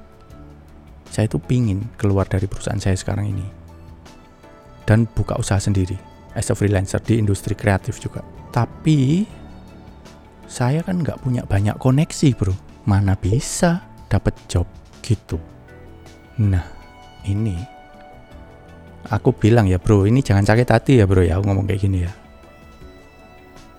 Saya 1.08 1.32
itu 1.32 1.40
pingin 1.40 1.88
keluar 1.96 2.28
dari 2.28 2.46
perusahaan 2.52 2.80
saya 2.80 3.00
sekarang 3.00 3.32
ini 3.32 3.48
dan 4.84 5.08
buka 5.16 5.40
usaha 5.40 5.60
sendiri 5.60 5.96
as 6.36 6.52
a 6.52 6.56
freelancer 6.56 7.00
di 7.00 7.16
industri 7.20 7.56
kreatif 7.56 8.04
juga. 8.04 8.24
Tapi 8.52 9.24
saya 10.48 10.84
kan 10.84 11.00
nggak 11.00 11.24
punya 11.24 11.48
banyak 11.48 11.80
koneksi 11.80 12.30
bro. 12.36 12.56
Mana 12.88 13.20
bisa 13.20 13.84
dapat 14.08 14.36
job 14.48 14.68
gitu? 15.04 15.40
Nah 16.40 16.64
ini 17.28 17.56
aku 19.08 19.32
bilang 19.32 19.68
ya 19.68 19.80
bro 19.80 20.04
ini 20.04 20.20
jangan 20.20 20.44
sakit 20.44 20.68
hati 20.68 21.00
ya 21.00 21.08
bro 21.08 21.24
ya 21.24 21.40
aku 21.40 21.48
ngomong 21.48 21.68
kayak 21.68 21.82
gini 21.88 22.04
ya. 22.04 22.12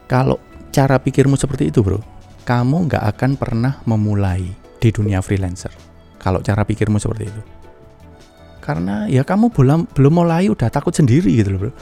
Kalau 0.08 0.40
cara 0.72 0.96
pikirmu 0.96 1.36
seperti 1.36 1.68
itu 1.68 1.84
bro 1.84 2.17
kamu 2.48 2.88
nggak 2.88 3.04
akan 3.12 3.36
pernah 3.36 3.84
memulai 3.84 4.48
di 4.80 4.88
dunia 4.88 5.20
freelancer. 5.20 5.68
Kalau 6.16 6.40
cara 6.40 6.64
pikirmu 6.64 6.96
seperti 6.96 7.28
itu. 7.28 7.42
Karena 8.64 9.04
ya 9.04 9.20
kamu 9.20 9.52
belum 9.52 9.92
belum 9.92 10.12
mulai 10.16 10.48
udah 10.48 10.72
takut 10.72 10.96
sendiri 10.96 11.28
gitu 11.28 11.52
loh 11.52 11.68
bro. 11.68 11.72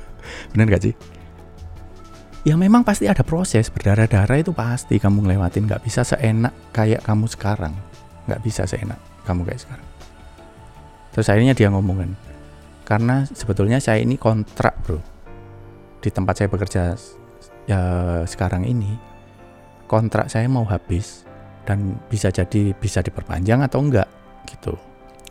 Bener 0.54 0.70
gak 0.70 0.86
sih? 0.86 0.94
Ya 2.46 2.54
memang 2.54 2.86
pasti 2.86 3.10
ada 3.10 3.26
proses 3.26 3.66
berdarah-darah 3.66 4.38
itu 4.38 4.54
pasti 4.54 5.02
kamu 5.02 5.26
ngelewatin. 5.26 5.66
Nggak 5.66 5.82
bisa 5.82 6.06
seenak 6.06 6.54
kayak 6.70 7.02
kamu 7.02 7.26
sekarang. 7.26 7.74
Nggak 8.30 8.42
bisa 8.46 8.62
seenak 8.62 8.98
kamu 9.26 9.42
kayak 9.42 9.62
sekarang. 9.66 9.88
Terus 11.10 11.26
akhirnya 11.26 11.54
dia 11.58 11.66
ngomong 11.66 11.98
kan 11.98 12.10
karena 12.82 13.16
sebetulnya 13.26 13.82
saya 13.82 13.98
ini 13.98 14.14
kontrak 14.14 14.78
bro. 14.86 15.02
Di 15.98 16.10
tempat 16.14 16.38
saya 16.38 16.48
bekerja 16.50 16.94
ya 17.66 17.82
sekarang 18.26 18.66
ini 18.66 19.11
kontrak 19.92 20.32
saya 20.32 20.48
mau 20.48 20.64
habis 20.64 21.28
dan 21.68 22.00
bisa 22.08 22.32
jadi 22.32 22.72
bisa 22.72 23.04
diperpanjang 23.04 23.60
atau 23.60 23.84
enggak 23.84 24.08
gitu. 24.48 24.72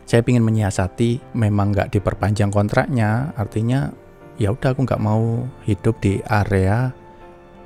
Saya 0.06 0.22
ingin 0.22 0.46
menyiasati 0.46 1.34
memang 1.34 1.74
enggak 1.74 1.90
diperpanjang 1.90 2.54
kontraknya 2.54 3.34
artinya 3.34 3.90
ya 4.38 4.54
udah 4.54 4.70
aku 4.70 4.86
nggak 4.86 5.02
mau 5.02 5.50
hidup 5.66 5.98
di 5.98 6.22
area 6.30 6.94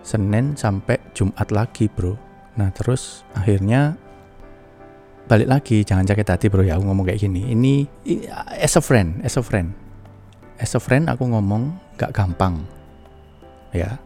Senin 0.01 0.57
sampai 0.57 0.97
Jumat 1.12 1.53
lagi 1.53 1.92
bro. 1.92 2.16
Nah 2.57 2.72
terus 2.72 3.26
akhirnya 3.36 3.99
balik 5.26 5.51
lagi 5.51 5.82
jangan 5.82 6.07
sakit 6.07 6.26
hati 6.26 6.47
bro 6.47 6.62
ya 6.62 6.80
aku 6.80 6.88
ngomong 6.88 7.05
kayak 7.12 7.20
gini. 7.20 7.53
Ini 7.53 7.74
as 8.57 8.78
a 8.78 8.82
friend 8.82 9.20
as 9.20 9.36
a 9.36 9.44
friend 9.44 9.74
as 10.57 10.72
a 10.72 10.80
friend 10.80 11.12
aku 11.12 11.28
ngomong 11.28 11.76
gak 12.01 12.16
gampang 12.16 12.64
ya. 13.74 14.01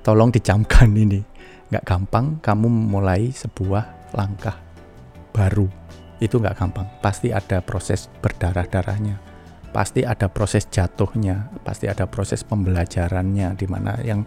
Tolong 0.00 0.32
dicamkan 0.32 0.96
ini 1.04 1.29
gak 1.70 1.86
gampang 1.86 2.38
kamu 2.42 2.66
mulai 2.68 3.30
sebuah 3.30 4.14
langkah 4.14 4.58
baru 5.30 5.70
itu 6.18 6.36
gak 6.42 6.58
gampang 6.58 6.86
pasti 7.00 7.30
ada 7.30 7.62
proses 7.62 8.10
berdarah-darahnya 8.20 9.16
pasti 9.70 10.02
ada 10.02 10.26
proses 10.26 10.66
jatuhnya 10.66 11.48
pasti 11.62 11.86
ada 11.86 12.10
proses 12.10 12.42
pembelajarannya 12.42 13.54
di 13.54 13.66
mana 13.70 13.96
yang 14.02 14.26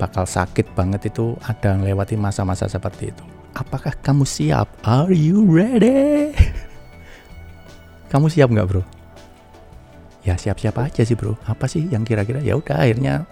bakal 0.00 0.24
sakit 0.24 0.72
banget 0.72 1.12
itu 1.12 1.36
ada 1.44 1.76
yang 1.76 1.84
lewati 1.84 2.16
masa-masa 2.16 2.64
seperti 2.66 3.12
itu 3.12 3.24
Apakah 3.52 3.92
kamu 4.00 4.24
siap? 4.24 4.64
Are 4.80 5.12
you 5.12 5.44
ready? 5.44 6.32
kamu 8.12 8.32
siap 8.32 8.48
nggak 8.48 8.64
bro? 8.68 8.82
Ya 10.24 10.40
siap-siap 10.40 10.72
aja 10.80 11.04
sih 11.04 11.12
bro. 11.12 11.36
Apa 11.44 11.68
sih 11.68 11.84
yang 11.92 12.08
kira-kira? 12.08 12.40
Ya 12.40 12.56
udah 12.56 12.80
akhirnya 12.80 13.28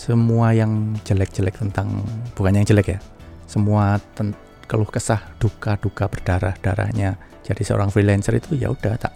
semua 0.00 0.56
yang 0.56 0.96
jelek-jelek 1.04 1.60
tentang 1.60 2.00
bukan 2.32 2.56
yang 2.56 2.64
jelek 2.64 2.96
ya. 2.96 2.98
Semua 3.44 4.00
ten, 4.16 4.32
keluh 4.64 4.88
kesah 4.88 5.20
duka-duka 5.36 6.08
berdarah-darahnya 6.08 7.20
jadi 7.44 7.60
seorang 7.60 7.92
freelancer 7.92 8.40
itu 8.40 8.56
ya 8.56 8.72
udah 8.72 8.96
tak 8.96 9.12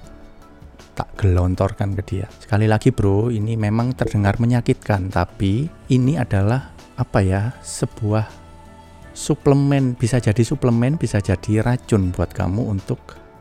tak 0.92 1.08
gelontorkan 1.16 1.96
ke 1.96 2.02
dia. 2.04 2.26
Sekali 2.36 2.68
lagi 2.68 2.92
bro, 2.92 3.32
ini 3.32 3.56
memang 3.56 3.96
terdengar 3.96 4.36
menyakitkan, 4.38 5.08
tapi 5.08 5.66
ini 5.88 6.20
adalah 6.20 6.76
apa 7.00 7.18
ya 7.24 7.50
sebuah 7.64 8.28
suplemen 9.16 9.96
bisa 9.96 10.20
jadi 10.20 10.44
suplemen 10.44 11.00
bisa 11.00 11.18
jadi 11.18 11.64
racun 11.64 12.12
buat 12.12 12.30
kamu 12.30 12.60
untuk 12.70 13.00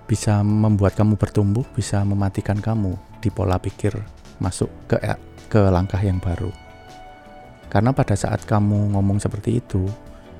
bisa 0.09 0.41
membuat 0.41 0.97
kamu 0.97 1.17
bertumbuh 1.17 1.65
bisa 1.77 2.01
mematikan 2.01 2.57
kamu 2.57 2.97
di 3.21 3.29
pola 3.29 3.61
pikir 3.61 3.93
masuk 4.41 4.69
ke 4.89 4.97
ke 5.49 5.61
langkah 5.69 6.01
yang 6.01 6.17
baru 6.17 6.62
karena 7.73 7.89
pada 7.89 8.13
saat 8.13 8.45
kamu 8.45 8.93
ngomong 8.93 9.17
seperti 9.17 9.57
itu 9.57 9.89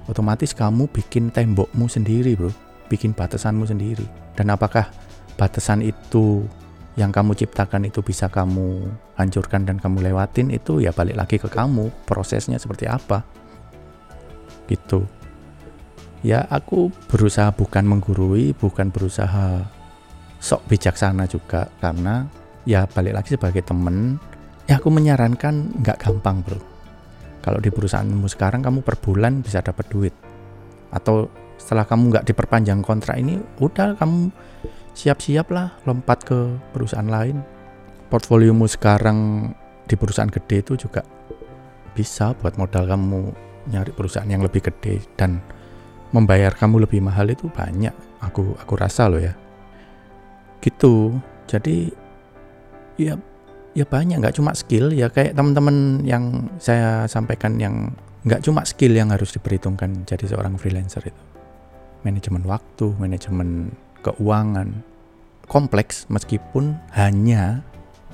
otomatis 0.07 0.51
kamu 0.51 0.86
bikin 0.91 1.34
tembokmu 1.34 1.88
sendiri 1.88 2.38
bro. 2.38 2.51
Bikin 2.91 3.15
batasanmu 3.15 3.65
sendiri. 3.65 4.05
Dan 4.38 4.53
apakah 4.53 4.91
batasan 5.39 5.81
itu 5.81 6.45
yang 6.93 7.09
kamu 7.09 7.34
ciptakan 7.34 7.89
itu 7.89 8.05
bisa 8.05 8.29
kamu 8.29 8.86
hancurkan 9.17 9.65
dan 9.65 9.81
kamu 9.81 10.13
lewatin 10.13 10.53
itu 10.53 10.77
ya 10.77 10.93
balik 10.93 11.17
lagi 11.17 11.41
ke 11.41 11.49
kamu 11.49 11.89
prosesnya 12.05 12.61
seperti 12.61 12.86
apa. 12.86 13.25
Gitu. 14.69 15.01
Ya 16.21 16.45
aku 16.47 16.93
berusaha 17.09 17.49
bukan 17.51 17.84
menggurui 17.84 18.53
bukan 18.55 18.93
berusaha 18.93 19.65
sok 20.38 20.69
bijaksana 20.69 21.25
juga 21.25 21.67
karena 21.81 22.29
ya 22.63 22.86
balik 22.88 23.15
lagi 23.19 23.36
sebagai 23.36 23.65
temen 23.65 24.21
ya 24.69 24.79
aku 24.79 24.88
menyarankan 24.88 25.84
nggak 25.84 25.99
gampang 25.99 26.39
bro 26.39 26.72
kalau 27.43 27.59
di 27.59 27.67
perusahaanmu 27.67 28.31
sekarang 28.31 28.63
kamu 28.63 28.79
per 28.87 28.95
bulan 29.03 29.43
bisa 29.43 29.59
dapat 29.59 29.91
duit. 29.91 30.15
Atau 30.95 31.27
setelah 31.59 31.83
kamu 31.83 32.15
nggak 32.15 32.25
diperpanjang 32.31 32.79
kontrak 32.79 33.19
ini 33.19 33.35
udah 33.59 33.99
kamu 33.99 34.31
siap-siap 34.95 35.51
lah 35.51 35.75
lompat 35.83 36.23
ke 36.23 36.55
perusahaan 36.71 37.05
lain. 37.05 37.43
Portfoliomu 38.07 38.63
sekarang 38.63 39.51
di 39.83 39.99
perusahaan 39.99 40.31
gede 40.31 40.63
itu 40.63 40.87
juga 40.87 41.03
bisa 41.91 42.31
buat 42.39 42.55
modal 42.55 42.87
kamu 42.87 43.21
nyari 43.75 43.91
perusahaan 43.91 44.27
yang 44.29 44.39
lebih 44.39 44.63
gede 44.63 45.03
dan 45.19 45.43
membayar 46.15 46.55
kamu 46.55 46.87
lebih 46.87 47.03
mahal 47.03 47.27
itu 47.27 47.51
banyak 47.51 47.91
aku 48.23 48.55
aku 48.55 48.73
rasa 48.79 49.11
loh 49.11 49.19
ya. 49.19 49.35
Gitu. 50.63 51.19
Jadi 51.43 51.91
ya 52.95 53.19
ya 53.74 53.86
banyak 53.89 54.21
nggak 54.21 54.38
cuma 54.38 54.53
skill 54.53 54.93
ya 54.93 55.09
kayak 55.09 55.34
teman-teman 55.34 56.05
yang 56.05 56.49
saya 56.61 57.09
sampaikan 57.09 57.57
yang 57.57 57.93
nggak 58.24 58.45
cuma 58.45 58.63
skill 58.63 58.93
yang 58.93 59.09
harus 59.09 59.34
diperhitungkan 59.34 60.05
jadi 60.05 60.30
seorang 60.30 60.55
freelancer 60.61 61.03
itu 61.03 61.34
manajemen 62.03 62.43
waktu, 62.45 62.93
manajemen 62.99 63.71
keuangan, 64.03 64.84
kompleks 65.47 66.05
meskipun 66.11 66.78
hanya 66.93 67.63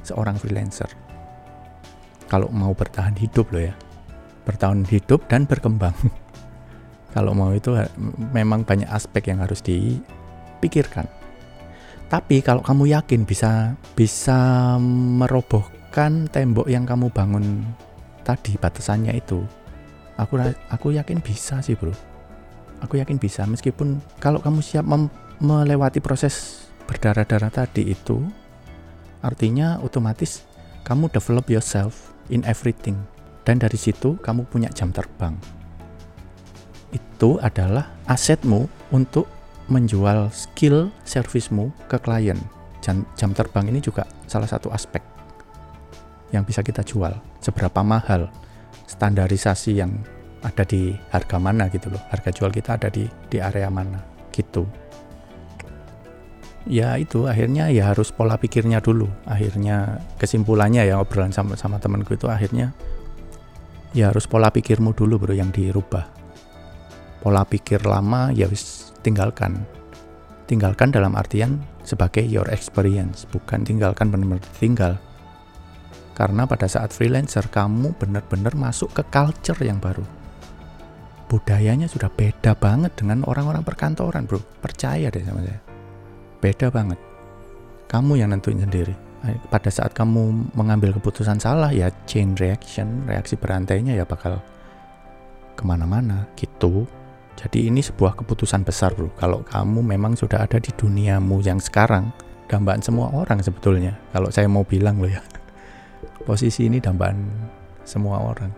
seorang 0.05 0.38
freelancer. 0.38 0.88
Kalau 2.30 2.47
mau 2.53 2.72
bertahan 2.78 3.18
hidup 3.18 3.49
loh 3.49 3.66
ya, 3.66 3.76
bertahan 4.45 4.86
hidup 4.86 5.26
dan 5.28 5.49
berkembang. 5.49 5.97
Kalau 7.18 7.34
mau 7.34 7.49
itu 7.49 7.74
memang 8.38 8.62
banyak 8.62 8.86
aspek 8.86 9.34
yang 9.34 9.41
harus 9.41 9.66
dipikirkan. 9.66 11.10
Tapi 12.10 12.41
kalau 12.41 12.66
kamu 12.66 12.89
yakin 12.89 13.22
bisa 13.22 13.78
bisa 13.93 14.38
merobohkan 14.82 16.26
tembok 16.34 16.66
yang 16.66 16.82
kamu 16.82 17.14
bangun 17.14 17.62
tadi 18.26 18.57
batasannya 18.57 19.14
itu, 19.14 19.45
aku 20.18 20.41
aku 20.74 20.97
yakin 20.97 21.22
bisa 21.22 21.62
sih 21.62 21.78
bro. 21.78 21.93
Aku 22.82 22.97
yakin 22.97 23.22
bisa. 23.22 23.45
Meskipun 23.45 24.01
kalau 24.18 24.41
kamu 24.41 24.66
siap 24.66 24.89
melewati 25.38 26.01
proses 26.01 26.66
berdarah-darah 26.89 27.53
tadi 27.53 27.93
itu, 27.93 28.26
artinya 29.22 29.78
otomatis 29.86 30.41
kamu 30.82 31.14
develop 31.14 31.45
yourself 31.45 32.10
in 32.34 32.41
everything. 32.49 32.97
Dan 33.45 33.62
dari 33.62 33.78
situ 33.78 34.18
kamu 34.18 34.49
punya 34.49 34.70
jam 34.74 34.89
terbang. 34.89 35.38
Itu 36.89 37.38
adalah 37.38 37.93
asetmu 38.10 38.66
untuk 38.89 39.30
menjual 39.70 40.30
skill 40.34 40.89
servismu 41.05 41.72
ke 41.88 41.97
klien. 42.01 42.38
Jam, 42.80 43.03
jam 43.15 43.36
terbang 43.36 43.67
ini 43.70 43.84
juga 43.84 44.07
salah 44.26 44.47
satu 44.47 44.72
aspek 44.72 45.03
yang 46.34 46.45
bisa 46.45 46.65
kita 46.65 46.82
jual. 46.82 47.11
Seberapa 47.39 47.86
mahal 47.86 48.30
standarisasi 48.89 49.80
yang 49.80 49.93
ada 50.41 50.63
di 50.63 50.95
harga 51.13 51.38
mana 51.38 51.67
gitu 51.70 51.91
loh. 51.93 52.01
Harga 52.09 52.34
jual 52.34 52.49
kita 52.49 52.80
ada 52.80 52.89
di 52.89 53.05
di 53.28 53.38
area 53.38 53.67
mana 53.70 54.01
gitu. 54.34 54.65
Ya 56.70 56.99
itu 56.99 57.26
akhirnya 57.26 57.72
ya 57.74 57.91
harus 57.91 58.11
pola 58.13 58.36
pikirnya 58.36 58.84
dulu. 58.84 59.09
Akhirnya 59.26 60.03
kesimpulannya 60.22 60.86
ya 60.86 61.01
obrolan 61.01 61.34
sama 61.34 61.55
sama 61.55 61.82
temanku 61.82 62.15
itu 62.15 62.28
akhirnya 62.30 62.72
ya 63.93 64.13
harus 64.13 64.30
pola 64.30 64.53
pikirmu 64.53 64.93
dulu 64.93 65.17
bro 65.17 65.34
yang 65.34 65.49
dirubah 65.49 66.05
pola 67.20 67.43
pikir 67.43 67.84
lama 67.84 68.30
ya 68.32 68.45
wis 68.47 68.89
tinggalkan. 69.02 69.66
Tinggalkan 70.50 70.89
dalam 70.89 71.14
artian 71.14 71.62
sebagai 71.86 72.26
your 72.26 72.50
experience 72.50 73.30
bukan 73.30 73.62
tinggalkan 73.62 74.10
benar-benar 74.10 74.41
tinggal. 74.58 74.93
Karena 76.18 76.43
pada 76.43 76.68
saat 76.68 76.91
freelancer 76.91 77.47
kamu 77.47 77.95
benar-benar 77.95 78.52
masuk 78.58 78.91
ke 78.91 79.04
culture 79.08 79.62
yang 79.64 79.80
baru. 79.80 80.04
Budayanya 81.30 81.86
sudah 81.86 82.10
beda 82.10 82.58
banget 82.58 82.97
dengan 82.97 83.22
orang-orang 83.24 83.62
perkantoran 83.62 84.26
bro. 84.26 84.41
Percaya 84.60 85.14
deh 85.14 85.22
sama 85.22 85.45
saya. 85.45 85.62
Beda 86.41 86.74
banget. 86.74 86.97
Kamu 87.86 88.18
yang 88.18 88.34
nentuin 88.34 88.60
sendiri. 88.60 88.97
Eh, 89.30 89.38
pada 89.52 89.68
saat 89.68 89.91
kamu 89.91 90.56
mengambil 90.56 90.95
keputusan 90.95 91.43
salah 91.43 91.76
ya 91.76 91.91
chain 92.08 92.39
reaction 92.39 93.04
reaksi 93.04 93.36
berantainya 93.36 93.91
ya 93.91 94.08
bakal 94.08 94.39
ke 95.60 95.64
mana-mana 95.68 96.24
gitu 96.39 96.88
jadi 97.40 97.72
ini 97.72 97.80
sebuah 97.80 98.20
keputusan 98.20 98.68
besar 98.68 98.92
bro. 98.92 99.08
Kalau 99.16 99.48
kamu 99.48 99.80
memang 99.80 100.20
sudah 100.20 100.44
ada 100.44 100.60
di 100.60 100.76
duniamu 100.76 101.40
yang 101.40 101.56
sekarang, 101.64 102.12
dambaan 102.52 102.84
semua 102.84 103.08
orang 103.16 103.40
sebetulnya. 103.40 103.96
Kalau 104.12 104.28
saya 104.28 104.52
mau 104.52 104.68
bilang 104.68 105.00
loh 105.00 105.08
ya, 105.08 105.24
posisi 106.28 106.68
ini 106.68 106.84
dambaan 106.84 107.16
semua 107.88 108.20
orang. 108.20 108.52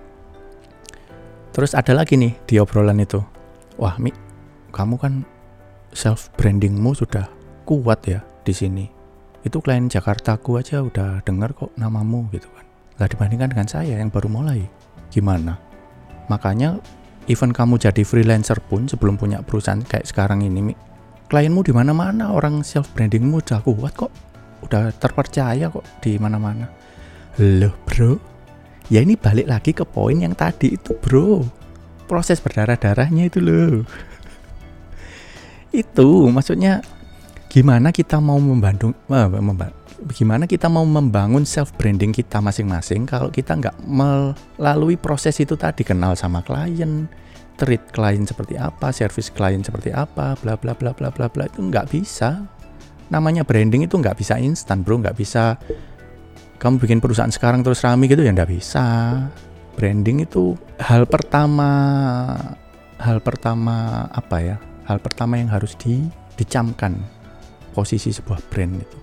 Terus 1.53 1.77
ada 1.77 1.93
lagi 1.93 2.17
nih 2.17 2.33
di 2.49 2.57
obrolan 2.57 2.97
itu, 2.97 3.21
wah 3.77 4.01
Mi, 4.01 4.09
kamu 4.73 4.97
kan 4.97 5.13
self 5.93 6.33
brandingmu 6.33 6.97
sudah 6.97 7.29
kuat 7.69 8.01
ya 8.09 8.25
di 8.41 8.55
sini. 8.55 8.89
Itu 9.45 9.61
klien 9.61 9.93
Jakarta 9.93 10.41
ku 10.41 10.57
aja 10.57 10.81
udah 10.81 11.21
dengar 11.21 11.53
kok 11.53 11.69
namamu 11.77 12.25
gitu 12.33 12.49
kan. 12.49 12.65
Lah 12.97 13.05
dibandingkan 13.05 13.53
dengan 13.53 13.69
saya 13.69 13.93
yang 13.93 14.09
baru 14.09 14.25
mulai, 14.25 14.65
gimana? 15.13 15.61
Makanya 16.33 16.81
even 17.29 17.53
kamu 17.53 17.77
jadi 17.77 18.01
freelancer 18.01 18.57
pun 18.65 18.89
sebelum 18.89 19.19
punya 19.19 19.43
perusahaan 19.45 19.81
kayak 19.81 20.09
sekarang 20.09 20.41
ini 20.45 20.73
klienmu 21.31 21.63
di 21.63 21.71
mana-mana 21.71 22.35
orang 22.35 22.59
self 22.59 22.91
brandingmu 22.91 23.39
udah 23.39 23.63
kuat 23.63 23.95
kok. 23.95 24.11
Udah 24.67 24.91
terpercaya 24.93 25.71
kok 25.71 25.87
di 26.03 26.19
mana-mana. 26.19 26.67
Loh 27.39 27.71
bro. 27.87 28.19
Ya 28.91 28.99
ini 28.99 29.15
balik 29.15 29.47
lagi 29.47 29.71
ke 29.71 29.87
poin 29.87 30.19
yang 30.19 30.35
tadi 30.35 30.75
itu 30.75 30.91
bro. 30.99 31.39
Proses 32.11 32.43
berdarah-darahnya 32.43 33.31
itu 33.31 33.39
loh. 33.39 33.87
Itu 35.71 36.27
maksudnya 36.27 36.83
gimana 37.47 37.95
kita 37.95 38.19
mau 38.19 38.35
membantu 38.35 38.91
uh, 39.07 39.31
gimana 40.09 40.49
kita 40.49 40.65
mau 40.65 40.81
membangun 40.81 41.45
self 41.45 41.77
branding 41.77 42.09
kita 42.09 42.41
masing-masing 42.41 43.05
kalau 43.05 43.29
kita 43.29 43.53
nggak 43.53 43.77
melalui 43.85 44.97
proses 44.97 45.37
itu 45.37 45.53
tadi 45.53 45.85
kenal 45.85 46.17
sama 46.17 46.41
klien 46.41 47.05
treat 47.61 47.85
klien 47.93 48.25
seperti 48.25 48.57
apa 48.57 48.89
service 48.89 49.29
klien 49.29 49.61
seperti 49.61 49.93
apa 49.93 50.33
bla 50.41 50.57
bla 50.57 50.73
bla 50.73 50.97
bla 50.97 51.13
bla 51.13 51.29
bla 51.29 51.45
itu 51.45 51.61
nggak 51.61 51.93
bisa. 51.93 52.49
Namanya 53.13 53.45
branding 53.45 53.85
itu 53.85 53.99
nggak 53.99 54.17
bisa 54.17 54.41
instan 54.41 54.81
bro 54.81 54.97
nggak 54.97 55.13
bisa. 55.13 55.61
Kamu 56.57 56.81
bikin 56.81 56.97
perusahaan 56.97 57.29
sekarang 57.29 57.61
terus 57.61 57.85
rame 57.85 58.09
gitu 58.09 58.25
ya 58.25 58.33
nggak 58.33 58.49
bisa. 58.49 58.85
Branding 59.77 60.25
itu 60.25 60.57
hal 60.81 61.05
pertama 61.05 61.69
hal 62.97 63.21
pertama 63.21 64.09
apa 64.09 64.37
ya? 64.41 64.57
Hal 64.89 64.97
pertama 64.97 65.37
yang 65.37 65.53
harus 65.53 65.77
di 65.77 66.01
dicamkan 66.33 66.97
posisi 67.77 68.09
sebuah 68.09 68.41
brand 68.49 68.81
itu 68.81 69.00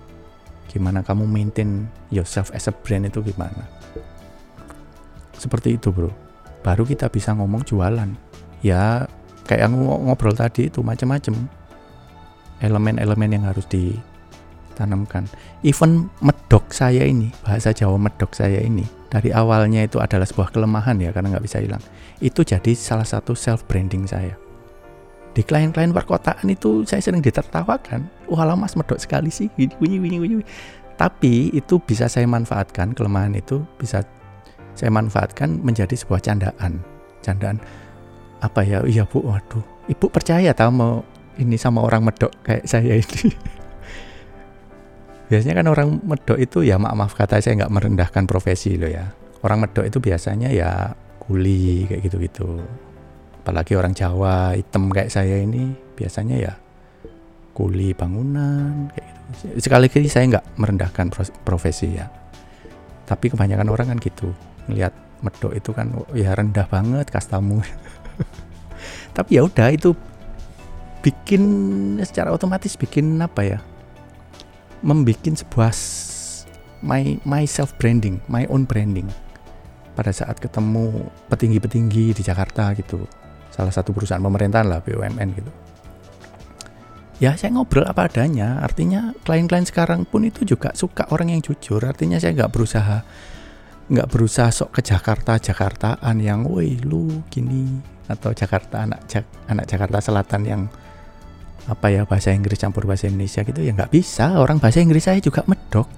gimana 0.68 1.00
kamu 1.00 1.24
maintain 1.24 1.88
yourself 2.12 2.52
as 2.52 2.68
a 2.68 2.72
brand 2.72 3.08
itu 3.08 3.24
gimana? 3.24 3.64
Seperti 5.34 5.80
itu 5.80 5.88
bro. 5.90 6.12
Baru 6.62 6.84
kita 6.84 7.08
bisa 7.08 7.32
ngomong 7.32 7.64
jualan. 7.64 8.10
Ya 8.60 9.08
kayak 9.48 9.68
yang 9.68 9.74
ngobrol 9.80 10.36
tadi 10.36 10.68
itu 10.68 10.84
macam-macam 10.84 11.48
elemen-elemen 12.60 13.40
yang 13.40 13.44
harus 13.48 13.64
ditanamkan. 13.70 15.24
Even 15.62 16.12
medok 16.20 16.70
saya 16.74 17.06
ini 17.06 17.32
bahasa 17.42 17.72
Jawa 17.72 17.96
medok 17.96 18.34
saya 18.34 18.60
ini 18.60 18.84
dari 19.08 19.32
awalnya 19.32 19.86
itu 19.86 20.02
adalah 20.02 20.28
sebuah 20.28 20.52
kelemahan 20.52 20.98
ya 21.00 21.14
karena 21.14 21.32
nggak 21.38 21.46
bisa 21.46 21.62
hilang. 21.62 21.82
Itu 22.18 22.42
jadi 22.42 22.74
salah 22.74 23.06
satu 23.06 23.32
self 23.38 23.64
branding 23.70 24.04
saya 24.10 24.47
di 25.36 25.44
klien-klien 25.44 25.92
perkotaan 25.92 26.48
itu 26.48 26.82
saya 26.88 27.04
sering 27.04 27.22
ditertawakan 27.22 28.08
wah 28.26 28.42
lama 28.42 28.66
mas 28.66 28.74
medok 28.74 28.98
sekali 28.98 29.30
sih. 29.30 29.46
Bunyi 29.54 30.00
bunyi 30.00 30.18
bunyi 30.18 30.36
tapi 30.98 31.54
itu 31.54 31.78
bisa 31.78 32.10
saya 32.10 32.26
manfaatkan 32.26 32.90
kelemahan 32.90 33.38
itu 33.38 33.62
bisa 33.78 34.02
saya 34.74 34.90
manfaatkan 34.90 35.62
menjadi 35.62 35.94
sebuah 35.94 36.22
candaan. 36.22 36.82
Candaan 37.22 37.62
apa 38.42 38.66
ya? 38.66 38.82
Iya 38.82 39.06
bu 39.06 39.22
waduh. 39.22 39.62
Ibu 39.86 40.10
percaya 40.10 40.50
tahu 40.50 40.70
mau 40.74 40.94
ini 41.38 41.54
sama 41.54 41.86
orang 41.86 42.02
medok 42.02 42.34
kayak 42.42 42.66
saya 42.66 42.98
ini? 42.98 43.30
Biasanya 45.30 45.62
kan 45.62 45.66
orang 45.70 45.88
medok 46.02 46.38
itu 46.40 46.66
ya 46.66 46.82
maaf 46.82 46.98
maaf 46.98 47.12
kata 47.14 47.38
saya 47.38 47.62
nggak 47.62 47.72
merendahkan 47.72 48.26
profesi 48.26 48.74
loh 48.74 48.90
ya. 48.90 49.06
Orang 49.46 49.62
medok 49.62 49.86
itu 49.86 50.02
biasanya 50.02 50.50
ya 50.50 50.98
kuli 51.22 51.86
kayak 51.86 52.00
gitu 52.10 52.16
gitu 52.26 52.48
apalagi 53.48 53.80
orang 53.80 53.96
Jawa 53.96 54.52
hitam 54.60 54.92
kayak 54.92 55.08
saya 55.08 55.40
ini 55.40 55.72
biasanya 55.96 56.36
ya 56.36 56.52
kuli 57.56 57.96
bangunan 57.96 58.92
kayak 58.92 59.08
gitu. 59.08 59.64
sekali 59.64 59.88
kali 59.88 60.04
saya 60.04 60.36
nggak 60.36 60.60
merendahkan 60.60 61.08
profesi 61.48 61.96
ya. 61.96 62.12
Tapi 63.08 63.32
kebanyakan 63.32 63.72
orang 63.72 63.88
kan 63.88 63.98
gitu 64.04 64.36
melihat 64.68 64.92
medok 65.24 65.56
itu 65.56 65.72
kan 65.72 65.88
ya 66.12 66.36
rendah 66.36 66.68
banget 66.68 67.08
kastamu. 67.08 67.64
Tapi 69.16 69.40
ya 69.40 69.48
udah 69.48 69.72
itu 69.72 69.96
bikin 71.00 71.40
secara 72.04 72.28
otomatis 72.28 72.76
bikin 72.76 73.16
apa 73.16 73.48
ya 73.48 73.58
membuat 74.84 75.24
sebuah 75.24 75.72
my 76.84 77.16
my 77.24 77.48
self 77.48 77.72
branding 77.80 78.20
my 78.28 78.44
own 78.52 78.68
branding. 78.68 79.08
Pada 79.96 80.12
saat 80.12 80.36
ketemu 80.36 81.08
petinggi-petinggi 81.32 82.12
di 82.12 82.20
Jakarta 82.20 82.76
gitu 82.76 83.08
salah 83.58 83.74
satu 83.74 83.90
perusahaan 83.90 84.22
pemerintahan 84.22 84.70
lah 84.70 84.78
BUMN 84.78 85.28
gitu. 85.34 85.50
Ya 87.18 87.34
saya 87.34 87.50
ngobrol 87.50 87.82
apa 87.82 88.06
adanya. 88.06 88.62
Artinya 88.62 89.10
klien-klien 89.26 89.66
sekarang 89.66 90.06
pun 90.06 90.22
itu 90.22 90.46
juga 90.46 90.70
suka 90.78 91.10
orang 91.10 91.34
yang 91.34 91.42
jujur. 91.42 91.82
Artinya 91.82 92.22
saya 92.22 92.30
nggak 92.38 92.54
berusaha 92.54 93.02
nggak 93.88 94.06
berusaha 94.06 94.52
sok 94.54 94.78
ke 94.78 94.80
Jakarta 94.86 95.40
Jakartaan 95.40 96.20
yang 96.20 96.44
woi 96.44 96.76
lu 96.84 97.24
gini 97.32 97.80
atau 98.04 98.36
Jakarta 98.36 98.84
anak 98.84 99.00
Jak 99.08 99.24
anak 99.48 99.64
Jakarta 99.64 99.98
Selatan 99.98 100.42
yang 100.44 100.62
apa 101.64 101.88
ya 101.88 102.04
bahasa 102.04 102.30
Inggris 102.30 102.60
campur 102.60 102.84
bahasa 102.86 103.10
Indonesia 103.10 103.42
gitu 103.42 103.66
ya 103.66 103.74
nggak 103.74 103.90
bisa. 103.90 104.38
Orang 104.38 104.62
bahasa 104.62 104.78
Inggris 104.78 105.02
saya 105.10 105.18
juga 105.18 105.42
medok. 105.50 105.90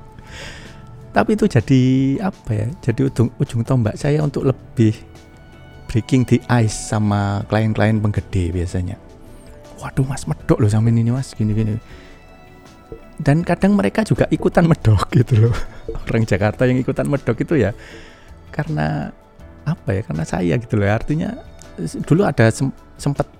Tapi 1.14 1.30
itu 1.36 1.44
jadi 1.44 1.82
apa 2.24 2.50
ya 2.56 2.66
jadi 2.80 3.12
ujung, 3.12 3.28
ujung 3.36 3.60
tombak 3.60 4.00
saya 4.00 4.24
untuk 4.24 4.48
lebih 4.48 5.13
breaking 5.94 6.26
the 6.26 6.42
ice 6.50 6.74
sama 6.74 7.46
klien-klien 7.46 8.02
penggede 8.02 8.50
biasanya. 8.50 8.98
waduh 9.78 10.02
mas 10.02 10.26
medok 10.26 10.58
loh 10.58 10.66
sampai 10.66 10.90
ini 10.90 11.14
mas. 11.14 11.30
Gini 11.38 11.54
gini. 11.54 11.78
Dan 13.14 13.46
kadang 13.46 13.78
mereka 13.78 14.02
juga 14.02 14.26
ikutan 14.26 14.66
medok 14.66 15.06
gitu 15.14 15.46
loh. 15.46 15.54
Orang 16.10 16.26
Jakarta 16.26 16.66
yang 16.66 16.82
ikutan 16.82 17.06
medok 17.06 17.38
itu 17.38 17.62
ya 17.62 17.70
karena 18.50 19.14
apa 19.62 19.94
ya 19.94 20.02
karena 20.02 20.26
saya 20.26 20.58
gitu 20.58 20.82
loh. 20.82 20.90
Artinya 20.90 21.30
dulu 21.78 22.26
ada 22.26 22.50
sempat 22.98 23.30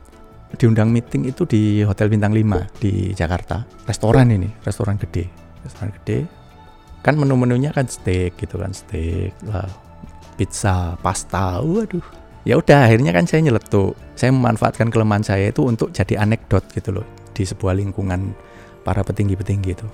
diundang 0.54 0.94
meeting 0.94 1.26
itu 1.26 1.42
di 1.42 1.82
Hotel 1.82 2.06
Bintang 2.06 2.30
5 2.30 2.78
di 2.78 3.10
Jakarta. 3.18 3.66
Restoran 3.90 4.30
ini 4.30 4.46
restoran 4.62 4.94
gede. 4.94 5.26
Restoran 5.66 5.90
gede. 5.90 6.30
Kan 7.02 7.18
menu-menunya 7.18 7.74
kan 7.74 7.90
steak 7.90 8.38
gitu 8.38 8.62
kan 8.62 8.70
steak 8.70 9.34
lah 9.42 9.66
pizza 10.38 10.94
pasta 11.02 11.58
waduh 11.62 12.23
ya 12.44 12.60
udah 12.60 12.88
akhirnya 12.88 13.10
kan 13.10 13.24
saya 13.24 13.48
nyeletuk 13.48 13.96
saya 14.14 14.30
memanfaatkan 14.30 14.92
kelemahan 14.92 15.24
saya 15.24 15.50
itu 15.50 15.64
untuk 15.64 15.90
jadi 15.90 16.20
anekdot 16.20 16.64
gitu 16.76 17.00
loh 17.00 17.06
di 17.34 17.42
sebuah 17.42 17.74
lingkungan 17.74 18.36
para 18.86 19.00
petinggi-petinggi 19.02 19.70
itu. 19.74 19.88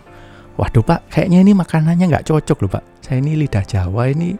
Waduh 0.58 0.84
pak 0.84 1.08
kayaknya 1.08 1.40
ini 1.40 1.52
makanannya 1.56 2.10
nggak 2.10 2.26
cocok 2.26 2.58
loh 2.66 2.70
pak. 2.76 2.84
Saya 3.00 3.22
ini 3.22 3.38
lidah 3.38 3.64
Jawa 3.64 4.12
ini 4.12 4.36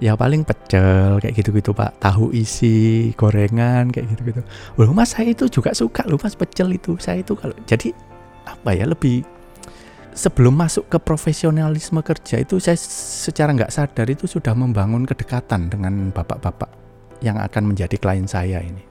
ya 0.00 0.16
paling 0.16 0.46
pecel 0.46 1.20
kayak 1.20 1.34
gitu-gitu 1.36 1.76
pak. 1.76 1.98
Tahu 2.00 2.32
isi 2.32 3.10
gorengan 3.18 3.92
kayak 3.92 4.06
gitu-gitu. 4.16 4.40
Loh 4.80 4.94
mas 4.96 5.12
saya 5.12 5.34
itu 5.34 5.50
juga 5.50 5.74
suka 5.76 6.06
loh 6.08 6.16
mas 6.16 6.38
pecel 6.38 6.72
itu. 6.72 6.96
Saya 6.96 7.20
itu 7.20 7.36
kalau 7.36 7.52
jadi 7.68 7.92
apa 8.48 8.70
ya 8.72 8.88
lebih 8.88 9.26
sebelum 10.14 10.56
masuk 10.56 10.88
ke 10.88 10.98
profesionalisme 11.00 12.00
kerja 12.00 12.40
itu 12.40 12.60
saya 12.60 12.76
secara 12.80 13.52
nggak 13.52 13.72
sadar 13.72 14.06
itu 14.08 14.28
sudah 14.28 14.52
membangun 14.52 15.08
kedekatan 15.08 15.72
dengan 15.72 16.12
bapak-bapak 16.12 16.68
yang 17.22 17.38
akan 17.38 17.72
menjadi 17.72 17.96
klien 17.96 18.26
saya 18.26 18.58
ini. 18.60 18.82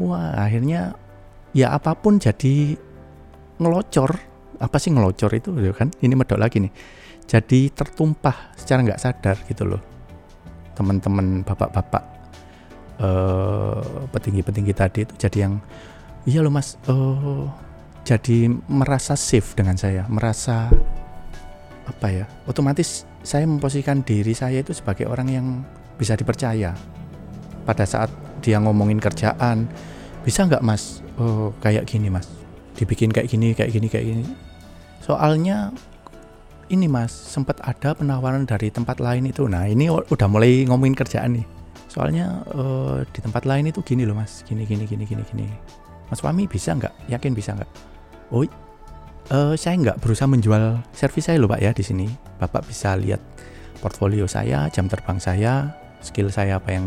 Wah 0.00 0.38
akhirnya 0.38 0.94
ya 1.52 1.74
apa 1.74 1.92
pun 1.98 2.16
jadi 2.16 2.78
ngelocor. 3.58 4.16
Apa 4.62 4.78
sih 4.78 4.94
ngelocor 4.94 5.34
itu? 5.34 5.50
Ya 5.58 5.74
kan? 5.74 5.90
Ini 5.98 6.14
medok 6.14 6.38
lagi 6.38 6.62
nih. 6.62 6.72
Jadi 7.26 7.74
tertumpah 7.74 8.54
secara 8.54 8.86
nggak 8.86 9.02
sadar 9.02 9.36
gitu 9.50 9.66
loh. 9.66 9.82
Teman-teman 10.78 11.42
bapak-bapak 11.42 12.04
uh, 13.02 14.06
petinggi-petinggi 14.14 14.72
tadi 14.72 15.04
itu 15.04 15.14
jadi 15.18 15.50
yang 15.50 15.54
iya 16.24 16.40
loh 16.40 16.54
mas 16.54 16.78
uh, 16.88 17.50
jadi 18.06 18.50
merasa 18.70 19.18
safe 19.18 19.58
dengan 19.58 19.74
saya. 19.74 20.06
Merasa 20.06 20.70
apa 21.82 22.08
ya 22.14 22.24
otomatis 22.46 23.02
saya 23.26 23.42
memposisikan 23.42 24.06
diri 24.06 24.34
saya 24.34 24.62
itu 24.62 24.70
sebagai 24.70 25.10
orang 25.10 25.28
yang 25.30 25.46
bisa 25.98 26.14
dipercaya 26.14 26.74
pada 27.62 27.86
saat 27.86 28.10
dia 28.42 28.58
ngomongin 28.58 28.98
kerjaan 28.98 29.70
bisa 30.22 30.46
nggak 30.46 30.62
mas? 30.62 31.02
Oh, 31.18 31.50
kayak 31.62 31.86
gini 31.86 32.10
mas. 32.10 32.30
Dibikin 32.78 33.10
kayak 33.10 33.30
gini 33.30 33.54
kayak 33.54 33.70
gini 33.74 33.86
kayak 33.90 34.06
gini. 34.06 34.24
Soalnya 35.02 35.74
ini 36.70 36.86
mas 36.86 37.10
sempat 37.10 37.58
ada 37.62 37.92
penawaran 37.92 38.46
dari 38.46 38.70
tempat 38.70 39.02
lain 39.02 39.28
itu. 39.28 39.50
Nah 39.50 39.66
ini 39.66 39.90
udah 39.90 40.28
mulai 40.30 40.62
ngomongin 40.66 40.94
kerjaan 40.94 41.42
nih. 41.42 41.46
Soalnya 41.90 42.46
uh, 42.54 43.04
di 43.04 43.20
tempat 43.20 43.44
lain 43.44 43.68
itu 43.68 43.82
gini 43.82 44.06
loh 44.06 44.14
mas. 44.14 44.46
Gini 44.46 44.62
gini 44.64 44.86
gini 44.86 45.04
gini 45.04 45.22
gini. 45.26 45.46
Mas 46.08 46.22
Wami 46.22 46.46
bisa 46.46 46.72
nggak? 46.72 47.10
Yakin 47.10 47.32
bisa 47.34 47.52
nggak? 47.58 47.70
Oh 48.32 48.46
uh, 49.28 49.54
saya 49.58 49.74
nggak 49.76 50.00
berusaha 50.00 50.30
menjual 50.30 50.80
servis 50.94 51.28
saya 51.28 51.36
loh 51.36 51.50
pak 51.50 51.60
ya 51.60 51.70
di 51.74 51.84
sini. 51.84 52.06
Bapak 52.38 52.64
bisa 52.64 52.94
lihat 52.94 53.20
portfolio 53.82 54.30
saya 54.30 54.70
jam 54.70 54.86
terbang 54.86 55.18
saya 55.18 55.81
skill 56.02 56.28
saya 56.28 56.58
apa 56.58 56.74
yang 56.74 56.86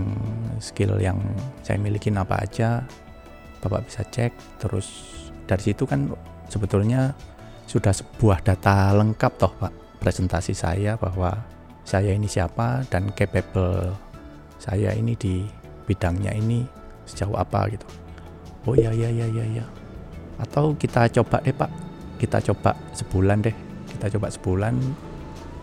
skill 0.60 1.00
yang 1.00 1.18
saya 1.64 1.80
miliki 1.80 2.12
apa 2.12 2.44
aja 2.44 2.84
bapak 3.64 3.88
bisa 3.90 4.06
cek. 4.06 4.32
Terus 4.62 4.88
dari 5.50 5.64
situ 5.74 5.90
kan 5.90 6.12
sebetulnya 6.52 7.16
sudah 7.66 7.96
sebuah 7.96 8.46
data 8.46 8.94
lengkap 8.94 9.34
toh 9.42 9.54
Pak. 9.58 9.74
Presentasi 10.04 10.54
saya 10.54 10.94
bahwa 11.02 11.34
saya 11.82 12.14
ini 12.14 12.30
siapa 12.30 12.86
dan 12.94 13.10
capable 13.18 13.98
saya 14.62 14.94
ini 14.94 15.18
di 15.18 15.42
bidangnya 15.90 16.34
ini 16.38 16.62
sejauh 17.10 17.34
apa 17.34 17.66
gitu. 17.74 17.88
Oh 18.70 18.78
iya 18.78 18.94
iya 18.94 19.10
iya 19.10 19.26
iya 19.26 19.46
iya. 19.58 19.66
Atau 20.38 20.76
kita 20.78 21.10
coba 21.10 21.42
deh 21.42 21.56
Pak, 21.56 21.72
kita 22.22 22.42
coba 22.52 22.78
sebulan 22.94 23.46
deh, 23.46 23.56
kita 23.98 24.14
coba 24.18 24.28
sebulan 24.30 24.76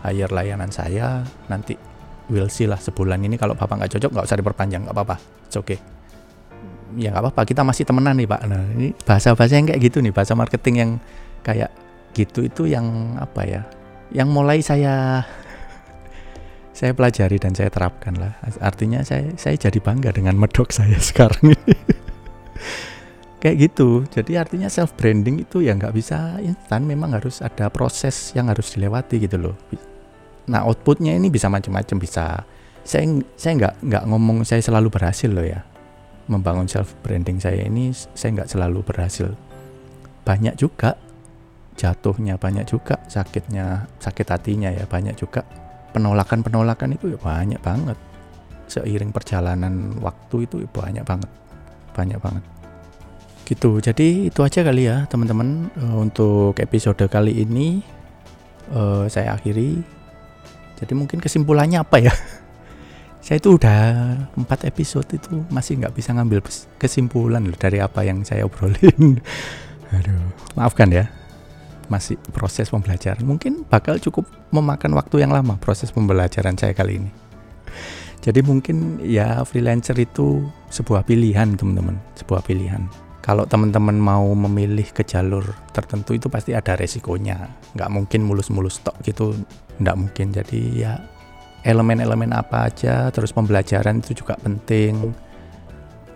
hire 0.06 0.32
layanan 0.32 0.70
saya. 0.70 1.22
Nanti 1.46 1.74
we'll 2.32 2.48
see 2.48 2.64
lah 2.64 2.80
sebulan 2.80 3.20
ini. 3.20 3.36
Kalau 3.36 3.52
bapak 3.52 3.84
nggak 3.84 3.92
cocok 4.00 4.10
nggak 4.16 4.26
usah 4.26 4.38
diperpanjang. 4.40 4.80
Nggak 4.88 4.96
apa-apa, 4.96 5.16
oke. 5.20 5.60
Okay. 5.60 5.78
Ya 6.96 7.12
nggak 7.12 7.28
apa-apa, 7.28 7.42
kita 7.44 7.60
masih 7.60 7.84
temenan 7.84 8.16
nih 8.16 8.28
Pak. 8.28 8.40
Nah 8.48 8.64
ini 8.72 8.88
bahasa-bahasa 9.04 9.60
yang 9.60 9.68
kayak 9.68 9.80
gitu 9.84 10.00
nih, 10.00 10.12
bahasa 10.12 10.32
marketing 10.32 10.74
yang 10.80 10.90
kayak 11.44 11.70
gitu 12.16 12.48
itu 12.48 12.62
yang 12.64 13.16
apa 13.20 13.44
ya? 13.44 13.62
Yang 14.12 14.28
mulai 14.32 14.58
saya 14.64 15.24
saya 16.78 16.96
pelajari 16.96 17.36
dan 17.36 17.52
saya 17.52 17.68
terapkan 17.68 18.16
lah. 18.16 18.40
Artinya 18.64 19.04
saya 19.04 19.36
saya 19.36 19.60
jadi 19.60 19.76
bangga 19.80 20.16
dengan 20.16 20.40
medok 20.40 20.72
saya 20.72 20.96
sekarang 21.12 21.52
ini. 21.52 21.76
Kayak 23.42 23.56
gitu. 23.58 24.06
Jadi 24.06 24.38
artinya 24.38 24.70
self 24.70 24.94
branding 24.96 25.42
itu 25.42 25.64
ya 25.64 25.76
nggak 25.76 25.92
bisa 25.96 26.40
instan. 26.44 26.88
Memang 26.88 27.16
harus 27.16 27.44
ada 27.44 27.68
proses 27.72 28.32
yang 28.36 28.52
harus 28.52 28.72
dilewati 28.76 29.16
gitu 29.20 29.36
loh 29.36 29.56
nah 30.48 30.66
outputnya 30.66 31.14
ini 31.14 31.28
bisa 31.28 31.46
macam-macam 31.52 31.96
bisa. 31.98 32.46
Saya 32.82 33.06
saya 33.38 33.52
nggak 33.58 33.74
nggak 33.86 34.04
ngomong 34.10 34.42
saya 34.42 34.58
selalu 34.58 34.90
berhasil 34.90 35.30
loh 35.30 35.46
ya. 35.46 35.62
Membangun 36.26 36.66
self 36.66 36.94
branding 37.02 37.38
saya 37.38 37.66
ini 37.66 37.94
saya 37.94 38.42
nggak 38.42 38.50
selalu 38.50 38.82
berhasil. 38.82 39.30
Banyak 40.26 40.58
juga. 40.58 40.98
Jatuhnya 41.72 42.36
banyak 42.36 42.68
juga 42.68 43.00
sakitnya 43.08 43.88
sakit 43.96 44.26
hatinya 44.28 44.68
ya 44.68 44.84
banyak 44.84 45.16
juga. 45.16 45.40
Penolakan 45.94 46.44
penolakan 46.44 46.94
itu 46.94 47.16
ya 47.16 47.18
banyak 47.18 47.60
banget. 47.64 47.98
Seiring 48.68 49.12
perjalanan 49.12 49.96
waktu 50.00 50.44
itu 50.44 50.62
ya 50.64 50.68
banyak 50.68 51.04
banget 51.04 51.30
banyak 51.92 52.18
banget. 52.18 52.44
Gitu. 53.44 53.70
Jadi 53.84 54.32
itu 54.32 54.40
aja 54.40 54.64
kali 54.64 54.88
ya 54.88 55.04
teman-teman 55.06 55.68
uh, 55.76 55.96
untuk 56.00 56.56
episode 56.58 57.04
kali 57.06 57.44
ini. 57.44 57.84
Uh, 58.72 59.04
saya 59.10 59.36
akhiri 59.36 59.84
jadi 60.82 60.92
mungkin 60.98 61.22
kesimpulannya 61.22 61.78
apa 61.78 62.02
ya 62.02 62.14
saya 63.24 63.38
itu 63.38 63.54
udah 63.54 63.78
empat 64.34 64.66
episode 64.66 65.06
itu 65.14 65.46
masih 65.48 65.78
nggak 65.78 65.94
bisa 65.94 66.10
ngambil 66.10 66.42
kesimpulan 66.76 67.46
loh 67.46 67.54
dari 67.54 67.78
apa 67.78 68.02
yang 68.02 68.26
saya 68.26 68.42
obrolin 68.42 69.22
aduh 69.94 70.26
maafkan 70.58 70.90
ya 70.90 71.22
masih 71.92 72.16
proses 72.32 72.72
pembelajaran. 72.72 73.20
Mungkin 73.20 73.68
bakal 73.68 74.00
cukup 74.00 74.24
memakan 74.48 74.96
waktu 74.96 75.20
yang 75.20 75.36
lama 75.36 75.60
proses 75.60 75.92
pembelajaran 75.92 76.56
saya 76.56 76.72
kali 76.72 77.04
ini. 77.04 77.12
Jadi 78.24 78.40
mungkin 78.40 79.02
ya 79.04 79.44
freelancer 79.44 79.98
itu 80.00 80.46
sebuah 80.72 81.04
pilihan 81.04 81.52
teman-teman, 81.58 82.00
sebuah 82.16 82.40
pilihan. 82.46 82.88
Kalau 83.22 83.46
teman-teman 83.46 83.94
mau 83.94 84.26
memilih 84.34 84.90
ke 84.90 85.06
jalur 85.06 85.46
tertentu 85.70 86.18
itu 86.18 86.26
pasti 86.26 86.58
ada 86.58 86.74
resikonya. 86.74 87.46
Nggak 87.78 87.90
mungkin 87.94 88.26
mulus-mulus 88.26 88.82
stok 88.82 88.98
gitu, 89.06 89.38
nggak 89.78 89.94
mungkin. 89.94 90.34
Jadi 90.34 90.82
ya 90.82 90.98
elemen-elemen 91.62 92.34
apa 92.34 92.66
aja, 92.66 93.14
terus 93.14 93.30
pembelajaran 93.30 94.02
itu 94.02 94.26
juga 94.26 94.34
penting. 94.42 95.14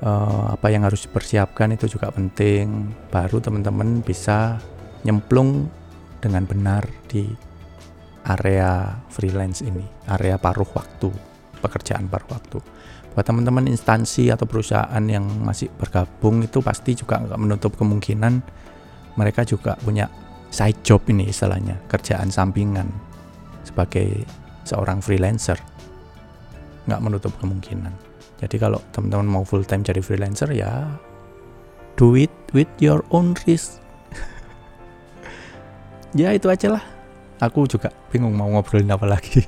Uh, 0.02 0.52
apa 0.52 0.68
yang 0.68 0.82
harus 0.82 1.06
dipersiapkan 1.06 1.78
itu 1.78 1.86
juga 1.86 2.10
penting. 2.10 2.90
Baru 3.08 3.38
teman-teman 3.38 4.02
bisa 4.02 4.58
nyemplung 5.06 5.70
dengan 6.18 6.42
benar 6.42 6.82
di 7.06 7.30
area 8.26 8.98
freelance 9.14 9.62
ini, 9.62 9.86
area 10.10 10.34
paruh 10.42 10.66
waktu, 10.74 11.14
pekerjaan 11.62 12.10
paruh 12.10 12.34
waktu. 12.34 12.58
Buat 13.16 13.32
teman-teman 13.32 13.64
instansi 13.72 14.28
atau 14.28 14.44
perusahaan 14.44 15.00
yang 15.08 15.24
masih 15.40 15.72
bergabung 15.72 16.44
itu 16.44 16.60
pasti 16.60 16.92
juga 16.92 17.16
nggak 17.16 17.40
menutup 17.40 17.72
kemungkinan 17.80 18.44
mereka 19.16 19.40
juga 19.48 19.72
punya 19.80 20.04
side 20.52 20.84
job 20.84 21.00
ini 21.08 21.32
istilahnya, 21.32 21.80
kerjaan 21.88 22.28
sampingan 22.28 22.92
sebagai 23.64 24.28
seorang 24.68 25.00
freelancer. 25.00 25.56
Nggak 26.84 27.00
menutup 27.00 27.32
kemungkinan. 27.40 27.96
Jadi 28.36 28.60
kalau 28.60 28.84
teman-teman 28.92 29.40
mau 29.40 29.44
full 29.48 29.64
time 29.64 29.80
jadi 29.80 30.04
freelancer 30.04 30.52
ya 30.52 30.84
do 31.96 32.14
it 32.14 32.30
with 32.52 32.68
your 32.78 33.02
own 33.10 33.32
risk 33.48 33.80
ya 36.20 36.36
itu 36.36 36.46
aja 36.52 36.76
lah 36.76 36.84
aku 37.40 37.64
juga 37.64 37.88
bingung 38.12 38.36
mau 38.36 38.52
ngobrolin 38.52 38.92
apa 38.92 39.08
lagi 39.08 39.42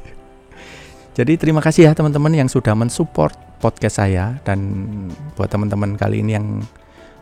jadi 1.16 1.36
terima 1.36 1.60
kasih 1.60 1.88
ya 1.88 1.92
teman-teman 1.92 2.32
yang 2.32 2.48
sudah 2.48 2.72
mensupport 2.72 3.36
podcast 3.58 4.00
saya 4.00 4.38
dan 4.46 4.58
buat 5.34 5.50
teman-teman 5.50 5.98
kali 5.98 6.22
ini 6.22 6.38
yang 6.38 6.62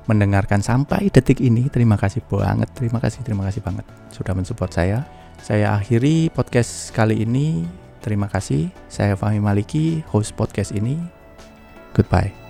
mendengarkan 0.07 0.62
sampai 0.62 1.11
detik 1.11 1.43
ini 1.43 1.66
terima 1.66 1.99
kasih 1.99 2.22
banget 2.28 2.70
terima 2.78 3.03
kasih 3.03 3.20
terima 3.26 3.43
kasih 3.49 3.61
banget 3.64 3.84
sudah 4.14 4.32
mensupport 4.32 4.70
saya. 4.70 4.99
Saya 5.43 5.76
akhiri 5.76 6.32
podcast 6.32 6.91
kali 6.97 7.22
ini. 7.22 7.68
Terima 8.01 8.30
kasih. 8.30 8.70
Saya 8.87 9.18
Fahmi 9.18 9.43
Maliki 9.43 10.01
host 10.09 10.32
podcast 10.39 10.72
ini. 10.72 10.97
Goodbye 11.93 12.45